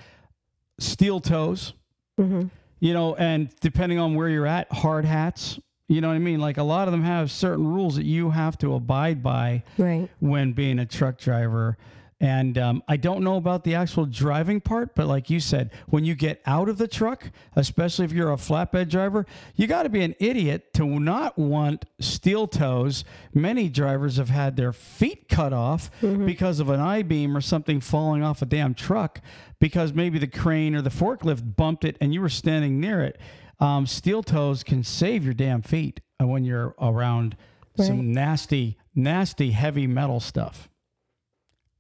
steel 0.80 1.20
toes, 1.20 1.74
mm-hmm. 2.20 2.48
you 2.80 2.94
know, 2.94 3.16
and 3.16 3.54
depending 3.62 4.00
on 4.00 4.16
where 4.16 4.30
you're 4.30 4.48
at, 4.48 4.72
hard 4.72 5.06
hats, 5.06 5.60
You 5.92 6.00
know 6.00 6.08
what 6.08 6.16
I 6.16 6.20
mean? 6.20 6.40
Like 6.40 6.58
a 6.58 6.64
lot 6.64 6.88
of 6.88 6.94
them 6.94 7.04
have 7.04 7.30
certain 7.30 7.68
rules 7.68 7.98
that 7.98 8.06
you 8.06 8.30
have 8.30 8.58
to 8.60 8.76
abide 8.76 9.22
by 9.22 9.64
Right. 9.78 10.10
when 10.22 10.54
being 10.54 10.80
a 10.80 10.86
truck 10.86 11.18
driver. 11.18 11.78
And 12.22 12.58
um, 12.58 12.82
I 12.88 12.96
don't 12.96 13.24
know 13.24 13.36
about 13.36 13.64
the 13.66 13.76
actual 13.76 14.06
driving 14.06 14.62
part, 14.62 14.96
but 14.96 15.08
like 15.08 15.30
you 15.30 15.40
said, 15.42 15.70
when 15.90 16.06
you 16.06 16.16
get 16.16 16.40
out 16.46 16.70
of 16.70 16.78
the 16.78 16.88
truck, 16.88 17.30
especially 17.58 18.06
if 18.06 18.14
you're 18.14 18.32
a 18.32 18.36
flatbed 18.38 18.90
driver, 18.90 19.26
you 19.56 19.68
got 19.68 19.84
to 19.84 19.90
be 19.90 20.02
an 20.02 20.16
idiot 20.20 20.74
to 20.76 20.86
not 21.00 21.38
want 21.38 21.84
steel 22.00 22.48
toes. 22.48 23.04
Many 23.34 23.68
drivers 23.68 24.16
have 24.16 24.30
had 24.30 24.56
their 24.56 24.72
feet 24.72 25.28
cut 25.28 25.52
off 25.52 25.90
because 26.00 26.60
of 26.62 26.70
an 26.70 26.80
I 26.80 27.02
beam 27.02 27.36
or 27.36 27.42
something 27.42 27.82
falling 27.82 28.24
off 28.24 28.42
a 28.42 28.46
damn 28.46 28.76
truck 28.76 29.20
because 29.60 29.92
maybe 29.92 30.20
the 30.20 30.28
crane 30.28 30.74
or 30.76 30.82
the 30.84 30.90
forklift 30.92 31.58
bumped 31.58 31.84
it 31.84 31.98
and 32.00 32.14
you 32.14 32.22
were 32.22 32.30
standing 32.30 32.80
near 32.80 33.02
it. 33.02 33.20
Um, 33.62 33.86
steel 33.88 34.24
toes 34.24 34.64
can 34.64 34.84
save 34.84 35.24
your 35.24 35.34
damn 35.34 35.62
feet 35.62 36.02
uh, 36.22 36.28
when 36.28 36.44
you're 36.44 36.76
around 36.82 37.38
Right. 37.78 37.88
some 37.88 38.12
nasty, 38.12 38.78
nasty 38.94 39.52
heavy 39.52 39.88
metal 39.88 40.20
stuff. 40.20 40.68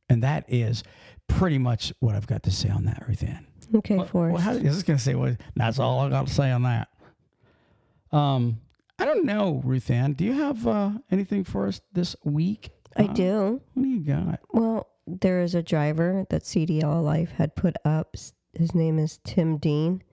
And 0.07 0.23
that 0.23 0.45
is 0.47 0.83
pretty 1.27 1.57
much 1.57 1.91
what 1.99 2.15
I've 2.15 2.27
got 2.27 2.43
to 2.43 2.51
say 2.51 2.69
on 2.69 2.85
that, 2.85 3.03
Ruth 3.07 3.23
Ann. 3.23 3.45
Okay, 3.75 3.97
Well, 3.97 4.05
Forrest. 4.05 4.33
well, 4.33 4.41
how, 4.43 4.51
I 4.51 4.61
was 4.63 4.83
going 4.83 4.97
to 4.97 5.03
say, 5.03 5.15
well, 5.15 5.35
that's 5.55 5.79
all 5.79 5.99
I 5.99 6.09
got 6.09 6.27
to 6.27 6.33
say 6.33 6.49
on 6.51 6.63
that. 6.63 6.87
Um, 8.11 8.59
I 8.99 9.05
don't 9.05 9.25
know, 9.25 9.61
Ruth 9.65 9.89
Ann. 9.89 10.13
Do 10.13 10.23
you 10.25 10.33
have 10.33 10.65
uh, 10.67 10.91
anything 11.09 11.43
for 11.43 11.67
us 11.67 11.81
this 11.91 12.15
week? 12.23 12.69
I 12.95 13.03
Uh, 13.05 13.13
do. 13.13 13.61
What 13.73 13.83
do 13.83 13.89
you 13.89 14.01
got? 14.01 14.39
Well, 14.51 14.87
there 15.07 15.41
is 15.41 15.55
a 15.55 15.63
driver 15.63 16.25
that 16.29 16.43
CDL 16.43 17.03
Life 17.03 17.31
had 17.31 17.55
put 17.55 17.75
up. 17.83 18.15
His 18.53 18.75
name 18.75 18.99
is 18.99 19.19
Tim 19.25 19.57
Dean. 19.57 20.03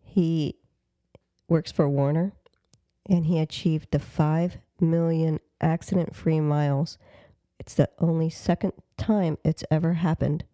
He 0.00 0.56
works 1.48 1.72
for 1.72 1.88
Werner 1.88 2.32
and 3.08 3.26
he 3.26 3.38
achieved 3.38 3.88
the 3.90 3.98
5 3.98 4.58
million 4.80 5.40
accident 5.60 6.14
free 6.14 6.40
miles. 6.40 6.98
It's 7.58 7.74
the 7.74 7.88
only 7.98 8.30
second 8.30 8.72
time 8.96 9.38
it's 9.44 9.64
ever 9.70 9.94
happened. 9.94 10.44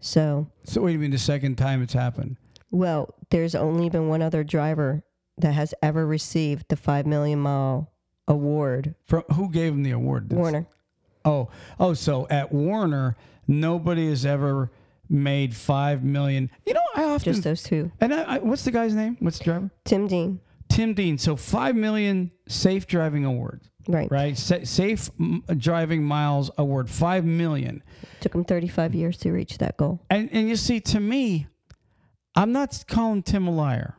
So, 0.00 0.48
So, 0.64 0.82
wait 0.82 0.96
a 0.96 0.98
minute, 0.98 1.12
the 1.12 1.18
second 1.18 1.56
time 1.56 1.82
it's 1.82 1.94
happened. 1.94 2.36
well, 2.70 3.14
there's 3.30 3.54
only 3.54 3.88
been 3.88 4.08
one 4.08 4.20
other 4.22 4.44
driver 4.44 5.02
that 5.38 5.52
has 5.52 5.72
ever 5.82 6.06
received 6.06 6.66
the 6.68 6.76
5 6.76 7.06
million 7.06 7.38
mile 7.38 7.90
award. 8.28 8.94
From 9.04 9.22
who 9.34 9.48
gave 9.50 9.72
him 9.72 9.82
the 9.82 9.92
award? 9.92 10.28
That's- 10.28 10.42
Werner. 10.42 10.66
Oh, 11.24 11.48
oh, 11.80 11.94
so 11.94 12.26
at 12.28 12.52
Werner, 12.52 13.16
nobody 13.48 14.08
has 14.10 14.26
ever 14.26 14.70
made 15.08 15.54
five 15.54 16.02
million. 16.04 16.50
You 16.66 16.74
know, 16.74 16.80
I 16.96 17.04
often 17.04 17.32
Just 17.32 17.44
those 17.44 17.62
two. 17.62 17.92
and 18.00 18.12
I, 18.14 18.22
I, 18.22 18.38
what's 18.38 18.64
the 18.64 18.70
guy's 18.70 18.94
name? 18.94 19.16
What's 19.20 19.38
the 19.38 19.44
driver? 19.44 19.70
Tim 19.84 20.06
Dean. 20.06 20.40
Tim 20.68 20.94
Dean. 20.94 21.18
So 21.18 21.36
five 21.36 21.76
million 21.76 22.32
safe 22.48 22.86
driving 22.86 23.24
awards, 23.24 23.68
Right. 23.86 24.10
right? 24.10 24.36
Sa- 24.36 24.64
safe 24.64 25.10
driving 25.56 26.04
miles 26.04 26.50
award, 26.58 26.88
five 26.90 27.24
million. 27.24 27.82
Took 28.20 28.34
him 28.34 28.44
35 28.44 28.94
years 28.94 29.16
to 29.18 29.30
reach 29.32 29.58
that 29.58 29.76
goal. 29.76 30.00
And 30.10 30.28
and 30.32 30.48
you 30.48 30.56
see, 30.56 30.80
to 30.80 31.00
me, 31.00 31.46
I'm 32.34 32.52
not 32.52 32.82
calling 32.88 33.22
Tim 33.22 33.46
a 33.46 33.50
liar. 33.50 33.96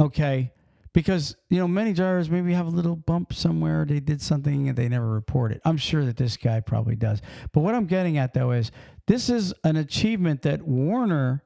Okay. 0.00 0.52
Because, 0.92 1.36
you 1.48 1.58
know, 1.58 1.66
many 1.66 1.94
drivers 1.94 2.28
maybe 2.28 2.52
have 2.52 2.66
a 2.66 2.70
little 2.70 2.96
bump 2.96 3.32
somewhere. 3.32 3.86
They 3.86 3.98
did 4.00 4.20
something 4.20 4.68
and 4.68 4.76
they 4.76 4.88
never 4.90 5.08
report 5.08 5.50
it. 5.52 5.62
I'm 5.64 5.78
sure 5.78 6.04
that 6.04 6.18
this 6.18 6.36
guy 6.36 6.60
probably 6.60 6.96
does. 6.96 7.22
But 7.52 7.60
what 7.60 7.74
I'm 7.74 7.86
getting 7.86 8.18
at, 8.18 8.34
though, 8.34 8.50
is 8.50 8.70
this 9.06 9.30
is 9.30 9.54
an 9.64 9.76
achievement 9.76 10.42
that 10.42 10.62
Werner 10.68 11.42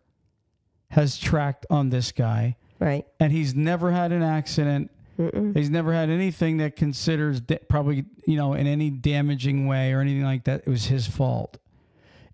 has 0.90 1.16
tracked 1.16 1.64
on 1.70 1.90
this 1.90 2.10
guy, 2.12 2.56
Right. 2.80 3.06
and 3.20 3.32
he's 3.32 3.54
never 3.54 3.92
had 3.92 4.10
an 4.12 4.22
accident. 4.22 4.90
Mm-mm. 5.18 5.56
He's 5.56 5.70
never 5.70 5.92
had 5.92 6.10
anything 6.10 6.58
that 6.58 6.76
considers 6.76 7.40
da- 7.40 7.58
probably, 7.68 8.04
you 8.26 8.36
know, 8.36 8.52
in 8.52 8.66
any 8.66 8.90
damaging 8.90 9.66
way 9.66 9.92
or 9.92 10.00
anything 10.00 10.24
like 10.24 10.44
that. 10.44 10.62
It 10.66 10.70
was 10.70 10.86
his 10.86 11.06
fault. 11.06 11.58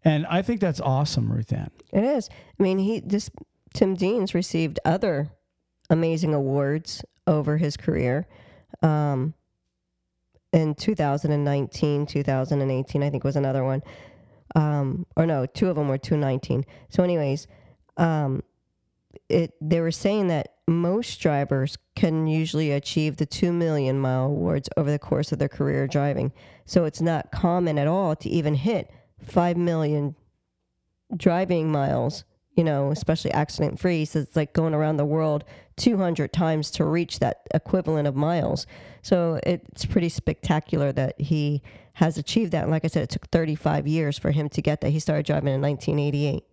And 0.04 0.26
I 0.26 0.42
think 0.42 0.60
that's 0.60 0.80
awesome, 0.80 1.30
Ruth 1.30 1.52
Ann. 1.52 1.70
It 1.92 2.02
is. 2.04 2.28
I 2.58 2.62
mean, 2.62 2.78
he 2.78 2.98
this 3.00 3.30
Tim 3.72 3.94
Dean's 3.94 4.34
received 4.34 4.80
other 4.84 5.30
amazing 5.92 6.34
awards 6.34 7.04
over 7.26 7.56
his 7.56 7.76
career. 7.76 8.26
Um, 8.82 9.34
in 10.52 10.74
2019, 10.74 12.06
2018, 12.06 13.02
I 13.02 13.10
think 13.10 13.24
was 13.24 13.36
another 13.36 13.64
one. 13.64 13.82
Um, 14.54 15.06
or 15.16 15.24
no, 15.24 15.46
two 15.46 15.68
of 15.68 15.76
them 15.76 15.88
were 15.88 15.98
219. 15.98 16.64
So, 16.90 17.02
anyways, 17.02 17.46
um, 17.96 18.42
it 19.28 19.54
they 19.60 19.80
were 19.80 19.90
saying 19.90 20.28
that 20.28 20.54
most 20.66 21.20
drivers 21.20 21.78
can 21.94 22.26
usually 22.26 22.70
achieve 22.70 23.16
the 23.16 23.26
2 23.26 23.52
million 23.52 23.98
mile 23.98 24.26
awards 24.26 24.68
over 24.76 24.90
the 24.90 24.98
course 24.98 25.32
of 25.32 25.38
their 25.38 25.48
career 25.48 25.86
driving. 25.86 26.32
So 26.64 26.84
it's 26.84 27.00
not 27.00 27.32
common 27.32 27.78
at 27.78 27.86
all 27.86 28.14
to 28.16 28.28
even 28.28 28.54
hit 28.54 28.90
5 29.20 29.56
million 29.56 30.14
driving 31.16 31.70
miles, 31.70 32.24
you 32.54 32.64
know, 32.64 32.90
especially 32.90 33.30
accident 33.32 33.78
free. 33.78 34.04
So 34.04 34.20
it's 34.20 34.36
like 34.36 34.52
going 34.52 34.74
around 34.74 34.96
the 34.96 35.04
world 35.04 35.44
200 35.76 36.32
times 36.32 36.70
to 36.72 36.84
reach 36.84 37.18
that 37.20 37.46
equivalent 37.54 38.06
of 38.06 38.14
miles. 38.14 38.66
So 39.02 39.40
it's 39.44 39.84
pretty 39.84 40.08
spectacular 40.08 40.92
that 40.92 41.20
he 41.20 41.62
has 41.94 42.18
achieved 42.18 42.52
that. 42.52 42.62
And 42.62 42.70
like 42.70 42.84
I 42.84 42.88
said, 42.88 43.02
it 43.02 43.10
took 43.10 43.28
35 43.28 43.86
years 43.86 44.18
for 44.18 44.30
him 44.30 44.48
to 44.50 44.62
get 44.62 44.80
that. 44.80 44.90
He 44.90 45.00
started 45.00 45.26
driving 45.26 45.54
in 45.54 45.60
1988. 45.60 46.44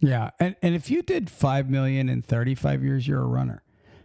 Yeah, 0.00 0.30
and 0.38 0.56
and 0.62 0.74
if 0.74 0.90
you 0.90 1.02
did 1.02 1.30
five 1.30 1.70
million 1.70 2.08
in 2.08 2.22
thirty 2.22 2.54
five 2.54 2.84
years, 2.84 3.08
you're 3.08 3.22
a 3.22 3.26
runner, 3.26 3.62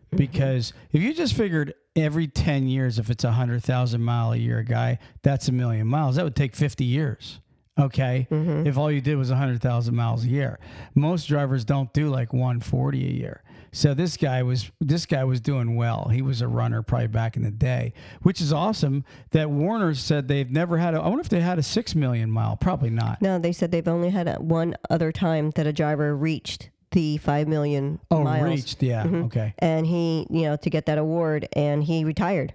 mm-hmm. 0.07 0.17
because 0.17 0.73
if 0.91 1.01
you 1.01 1.13
just 1.13 1.33
figured 1.33 1.73
every 1.95 2.27
ten 2.27 2.67
years, 2.67 2.97
if 2.97 3.09
it's 3.09 3.23
a 3.23 3.31
hundred 3.31 3.63
thousand 3.63 4.01
mile 4.01 4.31
a 4.31 4.37
year 4.37 4.63
guy, 4.63 4.99
that's 5.21 5.47
a 5.49 5.51
million 5.51 5.87
miles. 5.87 6.15
That 6.15 6.23
would 6.23 6.35
take 6.35 6.55
fifty 6.55 6.85
years. 6.85 7.39
Okay, 7.79 8.27
mm-hmm. 8.29 8.67
if 8.67 8.77
all 8.77 8.91
you 8.91 9.01
did 9.01 9.17
was 9.17 9.31
a 9.31 9.35
hundred 9.35 9.61
thousand 9.61 9.95
miles 9.95 10.25
a 10.25 10.27
year, 10.27 10.59
most 10.93 11.27
drivers 11.27 11.63
don't 11.63 11.91
do 11.93 12.09
like 12.09 12.33
one 12.33 12.59
forty 12.59 13.05
a 13.05 13.11
year. 13.11 13.43
So 13.71 13.93
this 13.93 14.17
guy 14.17 14.43
was 14.43 14.69
this 14.81 15.05
guy 15.05 15.23
was 15.23 15.39
doing 15.39 15.75
well. 15.77 16.09
He 16.09 16.21
was 16.21 16.41
a 16.41 16.47
runner 16.47 16.81
probably 16.81 17.07
back 17.07 17.37
in 17.37 17.43
the 17.43 17.51
day, 17.51 17.93
which 18.21 18.41
is 18.41 18.51
awesome. 18.51 19.05
That 19.31 19.49
Werner 19.49 19.93
said 19.95 20.27
they've 20.27 20.51
never 20.51 20.77
had. 20.77 20.93
A, 20.93 20.99
I 20.99 21.07
wonder 21.07 21.21
if 21.21 21.29
they 21.29 21.39
had 21.39 21.57
a 21.57 21.63
six 21.63 21.95
million 21.95 22.29
mile. 22.29 22.57
Probably 22.57 22.89
not. 22.89 23.21
No, 23.21 23.39
they 23.39 23.53
said 23.53 23.71
they've 23.71 23.87
only 23.87 24.09
had 24.09 24.27
a, 24.27 24.35
one 24.35 24.75
other 24.89 25.13
time 25.13 25.51
that 25.51 25.65
a 25.65 25.71
driver 25.71 26.15
reached 26.15 26.69
the 26.91 27.17
5 27.17 27.47
million 27.47 27.99
Oh, 28.11 28.23
miles. 28.23 28.43
Oh, 28.45 28.49
reached. 28.49 28.83
Yeah. 28.83 29.03
Mm-hmm. 29.05 29.23
Okay. 29.23 29.53
And 29.59 29.87
he, 29.87 30.27
you 30.29 30.43
know, 30.43 30.57
to 30.57 30.69
get 30.69 30.85
that 30.87 30.97
award, 30.97 31.47
and 31.53 31.81
he 31.83 32.03
retired. 32.03 32.53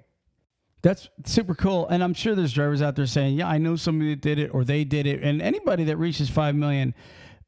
That's 0.87 1.09
super 1.24 1.57
cool. 1.57 1.89
And 1.89 2.01
I'm 2.05 2.14
sure 2.14 2.37
there's 2.37 2.53
drivers 2.53 2.80
out 2.80 2.95
there 2.95 3.07
saying, 3.07 3.34
yeah, 3.34 3.49
I 3.49 3.59
know 3.59 3.74
somebody 3.74 4.11
that 4.11 4.20
did 4.20 4.39
it 4.39 4.55
or 4.55 4.62
they 4.62 4.84
did 4.84 5.05
it. 5.05 5.20
And 5.20 5.43
anybody 5.43 5.82
that 5.82 5.97
reaches 5.97 6.30
5 6.30 6.55
million 6.55 6.95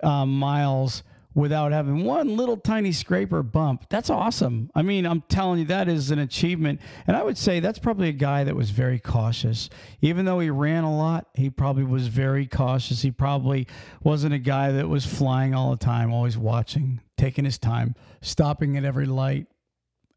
um, 0.03 0.37
miles 0.37 1.05
without 1.37 1.71
having 1.71 2.03
one 2.03 2.37
little 2.37 2.57
tiny 2.57 2.91
scrape 2.91 3.33
or 3.33 3.45
bump, 3.45 3.87
that's 3.91 4.11
awesome. 4.11 4.73
I 4.75 4.83
mean, 4.83 5.07
I'm 5.07 5.21
telling 5.29 5.61
you, 5.61 5.67
that 5.67 5.89
is 5.89 6.11
an 6.11 6.19
achievement. 6.19 6.81
And 7.07 7.17
I 7.17 7.23
would 7.23 7.39
say 7.39 7.61
that's 7.61 7.79
probably 7.79 8.09
a 8.09 8.13
guy 8.13 8.43
that 8.43 8.57
was 8.57 8.71
very 8.71 8.99
cautious. 8.99 9.71
Even 10.01 10.25
though 10.25 10.41
he 10.41 10.51
ran 10.51 10.83
a 10.83 10.93
lot, 10.93 11.29
he 11.35 11.49
probably 11.49 11.85
was 11.85 12.09
very 12.09 12.45
cautious. 12.45 13.03
He 13.03 13.13
probably 13.13 13.69
wasn't 14.03 14.35
a 14.35 14.39
guy 14.39 14.73
that 14.73 14.89
was 14.89 15.07
flying 15.07 15.55
all 15.55 15.71
the 15.71 15.77
time, 15.77 16.13
always 16.13 16.37
watching, 16.37 17.03
taking 17.17 17.45
his 17.45 17.57
time, 17.57 17.95
stopping 18.21 18.77
at 18.77 18.85
every 18.85 19.07
light, 19.07 19.47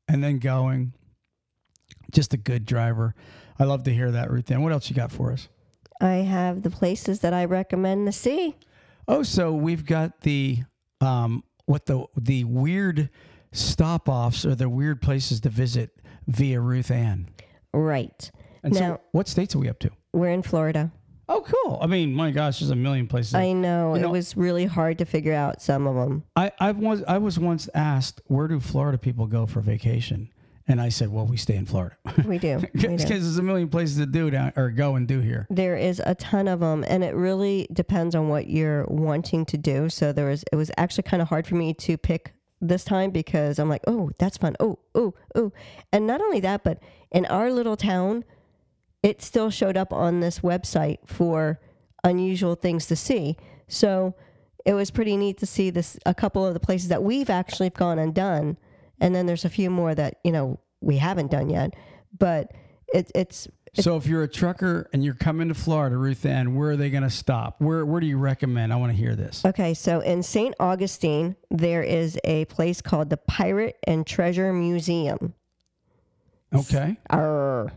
and 0.08 0.24
then 0.24 0.40
going 0.40 0.94
just 2.12 2.34
a 2.34 2.38
good 2.38 2.66
driver. 2.66 3.16
I 3.60 3.64
love 3.66 3.84
to 3.84 3.94
hear 3.94 4.12
that, 4.12 4.32
Ruth 4.32 4.50
Ann. 4.52 4.62
What 4.62 4.72
else 4.72 4.90
you 4.90 4.96
got 4.96 5.12
for 5.12 5.32
us? 5.32 5.48
I 6.00 6.16
have 6.16 6.64
the 6.64 6.70
places 6.72 7.20
that 7.20 7.34
I 7.34 7.46
recommend 7.46 8.08
to 8.08 8.12
see. 8.12 8.56
Oh, 9.08 9.24
so 9.24 9.54
we've 9.54 9.86
got 9.86 10.22
the 10.22 10.60
um 11.00 11.44
what 11.66 11.86
the 11.86 12.06
the 12.18 12.44
weird 12.44 13.10
stop 13.52 14.08
offs 14.10 14.46
or 14.46 14.56
the 14.56 14.70
weird 14.70 15.02
places 15.02 15.42
to 15.42 15.50
visit 15.50 16.02
via 16.28 16.60
Ruth 16.60 16.90
Ann. 16.92 17.30
Right. 17.74 18.32
And 18.64 18.76
so 18.76 18.80
Now- 18.82 19.00
what 19.12 19.28
states 19.28 19.56
are 19.56 19.60
we 19.60 19.70
up 19.70 19.80
to? 19.80 19.92
We're 20.14 20.30
in 20.30 20.42
Florida. 20.42 20.92
Oh, 21.30 21.42
cool. 21.46 21.80
I 21.82 21.88
mean, 21.88 22.14
my 22.14 22.32
gosh, 22.32 22.60
there's 22.60 22.72
a 22.72 22.76
million 22.76 23.08
places. 23.08 23.34
I 23.36 23.54
know, 23.54 23.96
You 23.96 24.02
know- 24.02 24.10
it 24.10 24.12
was 24.12 24.36
really 24.36 24.66
hard 24.66 24.98
to 24.98 25.06
figure 25.06 25.34
out 25.34 25.62
some 25.62 25.88
of 25.88 25.96
them. 25.96 26.24
I, 26.36 26.52
I 26.60 26.72
was 26.72 27.04
I 27.08 27.18
was 27.20 27.40
once 27.40 27.70
asked 27.74 28.22
where 28.26 28.48
do 28.48 28.60
Florida 28.60 28.98
people 28.98 29.28
go 29.28 29.46
for 29.46 29.62
vacation, 29.62 30.30
and 30.72 30.82
I 30.82 30.90
said, 30.90 31.10
well, 31.10 31.26
we 31.26 31.38
stay 31.38 31.56
in 31.56 31.66
Florida 31.66 31.96
We 32.26 32.38
do. 32.38 32.60
because 32.74 33.06
there's 33.08 33.38
a 33.38 33.44
million 33.44 33.70
places 33.70 33.98
to 33.98 34.06
do 34.06 34.30
down 34.30 34.54
or 34.56 34.70
go 34.70 34.96
and 34.96 35.08
do 35.08 35.20
here. 35.20 35.48
There 35.50 35.78
is 35.78 36.02
a 36.06 36.16
ton 36.16 36.48
of 36.48 36.60
them, 36.62 36.84
and 36.88 37.04
it 37.04 37.14
really 37.16 37.68
depends 37.72 38.16
on 38.16 38.30
what 38.30 38.48
you're 38.48 38.86
wanting 38.88 39.46
to 39.48 39.58
do. 39.58 39.90
So 39.90 40.12
there 40.12 40.28
was, 40.28 40.44
it 40.52 40.56
was 40.56 40.72
actually 40.78 41.04
kind 41.04 41.22
of 41.22 41.30
hard 41.30 41.46
for 41.48 41.56
me 41.56 41.74
to 41.76 41.98
pick 41.98 42.34
this 42.62 42.84
time 42.84 43.12
because 43.12 43.60
I'm 43.60 43.70
like, 43.70 43.84
oh, 43.88 44.12
that's 44.20 44.38
fun. 44.38 44.56
Oh, 44.60 44.80
oh, 44.96 45.14
oh, 45.36 45.52
and 45.92 46.06
not 46.08 46.22
only 46.22 46.40
that, 46.42 46.64
but 46.64 46.80
in 47.12 47.26
our 47.26 47.52
little 47.52 47.76
town, 47.76 48.24
it 49.04 49.22
still 49.22 49.50
showed 49.50 49.78
up 49.78 49.92
on 49.92 50.20
this 50.20 50.40
website 50.40 51.00
for 51.06 51.60
unusual 52.04 52.56
things 52.56 52.86
to 52.88 52.96
see. 52.96 53.36
So 53.68 54.16
it 54.66 54.74
was 54.74 54.92
pretty 54.92 55.18
neat 55.18 55.38
to 55.40 55.46
see 55.46 55.70
this 55.70 55.98
a 56.06 56.14
couple 56.14 56.46
of 56.46 56.54
the 56.54 56.60
places 56.60 56.90
that 56.90 57.04
we've 57.04 57.30
actually 57.30 57.72
gone 57.72 57.98
and 57.98 58.14
done, 58.14 58.58
and 59.02 59.14
then 59.14 59.26
there's 59.26 59.44
a 59.44 59.50
few 59.50 59.70
more 59.70 59.94
that 59.94 60.20
you 60.24 60.32
know 60.32 60.58
we 60.80 60.98
haven't 60.98 61.30
done 61.32 61.50
yet. 61.50 61.76
but 62.18 62.52
it, 62.94 63.12
it's 63.16 63.48
So 63.74 63.96
if 63.96 64.06
you're 64.06 64.24
a 64.24 64.28
trucker 64.28 64.90
and 64.92 65.04
you're 65.04 65.14
coming 65.14 65.48
to 65.48 65.54
Florida, 65.54 65.96
Ruth 65.98 66.26
Ann, 66.26 66.56
where 66.56 66.72
are 66.72 66.76
they 66.76 66.90
going 66.90 67.04
to 67.04 67.10
stop? 67.10 67.56
Where 67.60 67.86
where 67.86 68.02
do 68.02 68.08
you 68.08 68.18
recommend? 68.18 68.74
I 68.74 68.76
want 68.76 68.92
to 68.92 68.98
hear 68.98 69.16
this. 69.16 69.46
okay. 69.46 69.74
So 69.74 70.00
in 70.02 70.24
St. 70.24 70.54
Augustine, 70.60 71.36
there 71.50 71.84
is 71.84 72.18
a 72.24 72.46
place 72.46 72.82
called 72.82 73.10
the 73.10 73.18
Pirate 73.18 73.78
and 73.88 74.06
Treasure 74.06 74.52
Museum. 74.54 75.34
Okay. 76.54 76.98
Arr. 77.10 77.72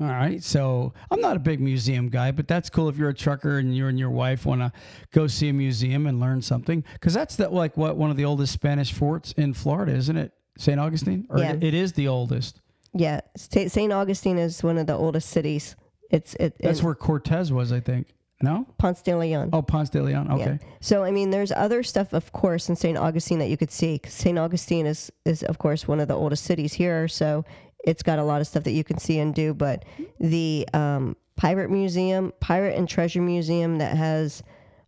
All 0.00 0.06
right. 0.06 0.40
So 0.40 0.92
I'm 1.10 1.20
not 1.20 1.34
a 1.34 1.40
big 1.40 1.60
museum 1.60 2.08
guy, 2.10 2.30
but 2.30 2.46
that's 2.46 2.70
cool 2.70 2.88
if 2.88 2.96
you're 2.96 3.08
a 3.08 3.14
trucker 3.14 3.58
and 3.58 3.76
you 3.76 3.88
and 3.88 3.98
your 3.98 4.10
wife 4.10 4.46
want 4.46 4.60
to 4.60 4.70
go 5.12 5.26
see 5.26 5.48
a 5.48 5.52
museum 5.52 6.06
and 6.06 6.20
learn 6.20 6.40
something. 6.42 6.84
Because 6.92 7.14
that's 7.14 7.34
that 7.36 7.52
like 7.52 7.76
what 7.76 7.96
one 7.96 8.10
of 8.12 8.16
the 8.16 8.24
oldest 8.24 8.52
Spanish 8.52 8.92
forts 8.92 9.32
in 9.32 9.52
Florida, 9.54 9.92
isn't 9.96 10.16
it? 10.16 10.32
St. 10.58 10.78
Augustine? 10.78 11.26
Or 11.30 11.38
Yeah. 11.38 11.56
it- 11.58 11.72
is 11.74 11.94
the 11.94 12.08
oldest. 12.08 12.60
Yeah, 12.92 13.20
St. 13.36 13.70
St. 13.70 13.92
Augustine 13.92 14.38
is 14.38 14.62
one 14.62 14.76
of 14.76 14.86
the 14.86 14.94
oldest 14.94 15.30
cities. 15.30 15.76
It's 16.10 16.34
it, 16.34 16.56
That's 16.60 16.82
where 16.82 16.94
Cortez 16.94 17.52
was, 17.52 17.72
I 17.72 17.80
think. 17.80 18.14
No? 18.40 18.66
Ponce 18.78 19.02
de 19.02 19.16
Leon. 19.16 19.50
Oh, 19.52 19.62
Ponce 19.62 19.90
de 19.90 20.02
Leon. 20.02 20.30
Okay. 20.30 20.58
Yeah. 20.60 20.68
So 20.80 21.02
I 21.04 21.10
mean, 21.10 21.30
there's 21.30 21.50
other 21.52 21.82
stuff, 21.82 22.12
of 22.12 22.32
course, 22.32 22.68
in 22.68 22.76
St. 22.76 22.96
Augustine 22.96 23.40
that 23.40 23.48
you 23.48 23.56
could 23.56 23.70
see. 23.70 24.00
St. 24.06 24.38
Augustine 24.38 24.86
is 24.86 25.10
is 25.24 25.42
of 25.42 25.58
course 25.58 25.88
one 25.88 26.00
of 26.00 26.08
the 26.08 26.14
oldest 26.14 26.44
cities 26.44 26.72
here, 26.74 27.08
so 27.08 27.44
it's 27.84 28.02
got 28.02 28.18
a 28.18 28.24
lot 28.24 28.40
of 28.40 28.46
stuff 28.46 28.64
that 28.64 28.72
you 28.72 28.84
can 28.84 28.98
see 28.98 29.18
and 29.18 29.34
do. 29.34 29.54
But 29.54 29.84
the 30.20 30.68
um, 30.72 31.16
Pirate 31.36 31.70
Museum, 31.70 32.32
Pirate 32.40 32.76
and 32.76 32.88
Treasure 32.88 33.22
Museum, 33.22 33.78
that 33.78 33.96
has 33.96 34.42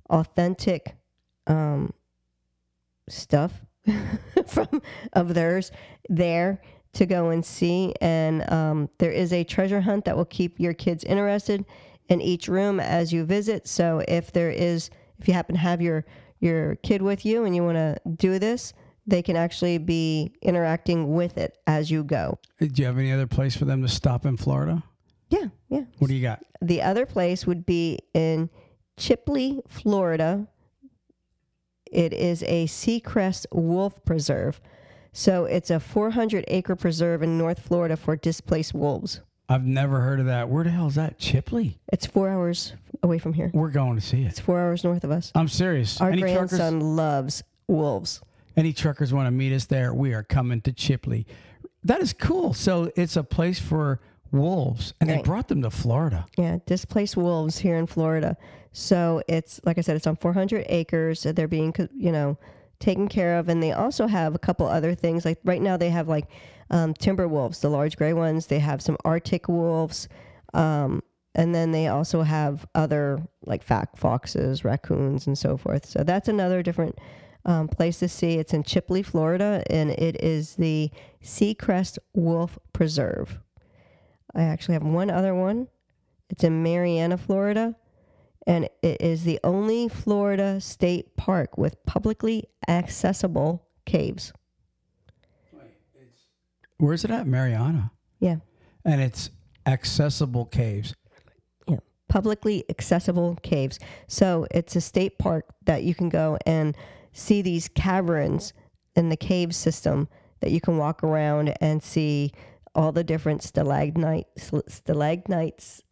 authentic 0.09 0.97
um, 1.47 1.93
stuff 3.09 3.65
from 4.47 4.83
of 5.13 5.35
theirs 5.35 5.71
there 6.09 6.61
to 6.93 7.07
go 7.07 7.31
and 7.31 7.45
see. 7.45 7.95
And 8.01 8.51
um, 8.51 8.89
there 8.99 9.13
is 9.13 9.33
a 9.33 9.45
treasure 9.45 9.81
hunt 9.81 10.05
that 10.07 10.17
will 10.17 10.25
keep 10.25 10.59
your 10.59 10.75
kids 10.75 11.05
interested 11.05 11.65
in 12.09 12.21
each 12.21 12.49
room 12.49 12.81
as 12.81 13.13
you 13.13 13.25
visit. 13.25 13.69
So 13.69 14.03
if 14.09 14.33
there 14.33 14.51
is, 14.51 14.91
if 15.19 15.29
you 15.29 15.35
happen 15.35 15.55
to 15.55 15.61
have 15.61 15.81
your 15.81 16.05
your 16.41 16.77
kid 16.77 17.03
with 17.03 17.27
you 17.27 17.45
and 17.45 17.55
you 17.55 17.63
want 17.63 17.77
to 17.77 17.97
do 18.17 18.39
this, 18.39 18.73
they 19.07 19.23
can 19.23 19.37
actually 19.37 19.79
be 19.79 20.33
interacting 20.43 21.15
with 21.15 21.37
it 21.37 21.59
as 21.67 21.91
you 21.91 22.03
go. 22.03 22.39
Do 22.59 22.71
you 22.75 22.87
have 22.87 22.99
any 22.99 23.13
other 23.13 23.27
place 23.27 23.57
for 23.57 23.67
them 23.67 23.83
to 23.83 23.89
stop 23.89 24.25
in 24.25 24.37
Florida? 24.37 24.83
Yeah, 25.29 25.49
yeah. 25.69 25.85
What 25.99 26.09
do 26.09 26.15
you 26.15 26.23
got? 26.23 26.43
The 26.63 26.83
other 26.83 27.07
place 27.07 27.47
would 27.47 27.67
be 27.67 27.99
in 28.15 28.51
Chipley, 28.99 29.61
Florida. 29.69 30.49
It 31.91 32.13
is 32.13 32.43
a 32.45 32.67
Seacrest 32.67 33.47
Wolf 33.53 34.05
Preserve. 34.05 34.61
So 35.13 35.45
it's 35.45 35.71
a 35.71 35.81
400 35.81 36.45
acre 36.49 36.77
preserve 36.77 37.23
in 37.23 37.37
North 37.37 37.61
Florida 37.61 37.97
for 37.97 38.15
displaced 38.15 38.75
wolves. 38.75 39.21
I've 39.49 39.65
never 39.65 40.01
heard 40.01 40.21
of 40.21 40.27
that. 40.27 40.49
Where 40.49 40.63
the 40.63 40.71
hell 40.71 40.87
is 40.87 40.95
that? 40.95 41.19
Chipley? 41.19 41.79
It's 41.93 42.07
four 42.07 42.29
hours 42.29 42.75
away 43.03 43.19
from 43.19 43.33
here. 43.33 43.51
We're 43.53 43.71
going 43.71 43.97
to 43.97 44.01
see 44.01 44.23
it. 44.23 44.29
It's 44.29 44.41
four 44.41 44.61
hours 44.61 44.85
north 44.85 45.03
of 45.03 45.11
us. 45.11 45.33
I'm 45.35 45.49
serious. 45.49 46.01
Our 46.01 46.11
any 46.11 46.23
truckers? 46.23 46.51
grandson 46.51 46.81
loves 46.95 47.43
wolves. 47.67 48.21
Any 48.57 48.73
truckers 48.73 49.13
want 49.13 49.27
to 49.27 49.33
meet 49.33 49.53
us 49.53 49.65
there? 49.65 49.93
We 49.93 50.15
are 50.15 50.23
coming 50.23 50.61
to 50.63 50.73
Chipley. 50.73 51.25
That 51.83 52.01
is 52.01 52.13
cool. 52.13 52.53
So 52.55 52.93
it's 52.95 53.17
a 53.17 53.25
place 53.25 53.59
for 53.59 54.01
wolves, 54.33 54.95
and 55.01 55.11
they 55.11 55.23
brought 55.23 55.49
them 55.49 55.63
to 55.63 55.71
Florida. 55.71 56.27
Yeah, 56.37 56.59
displaced 56.67 57.17
wolves 57.17 57.59
here 57.59 57.77
in 57.77 57.87
Florida. 57.87 58.37
So 58.73 59.23
it's 59.29 59.61
like 59.65 59.79
I 59.79 59.81
said, 59.81 59.97
it's 59.97 60.07
on 60.07 60.17
400 60.17 60.65
acres. 60.69 61.23
They're 61.25 61.49
being, 61.49 61.75
you 61.95 62.13
know, 62.13 62.39
taken 62.79 63.09
care 63.09 63.39
of, 63.39 63.49
and 63.49 63.63
they 63.63 63.73
also 63.73 64.07
have 64.07 64.35
a 64.35 64.39
couple 64.39 64.67
other 64.67 64.95
things. 64.95 65.25
Like 65.25 65.39
right 65.45 65.63
now, 65.63 65.77
they 65.77 65.91
have 65.91 66.09
like 66.09 66.27
um, 66.71 66.95
timber 66.95 67.29
wolves, 67.29 67.61
the 67.61 67.69
large 67.69 67.97
gray 67.97 68.13
ones. 68.13 68.47
They 68.47 68.61
have 68.61 68.81
some 68.83 68.97
Arctic 69.05 69.49
wolves, 69.49 70.09
um, 70.55 71.03
and 71.35 71.55
then 71.55 71.73
they 71.73 71.89
also 71.89 72.23
have 72.23 72.67
other 72.75 73.21
like 73.45 73.63
fat 73.63 73.97
foxes, 73.97 74.65
raccoons, 74.65 75.27
and 75.27 75.37
so 75.37 75.57
forth. 75.57 75.87
So 75.87 76.05
that's 76.05 76.29
another 76.29 76.63
different 76.63 76.99
um, 77.45 77.69
place 77.69 77.99
to 78.01 78.09
see. 78.09 78.35
It's 78.35 78.53
in 78.53 78.63
Chipley, 78.63 79.05
Florida, 79.05 79.63
and 79.69 79.91
it 79.91 80.23
is 80.23 80.57
the 80.57 80.91
Seacrest 81.23 81.99
Wolf 82.15 82.59
Preserve. 82.73 83.41
I 84.35 84.43
actually 84.43 84.75
have 84.75 84.83
one 84.85 85.11
other 85.11 85.35
one. 85.35 85.69
It's 86.29 86.45
in 86.45 86.63
Marianna, 86.63 87.19
Florida, 87.19 87.75
and 88.47 88.69
it 88.83 89.01
is 89.01 89.25
the 89.25 89.41
only 89.43 89.89
Florida 89.89 90.61
state 90.61 91.17
park 91.17 91.59
with 91.59 91.85
publicly 91.87 92.45
accessible 92.69 93.67
caves. 93.85 94.33
Where's 96.79 97.05
it 97.05 97.11
at? 97.11 97.27
Marianna. 97.27 97.91
Yeah, 98.21 98.37
And 98.85 99.01
it's 99.03 99.31
accessible 99.67 100.47
caves. 100.47 100.95
yeah, 101.69 101.77
publicly 102.09 102.65
accessible 102.71 103.37
caves. 103.43 103.79
So 104.09 104.47
it's 104.51 104.77
a 104.77 104.81
state 104.81 105.19
park 105.19 105.45
that 105.67 105.83
you 105.83 105.95
can 105.95 106.09
go 106.09 106.39
and 106.47 106.75
see 107.13 107.43
these 107.43 107.69
caverns 107.69 108.53
in 108.97 109.09
the 109.11 109.17
cave 109.17 109.55
system 109.55 110.09
that 110.41 110.53
you 110.53 110.61
can 110.61 110.79
walk 110.79 111.03
around 111.05 111.55
and 111.61 111.83
see 111.83 112.33
all 112.81 112.93
the 112.93 113.05
different 113.05 113.43
stalagmites, 113.43 114.51
stalagmites. 114.69 115.83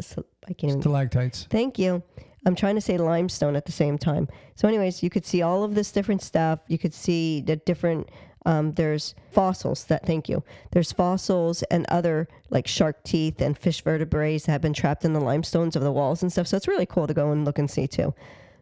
I 0.49 0.55
can't 0.55 0.71
even 0.73 0.81
Stalactites. 0.81 1.47
Thank 1.51 1.79
you. 1.79 2.03
I'm 2.47 2.55
trying 2.55 2.77
to 2.77 2.81
say 2.81 2.97
limestone 2.97 3.57
at 3.57 3.67
the 3.67 3.73
same 3.73 3.99
time. 3.99 4.27
So, 4.55 4.67
anyways, 4.67 5.03
you 5.03 5.11
could 5.11 5.27
see 5.27 5.43
all 5.43 5.65
of 5.65 5.75
this 5.75 5.93
different 5.93 6.23
stuff. 6.23 6.61
You 6.67 6.79
could 6.79 6.95
see 6.95 7.43
the 7.43 7.57
different. 7.57 8.09
Um, 8.47 8.73
there's 8.73 9.15
fossils 9.33 9.85
that. 9.85 10.07
Thank 10.07 10.31
you. 10.31 10.43
There's 10.71 10.91
fossils 10.91 11.63
and 11.65 11.85
other 11.91 12.27
like 12.49 12.67
shark 12.67 13.05
teeth 13.05 13.43
and 13.43 13.59
fish 13.59 13.83
vertebrae 13.83 14.39
that 14.39 14.51
have 14.51 14.63
been 14.63 14.73
trapped 14.73 15.05
in 15.05 15.13
the 15.13 15.21
limestones 15.21 15.77
of 15.77 15.83
the 15.83 15.93
walls 15.93 16.23
and 16.23 16.33
stuff. 16.33 16.47
So 16.47 16.57
it's 16.57 16.69
really 16.69 16.87
cool 16.87 17.07
to 17.07 17.13
go 17.13 17.33
and 17.33 17.45
look 17.45 17.59
and 17.59 17.71
see 17.71 17.87
too. 17.87 18.15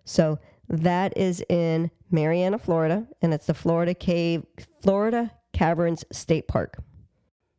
So 0.04 0.40
that 0.68 1.16
is 1.16 1.44
in 1.48 1.92
Marianna, 2.10 2.58
Florida, 2.58 3.06
and 3.22 3.32
it's 3.32 3.46
the 3.46 3.54
Florida 3.54 3.94
Cave, 3.94 4.44
Florida 4.82 5.30
Caverns 5.52 6.04
State 6.10 6.48
Park. 6.48 6.78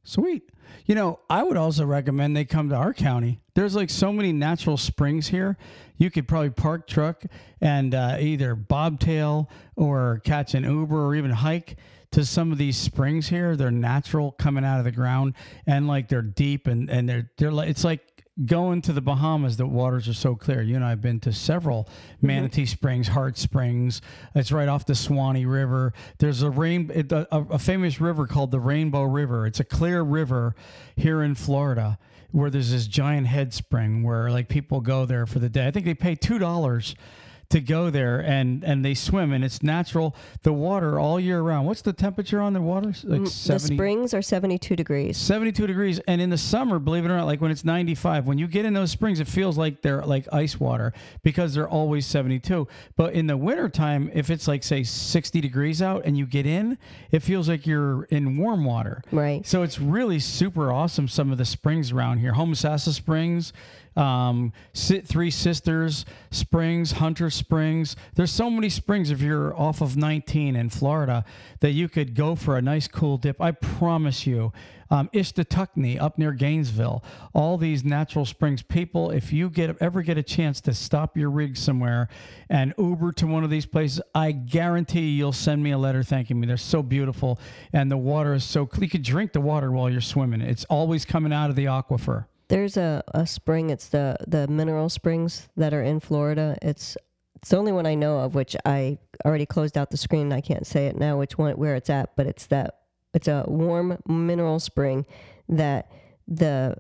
Sweet. 0.07 0.49
You 0.85 0.95
know, 0.95 1.19
I 1.29 1.43
would 1.43 1.57
also 1.57 1.85
recommend 1.85 2.35
they 2.35 2.45
come 2.45 2.69
to 2.69 2.75
our 2.75 2.93
county. 2.93 3.41
There's 3.55 3.75
like 3.75 3.89
so 3.89 4.13
many 4.13 4.31
natural 4.31 4.77
springs 4.77 5.27
here. 5.27 5.57
You 5.97 6.09
could 6.09 6.29
probably 6.29 6.51
park 6.51 6.87
truck 6.87 7.23
and 7.59 7.93
uh, 7.93 8.15
either 8.17 8.55
bobtail 8.55 9.49
or 9.75 10.21
catch 10.23 10.53
an 10.53 10.63
Uber 10.63 11.07
or 11.07 11.13
even 11.13 11.31
hike 11.31 11.75
to 12.11 12.23
some 12.23 12.53
of 12.53 12.57
these 12.57 12.77
springs 12.77 13.27
here. 13.27 13.57
They're 13.57 13.69
natural 13.69 14.31
coming 14.31 14.63
out 14.63 14.79
of 14.79 14.85
the 14.85 14.93
ground 14.93 15.33
and 15.65 15.89
like 15.89 16.07
they're 16.07 16.21
deep 16.21 16.67
and, 16.67 16.89
and 16.89 17.09
they're 17.09 17.29
they're 17.37 17.51
like 17.51 17.67
it's 17.67 17.83
like 17.83 18.16
going 18.45 18.81
to 18.83 18.93
the 18.93 19.01
Bahamas. 19.01 19.57
The 19.57 19.65
waters 19.65 20.07
are 20.07 20.13
so 20.13 20.35
clear. 20.35 20.61
You 20.61 20.75
and 20.75 20.85
I 20.85 20.89
have 20.89 21.01
been 21.01 21.19
to 21.21 21.33
several 21.33 21.83
mm-hmm. 21.85 22.27
Manatee 22.27 22.65
Springs, 22.65 23.09
Hart 23.09 23.37
Springs. 23.37 24.01
It's 24.35 24.51
right 24.51 24.67
off 24.67 24.85
the 24.85 24.95
Suwannee 24.95 25.45
River. 25.45 25.93
There's 26.19 26.41
a 26.41 26.49
rain 26.49 26.91
a, 27.11 27.25
a 27.31 27.59
famous 27.59 27.99
river 27.99 28.27
called 28.27 28.51
the 28.51 28.59
Rainbow 28.59 29.03
River. 29.03 29.47
It's 29.47 29.59
a 29.59 29.65
clear 29.65 30.01
river 30.01 30.55
here 30.95 31.21
in 31.21 31.35
Florida 31.35 31.97
where 32.31 32.49
there's 32.49 32.71
this 32.71 32.87
giant 32.87 33.27
head 33.27 33.53
spring 33.53 34.03
where 34.03 34.29
like 34.29 34.49
people 34.49 34.81
go 34.81 35.05
there 35.05 35.25
for 35.25 35.39
the 35.39 35.49
day. 35.49 35.67
I 35.67 35.71
think 35.71 35.85
they 35.85 35.93
pay 35.93 36.15
two 36.15 36.37
dollars 36.37 36.95
to 37.49 37.61
go 37.61 37.89
there 37.89 38.19
and 38.19 38.63
and 38.63 38.83
they 38.83 38.93
swim 38.93 39.31
and 39.31 39.43
it's 39.43 39.63
natural. 39.63 40.15
The 40.43 40.51
water 40.51 40.99
all 40.99 41.19
year 41.19 41.41
round. 41.41 41.65
What's 41.65 41.81
the 41.81 41.93
temperature 41.93 42.41
on 42.41 42.53
the 42.53 42.61
water? 42.61 42.87
Like 43.03 43.21
mm, 43.21 43.47
The 43.47 43.59
springs 43.59 44.13
are 44.13 44.21
72 44.21 44.75
degrees. 44.75 45.15
72 45.17 45.65
degrees 45.67 45.99
and 46.07 46.19
in 46.19 46.29
the 46.29 46.37
summer 46.37 46.77
believe 46.79 47.05
it 47.05 47.09
or 47.09 47.15
not 47.17 47.25
like 47.25 47.39
when 47.39 47.51
it's 47.51 47.63
95 47.63 48.27
when 48.27 48.37
you 48.37 48.47
get 48.47 48.65
in 48.65 48.73
those 48.73 48.91
springs 48.91 49.19
it 49.19 49.27
feels 49.27 49.57
like 49.57 49.81
they're 49.81 50.03
like 50.03 50.27
ice 50.33 50.59
water 50.59 50.91
because 51.23 51.53
they're 51.53 51.69
always 51.69 52.05
72 52.05 52.67
but 52.95 53.13
in 53.13 53.27
the 53.27 53.37
wintertime 53.37 54.09
if 54.13 54.29
it's 54.29 54.47
like 54.47 54.63
say 54.63 54.83
60 54.83 55.39
degrees 55.41 55.81
out 55.81 56.03
and 56.05 56.17
you 56.17 56.25
get 56.25 56.45
in 56.45 56.77
it 57.11 57.19
feels 57.21 57.47
like 57.47 57.65
you're 57.65 58.03
in 58.05 58.37
warm 58.37 58.65
water 58.65 59.01
Right. 59.11 59.45
so 59.45 59.63
it's 59.63 59.79
really 59.79 60.19
super 60.19 60.71
awesome 60.71 61.07
some 61.07 61.31
of 61.31 61.37
the 61.37 61.45
springs 61.45 61.91
around 61.91 62.19
here 62.19 62.33
homosassa 62.33 62.91
springs 62.93 63.53
um, 63.97 64.53
Three 64.73 65.31
Sisters 65.31 66.05
Springs, 66.31 66.93
Hunter 66.93 67.29
Springs. 67.29 67.95
There's 68.15 68.31
so 68.31 68.49
many 68.49 68.69
springs 68.69 69.11
if 69.11 69.21
you're 69.21 69.57
off 69.57 69.81
of 69.81 69.97
19 69.97 70.55
in 70.55 70.69
Florida 70.69 71.25
that 71.59 71.71
you 71.71 71.89
could 71.89 72.13
go 72.15 72.35
for 72.35 72.57
a 72.57 72.61
nice 72.61 72.87
cool 72.87 73.17
dip. 73.17 73.41
I 73.41 73.51
promise 73.51 74.27
you. 74.27 74.53
Um, 74.89 75.09
Ichetucknee 75.13 76.01
up 76.01 76.17
near 76.17 76.31
Gainesville, 76.31 77.03
all 77.33 77.57
these 77.57 77.83
natural 77.83 78.23
springs. 78.23 78.61
People, 78.61 79.11
if 79.11 79.33
you 79.33 79.49
get 79.49 79.75
ever 79.81 80.01
get 80.01 80.17
a 80.17 80.23
chance 80.23 80.61
to 80.61 80.73
stop 80.73 81.17
your 81.17 81.29
rig 81.29 81.57
somewhere 81.57 82.07
and 82.49 82.73
Uber 82.77 83.11
to 83.13 83.27
one 83.27 83.43
of 83.43 83.49
these 83.49 83.65
places, 83.65 83.99
I 84.15 84.31
guarantee 84.31 85.09
you'll 85.09 85.33
send 85.33 85.61
me 85.61 85.71
a 85.71 85.77
letter 85.77 86.03
thanking 86.03 86.39
me. 86.39 86.47
They're 86.47 86.55
so 86.55 86.81
beautiful, 86.81 87.37
and 87.73 87.91
the 87.91 87.97
water 87.97 88.33
is 88.33 88.45
so. 88.45 88.65
clean. 88.65 88.83
You 88.83 88.89
could 88.89 89.03
drink 89.03 89.33
the 89.33 89.41
water 89.41 89.71
while 89.73 89.89
you're 89.89 89.99
swimming. 89.99 90.39
It's 90.39 90.63
always 90.65 91.03
coming 91.03 91.33
out 91.33 91.49
of 91.49 91.57
the 91.57 91.65
aquifer. 91.65 92.27
There's 92.49 92.77
a, 92.77 93.03
a 93.13 93.27
spring. 93.27 93.69
It's 93.69 93.89
the 93.89 94.15
the 94.27 94.47
mineral 94.47 94.89
springs 94.89 95.49
that 95.57 95.73
are 95.73 95.83
in 95.83 95.99
Florida. 95.99 96.57
It's 96.61 96.97
it's 97.35 97.49
the 97.49 97.57
only 97.57 97.71
one 97.71 97.85
I 97.85 97.95
know 97.95 98.19
of, 98.19 98.35
which 98.35 98.55
I 98.65 98.97
already 99.25 99.45
closed 99.45 99.77
out 99.77 99.91
the 99.91 99.97
screen. 99.97 100.31
I 100.31 100.41
can't 100.41 100.65
say 100.65 100.87
it 100.87 100.95
now, 100.97 101.17
which 101.19 101.37
one 101.37 101.53
where 101.57 101.75
it's 101.75 101.89
at, 101.89 102.15
but 102.15 102.25
it's 102.25 102.47
that 102.47 102.79
it's 103.13 103.27
a 103.27 103.43
warm 103.47 103.97
mineral 104.07 104.59
spring 104.59 105.05
that 105.49 105.91
the 106.27 106.75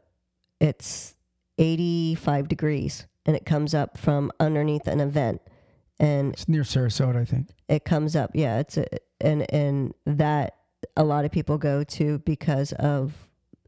it's 0.59 1.15
85 1.57 2.47
degrees 2.47 3.05
and 3.25 3.35
it 3.35 3.45
comes 3.45 3.73
up 3.73 3.97
from 3.97 4.31
underneath 4.39 4.87
an 4.87 4.99
event 4.99 5.41
and 5.99 6.33
It's 6.33 6.47
near 6.47 6.61
Sarasota, 6.63 7.17
I 7.17 7.25
think. 7.25 7.49
it 7.67 7.85
comes 7.85 8.15
up 8.15 8.31
yeah 8.33 8.59
it's 8.59 8.77
a, 8.77 8.85
and 9.21 9.49
and 9.53 9.93
that 10.05 10.55
a 10.95 11.03
lot 11.03 11.25
of 11.25 11.31
people 11.31 11.57
go 11.57 11.83
to 11.83 12.19
because 12.19 12.73
of 12.73 13.13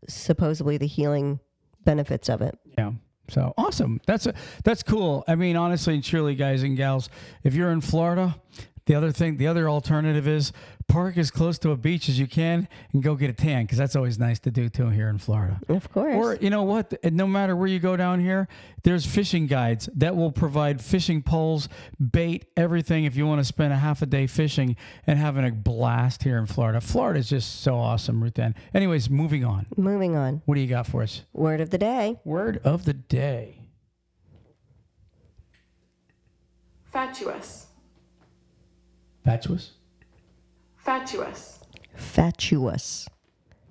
supposedly 0.08 0.78
the 0.78 0.86
healing 0.88 1.40
benefits 1.86 2.30
of 2.30 2.42
it 2.42 2.58
Yeah. 2.78 2.92
So 3.30 3.54
awesome. 3.58 4.02
That's 4.08 4.26
a, 4.26 4.34
that's 4.64 4.84
cool. 4.84 5.24
I 5.28 5.36
mean, 5.36 5.56
honestly 5.56 5.94
and 5.94 6.04
truly, 6.04 6.36
guys 6.36 6.64
and 6.64 6.76
gals, 6.76 7.10
if 7.44 7.54
you're 7.54 7.72
in 7.72 7.82
Florida, 7.82 8.36
the 8.86 8.96
other 8.96 9.12
thing, 9.12 9.38
the 9.38 9.48
other 9.48 9.70
alternative 9.70 10.28
is 10.28 10.52
park 10.90 11.18
as 11.18 11.32
close 11.32 11.58
to 11.60 11.70
a 11.72 11.78
beach 11.78 12.10
as 12.10 12.20
you 12.20 12.28
can 12.28 12.68
and 12.92 13.02
go 13.02 13.16
get 13.16 13.30
a 13.30 13.34
tan 13.34 13.64
because 13.64 13.78
that's 13.78 13.96
always 13.96 14.20
nice 14.20 14.40
to 14.40 14.52
do 14.52 14.68
too 14.68 14.90
here 14.90 15.08
in 15.08 15.18
Florida. 15.20 15.60
of 15.70 15.90
course 15.92 16.16
Or 16.16 16.36
you 16.36 16.50
know 16.50 16.64
what? 16.64 16.94
No 17.14 17.28
matter 17.28 17.56
where 17.56 17.68
you 17.68 17.80
go 17.80 17.96
down 17.96 18.20
here, 18.20 18.48
there's 18.84 19.06
fishing 19.06 19.46
guides 19.48 19.88
that 19.96 20.16
will 20.16 20.32
provide 20.32 20.82
fishing 20.82 21.22
poles, 21.22 21.70
bait, 22.00 22.46
everything. 22.58 23.06
If 23.06 23.16
you 23.16 23.26
want 23.28 23.40
to 23.40 23.46
spend 23.46 23.72
a 23.72 23.78
half 23.78 24.02
a 24.02 24.06
day 24.06 24.26
fishing 24.28 24.76
and 25.08 25.18
having 25.20 25.46
a 25.46 25.52
blast 25.52 26.24
here 26.24 26.38
in 26.38 26.46
Florida, 26.48 26.82
Florida 26.82 27.20
is 27.20 27.30
just 27.30 27.62
so 27.62 27.76
awesome, 27.78 28.22
Ruth 28.24 28.40
Ann. 28.40 28.56
Anyways, 28.74 29.10
moving 29.10 29.46
on. 29.46 29.68
moving 29.78 30.16
on 30.16 30.42
What 30.46 30.56
do 30.56 30.62
you 30.62 30.68
got 30.68 30.88
for 30.88 31.04
us? 31.04 31.22
word 31.34 31.62
of 31.62 31.70
the 31.70 31.78
day 31.78 32.20
Word 32.26 32.60
of 32.64 32.86
the 32.86 32.94
day. 32.94 33.56
Fatuous. 36.92 37.68
Fatuous. 39.26 39.72
Fatuous. 40.90 41.60
fatuous 41.96 43.08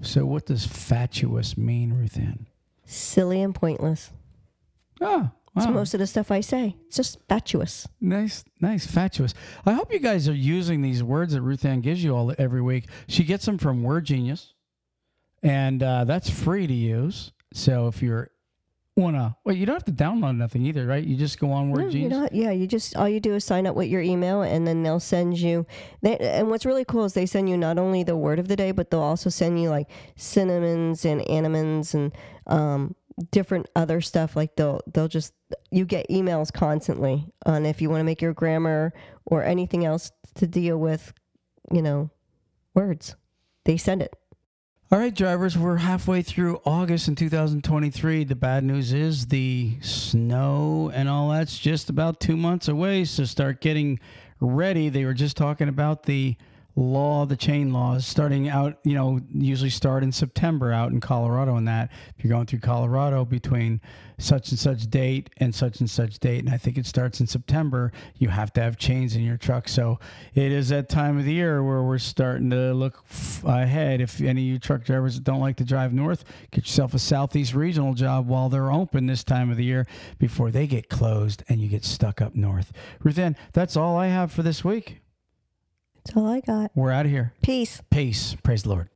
So, 0.01 0.25
what 0.25 0.47
does 0.47 0.65
fatuous 0.65 1.57
mean, 1.59 1.91
Ruthann? 1.93 2.47
Silly 2.85 3.43
and 3.43 3.53
pointless 3.53 4.13
Ah, 5.03 5.33
it's 5.57 5.67
most 5.67 5.93
of 5.95 5.99
the 6.01 6.07
stuff 6.07 6.31
i 6.31 6.41
say 6.41 6.77
it's 6.87 6.97
just 6.97 7.19
fatuous 7.29 7.89
Nice, 8.01 8.45
nice, 8.61 8.87
fatuous. 8.87 9.35
I 9.67 9.73
hope 9.73 9.93
you 9.93 9.99
guys 9.99 10.29
are 10.29 10.33
using 10.35 10.81
these 10.81 11.03
words 11.03 11.33
that 11.35 11.43
Ruth 11.43 11.65
Ann 11.65 11.81
gives 11.81 12.05
you 12.05 12.15
all 12.15 12.33
every 12.39 12.63
week. 12.63 12.85
She 13.09 13.25
gets 13.25 13.45
them 13.47 13.59
from 13.59 13.83
Word 13.83 14.05
Genius, 14.05 14.55
and 15.43 15.83
uh, 15.83 16.05
that's 16.05 16.31
free 16.31 16.69
to 16.69 16.73
use. 16.73 17.33
So 17.53 17.89
if 17.89 18.01
you're 18.01 18.31
wanna, 18.99 19.37
well, 19.45 19.55
you 19.55 19.65
don't 19.65 19.77
have 19.77 19.85
to 19.85 19.93
download 19.93 20.37
nothing 20.37 20.63
either, 20.67 20.87
right? 20.87 21.03
You 21.05 21.17
just 21.17 21.39
go 21.39 21.51
on 21.53 21.71
Word 21.71 21.85
No, 21.87 21.91
Genius. 21.91 22.13
don't, 22.13 22.35
yeah, 22.35 22.51
you 22.51 22.67
just 22.67 22.97
all 22.97 23.09
you 23.09 23.21
do 23.21 23.35
is 23.35 23.45
sign 23.45 23.67
up 23.67 23.75
with 23.77 23.89
your 23.89 24.03
email, 24.03 24.43
and 24.43 24.67
then 24.67 24.83
they'll 24.83 25.01
send 25.01 25.39
you. 25.39 25.67
They, 26.03 26.17
and 26.19 26.49
what's 26.51 26.67
really 26.67 26.85
cool 26.85 27.05
is 27.05 27.15
they 27.15 27.27
send 27.27 27.49
you 27.49 27.57
not 27.57 27.79
only 27.79 28.03
the 28.03 28.17
word 28.17 28.39
of 28.39 28.49
the 28.49 28.57
day, 28.57 28.73
but 28.73 28.91
they'll 28.91 29.01
also 29.01 29.31
send 29.31 29.61
you 29.63 29.71
like 29.71 29.89
cinnamons 30.17 31.05
and 31.05 31.23
animons 31.29 31.95
and 31.95 32.13
um, 32.47 32.95
different 33.31 33.67
other 33.75 34.01
stuff. 34.01 34.37
Like 34.37 34.57
they'll 34.57 34.81
they'll 34.93 35.09
just 35.09 35.33
you 35.71 35.85
get 35.85 36.09
emails 36.09 36.53
constantly 36.53 37.27
on 37.47 37.65
if 37.67 37.81
you 37.81 37.89
want 37.91 38.01
to 38.01 38.05
make 38.05 38.21
your 38.21 38.35
grammar 38.35 38.93
or 39.25 39.45
anything 39.45 39.85
else 39.85 40.13
to 40.35 40.47
deal 40.47 40.77
with, 40.79 41.13
you 41.73 41.83
know, 41.83 42.11
words. 42.75 43.17
They 43.65 43.77
send 43.77 44.03
it. 44.03 44.15
All 44.91 44.99
right, 44.99 45.15
drivers, 45.15 45.59
we're 45.59 45.77
halfway 45.77 46.23
through 46.23 46.63
August 46.65 47.09
in 47.09 47.15
2023. 47.15 48.25
The 48.25 48.35
bad 48.35 48.65
news 48.65 48.95
is 48.95 49.27
the 49.27 49.77
snow 49.83 50.91
and 50.95 51.11
all 51.11 51.29
that's 51.29 51.59
just 51.59 51.91
about 51.91 52.21
two 52.21 52.39
months 52.39 52.69
away. 52.69 53.05
So 53.05 53.27
start 53.27 53.61
getting 53.61 54.01
ready. 54.41 54.89
They 54.89 55.05
were 55.05 55.13
just 55.13 55.37
talking 55.37 55.69
about 55.69 56.05
the 56.05 56.37
law, 56.79 57.27
the 57.27 57.37
chain 57.37 57.73
laws 57.73 58.07
starting 58.07 58.49
out, 58.49 58.79
you 58.85 58.95
know, 58.95 59.21
usually 59.35 59.71
start 59.71 60.05
in 60.05 60.13
September 60.13 60.73
out 60.73 60.93
in 60.93 61.01
Colorado 61.01 61.57
and 61.57 61.67
that. 61.67 61.91
If 62.17 62.25
you're 62.25 62.31
going 62.31 62.47
through 62.47 62.61
Colorado 62.61 63.25
between 63.25 63.81
such 64.17 64.51
and 64.51 64.59
such 64.59 64.89
date 64.89 65.29
and 65.39 65.53
such 65.53 65.81
and 65.81 65.91
such 65.91 66.21
date, 66.21 66.45
and 66.45 66.51
I 66.51 66.57
think 66.57 66.79
it 66.79 66.87
starts 66.87 67.19
in 67.19 67.27
September, 67.27 67.91
you 68.17 68.29
have 68.29 68.53
to 68.53 68.63
have 68.63 68.77
chains 68.77 69.17
in 69.17 69.23
your 69.23 69.37
truck. 69.37 69.67
So 69.69 69.99
it 70.35 70.53
is 70.53 70.69
that 70.69 70.89
time 70.89 71.19
of 71.19 71.25
the 71.25 71.33
year 71.33 71.65
where 71.65 71.83
we're 71.83 71.99
starting 71.99 72.51
to 72.51 72.73
look 72.73 73.05
ahead. 73.45 74.01
If 74.01 74.21
any 74.21 74.43
of 74.43 74.53
you 74.53 74.59
truck 74.61 74.85
drivers 74.85 75.17
that 75.17 75.25
don't 75.25 75.41
like 75.41 75.57
to 75.57 75.65
drive 75.65 75.93
north, 75.93 76.25
get 76.53 76.65
yourself 76.65 76.95
a 76.95 77.01
Southeast 77.01 77.55
regional 77.55 77.95
job 77.95 78.29
while 78.29 78.49
they're 78.49 78.71
open 78.71 79.07
this 79.07 79.25
time 79.25 79.51
of 79.51 79.57
the 79.57 79.65
year 79.65 79.85
before 80.19 80.53
they 80.53 80.69
get 80.69 80.89
closed 80.89 81.43
and 81.49 81.61
you 81.61 81.69
get 81.69 81.85
stuck 81.85 82.23
up 82.23 82.37
north. 82.37 82.73
Ruthann, 83.03 83.35
that's 83.53 83.77
all 83.77 83.97
I 83.97 84.07
have 84.09 84.31
for 84.31 84.45
this 84.45 84.65
week. 84.65 85.01
That's 86.09 86.17
all 86.17 86.27
I 86.27 86.41
got. 86.41 86.71
We're 86.75 86.91
out 86.91 87.05
of 87.05 87.13
here. 87.13 87.35
Peace. 87.43 87.83
Peace. 87.91 88.35
Praise 88.43 88.63
the 88.63 88.71
Lord. 88.71 88.89